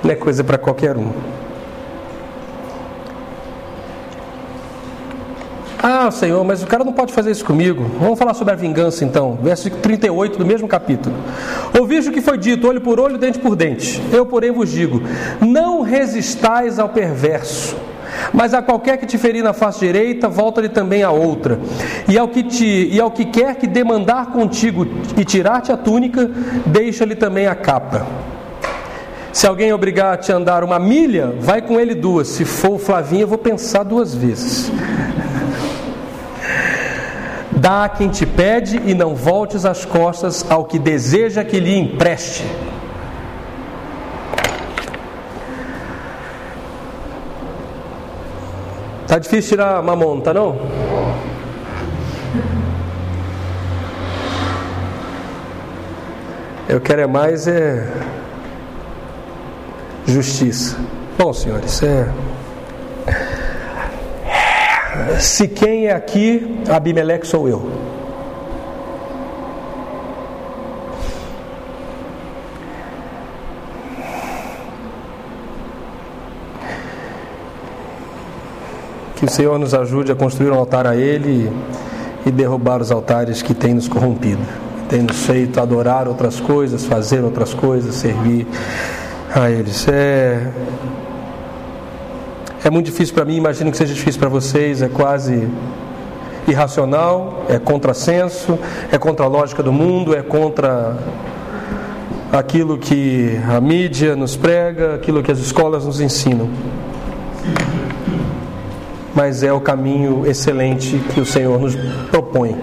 não 0.03 0.11
é 0.11 0.15
coisa 0.15 0.45
para 0.45 0.59
qualquer 0.59 0.97
um. 0.97 1.11
Ah, 5.89 6.11
Senhor, 6.11 6.43
mas 6.43 6.65
o 6.65 6.67
cara 6.67 6.83
não 6.83 6.93
pode 6.93 7.13
fazer 7.13 7.31
isso 7.31 7.45
comigo. 7.45 7.89
Vamos 8.01 8.19
falar 8.19 8.35
sobre 8.35 8.53
a 8.53 8.57
vingança 8.57 9.05
então. 9.05 9.39
Verso 9.41 9.71
38 9.71 10.37
do 10.37 10.45
mesmo 10.45 10.67
capítulo. 10.67 11.15
Ouviste 11.79 12.11
o 12.11 12.13
que 12.13 12.21
foi 12.21 12.37
dito, 12.37 12.67
olho 12.67 12.81
por 12.81 12.99
olho, 12.99 13.17
dente 13.17 13.39
por 13.39 13.55
dente. 13.55 14.03
Eu, 14.11 14.27
porém, 14.27 14.51
vos 14.51 14.69
digo: 14.69 15.01
não 15.41 15.83
resistais 15.83 16.81
ao 16.81 16.89
perverso. 16.89 17.77
Mas 18.35 18.53
a 18.53 18.61
qualquer 18.61 18.97
que 18.97 19.07
te 19.07 19.17
ferir 19.17 19.45
na 19.45 19.53
face 19.53 19.79
direita, 19.79 20.29
volta-lhe 20.29 20.69
também 20.69 21.05
a 21.05 21.13
outra. 21.13 21.61
E 22.09 22.19
ao 22.19 22.27
que 22.27 22.43
te 22.43 22.89
e 22.91 23.01
ao 23.01 23.13
que 23.13 23.25
quer 23.25 23.55
que 23.55 23.69
demandar 23.69 24.33
contigo 24.33 24.85
e 25.17 25.25
tirar-te 25.25 25.71
a 25.71 25.77
túnica, 25.77 26.29
deixa-lhe 26.67 27.15
também 27.15 27.47
a 27.47 27.55
capa. 27.55 28.05
Se 29.33 29.47
alguém 29.47 29.73
obrigar 29.73 30.19
a 30.19 30.33
andar 30.33 30.65
uma 30.65 30.81
milha, 30.81 31.33
vai 31.39 31.63
com 31.63 31.79
ele 31.79 31.95
duas. 31.95 32.27
Se 32.27 32.45
for 32.45 32.73
o 32.73 32.79
Flavinho, 32.79 33.23
eu 33.23 33.29
vou 33.29 33.39
pensar 33.39 33.85
duas 33.85 34.13
vezes. 34.13 34.73
Dá 37.67 37.87
a 37.87 37.89
quem 37.89 38.09
te 38.09 38.25
pede 38.25 38.81
e 38.87 38.95
não 38.95 39.17
voltes 39.17 39.65
as 39.65 39.85
costas 39.85 40.49
ao 40.49 40.67
que 40.67 40.79
deseja 40.79 41.43
que 41.43 41.59
lhe 41.59 41.77
empreste. 41.77 42.45
Tá 49.09 49.19
difícil 49.19 49.57
tirar 49.57 49.83
mamão, 49.83 50.21
tá 50.21 50.33
não? 50.33 50.57
Eu 56.69 56.81
quero 56.81 57.01
é 57.01 57.07
mais 57.09 57.49
é 57.49 57.85
justiça. 60.07 60.77
Bom, 61.19 61.33
senhores, 61.33 61.83
é 61.83 62.09
se 65.19 65.49
quem 65.49 65.87
é 65.87 65.93
aqui, 65.93 66.63
Abimeleque 66.69 67.27
sou 67.27 67.49
eu. 67.49 67.71
Que 79.17 79.25
o 79.25 79.31
Senhor 79.31 79.59
nos 79.59 79.73
ajude 79.73 80.13
a 80.13 80.15
construir 80.15 80.51
um 80.51 80.55
altar 80.55 80.87
a 80.87 80.95
Ele 80.95 81.51
e 82.27 82.31
derrubar 82.31 82.83
os 82.83 82.91
altares 82.91 83.41
que 83.41 83.55
têm 83.55 83.73
nos 83.73 83.89
corrompido, 83.89 84.43
que 84.83 84.89
têm 84.89 85.03
nos 85.03 85.25
feito 85.25 85.61
adorar 85.61 86.09
outras 86.09 86.41
coisas, 86.41 86.85
fazer 86.85 87.23
outras 87.23 87.55
coisas, 87.55 87.95
servir 87.95 88.47
a 89.35 89.51
eles. 89.51 89.87
É, 89.89 90.51
é 92.67 92.71
muito 92.71 92.87
difícil 92.87 93.15
para 93.15 93.25
mim, 93.25 93.37
imagino 93.37 93.71
que 93.71 93.77
seja 93.77 93.95
difícil 93.95 94.19
para 94.19 94.29
vocês, 94.29 94.83
é 94.83 94.89
quase 94.89 95.49
irracional, 96.49 97.45
é 97.49 97.61
contrassenso, 97.61 98.59
é 98.91 98.99
contra 98.99 99.25
a 99.25 99.29
lógica 99.29 99.63
do 99.63 99.73
mundo, 99.73 100.13
é 100.13 100.21
contra 100.21 100.99
aquilo 102.33 102.77
que 102.77 103.39
a 103.49 103.61
mídia 103.61 104.17
nos 104.17 104.35
prega, 104.35 104.97
aquilo 104.97 105.23
que 105.23 105.31
as 105.31 105.39
escolas 105.39 105.87
nos 105.87 106.01
ensinam. 106.01 106.51
Mas 109.15 109.45
é 109.45 109.53
o 109.53 109.61
caminho 109.61 110.27
excelente 110.27 110.99
que 111.15 111.21
o 111.21 111.25
Senhor 111.25 111.61
nos 111.61 111.77
propõe. 112.11 112.57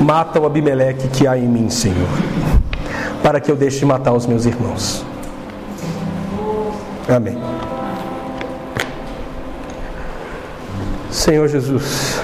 Mata 0.00 0.38
o 0.38 0.46
Abimeleque 0.46 1.08
que 1.08 1.26
há 1.26 1.36
em 1.36 1.48
mim, 1.48 1.68
Senhor, 1.68 2.08
para 3.22 3.40
que 3.40 3.50
eu 3.50 3.56
deixe 3.56 3.80
de 3.80 3.86
matar 3.86 4.12
os 4.12 4.26
meus 4.26 4.46
irmãos. 4.46 5.04
Amém. 7.08 7.36
Senhor 11.10 11.48
Jesus, 11.48 12.20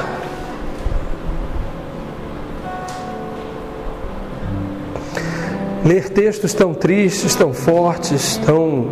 ler 5.85 6.09
textos 6.11 6.55
tão 6.55 6.73
tristes, 6.73 7.35
tão 7.35 7.53
fortes, 7.53 8.37
tão 8.39 8.87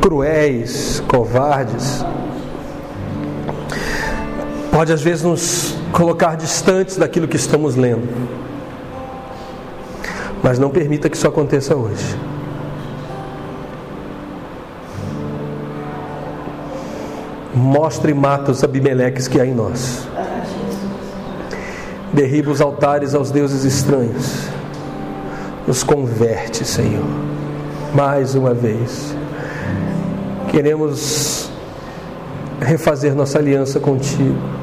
cruéis, 0.00 1.02
covardes, 1.08 2.04
pode 4.70 4.92
às 4.92 5.02
vezes 5.02 5.24
nos 5.24 5.74
colocar 5.92 6.36
distantes 6.36 6.96
daquilo 6.96 7.26
que 7.26 7.36
estamos 7.36 7.74
lendo. 7.74 8.08
Mas 10.42 10.58
não 10.58 10.70
permita 10.70 11.08
que 11.08 11.16
isso 11.16 11.28
aconteça 11.28 11.76
hoje. 11.76 12.16
Mostre 17.54 18.12
e 18.12 18.14
mata 18.14 18.50
os 18.52 18.64
abimeleques 18.64 19.28
que 19.28 19.40
há 19.40 19.44
em 19.44 19.54
nós. 19.54 20.06
Derriba 22.12 22.50
os 22.50 22.60
altares 22.60 23.14
aos 23.14 23.30
deuses 23.30 23.64
estranhos. 23.64 24.48
Nos 25.66 25.82
converte, 25.82 26.64
Senhor. 26.64 27.04
Mais 27.94 28.34
uma 28.34 28.54
vez. 28.54 29.14
Queremos 30.48 31.50
refazer 32.60 33.14
nossa 33.14 33.38
aliança 33.38 33.78
contigo. 33.78 34.59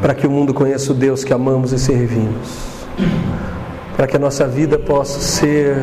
Para 0.00 0.14
que 0.14 0.26
o 0.26 0.30
mundo 0.30 0.54
conheça 0.54 0.92
o 0.92 0.94
Deus 0.94 1.24
que 1.24 1.32
amamos 1.32 1.72
e 1.72 1.78
servimos 1.78 2.70
para 4.00 4.06
que 4.06 4.16
a 4.16 4.18
nossa 4.18 4.48
vida 4.48 4.78
possa 4.78 5.20
ser 5.20 5.76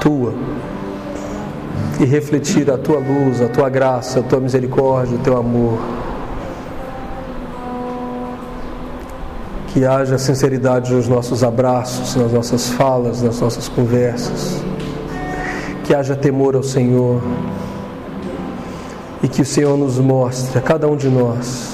tua 0.00 0.34
e 2.00 2.04
refletir 2.04 2.68
a 2.68 2.76
tua 2.76 2.98
luz, 2.98 3.40
a 3.40 3.46
tua 3.46 3.68
graça, 3.68 4.18
a 4.18 4.22
tua 4.24 4.40
misericórdia, 4.40 5.14
o 5.14 5.20
teu 5.20 5.36
amor. 5.36 5.78
Que 9.68 9.84
haja 9.84 10.18
sinceridade 10.18 10.92
nos 10.92 11.06
nossos 11.06 11.44
abraços, 11.44 12.16
nas 12.16 12.32
nossas 12.32 12.70
falas, 12.70 13.22
nas 13.22 13.40
nossas 13.40 13.68
conversas. 13.68 14.60
Que 15.84 15.94
haja 15.94 16.16
temor 16.16 16.56
ao 16.56 16.64
Senhor. 16.64 17.22
E 19.22 19.28
que 19.28 19.42
o 19.42 19.46
Senhor 19.46 19.78
nos 19.78 20.00
mostre, 20.00 20.58
a 20.58 20.62
cada 20.62 20.88
um 20.88 20.96
de 20.96 21.08
nós, 21.08 21.69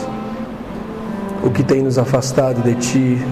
o 1.46 1.50
que 1.50 1.62
tem 1.62 1.80
nos 1.80 1.96
afastado 1.96 2.60
de 2.62 2.74
Ti, 2.74 3.24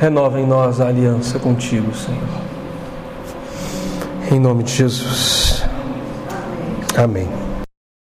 renova 0.00 0.40
em 0.40 0.46
nós 0.46 0.80
a 0.80 0.88
aliança 0.88 1.38
contigo, 1.38 1.94
Senhor. 1.94 2.40
Em 4.32 4.40
nome 4.40 4.62
de 4.62 4.72
Jesus. 4.72 5.62
Amém. 6.96 7.39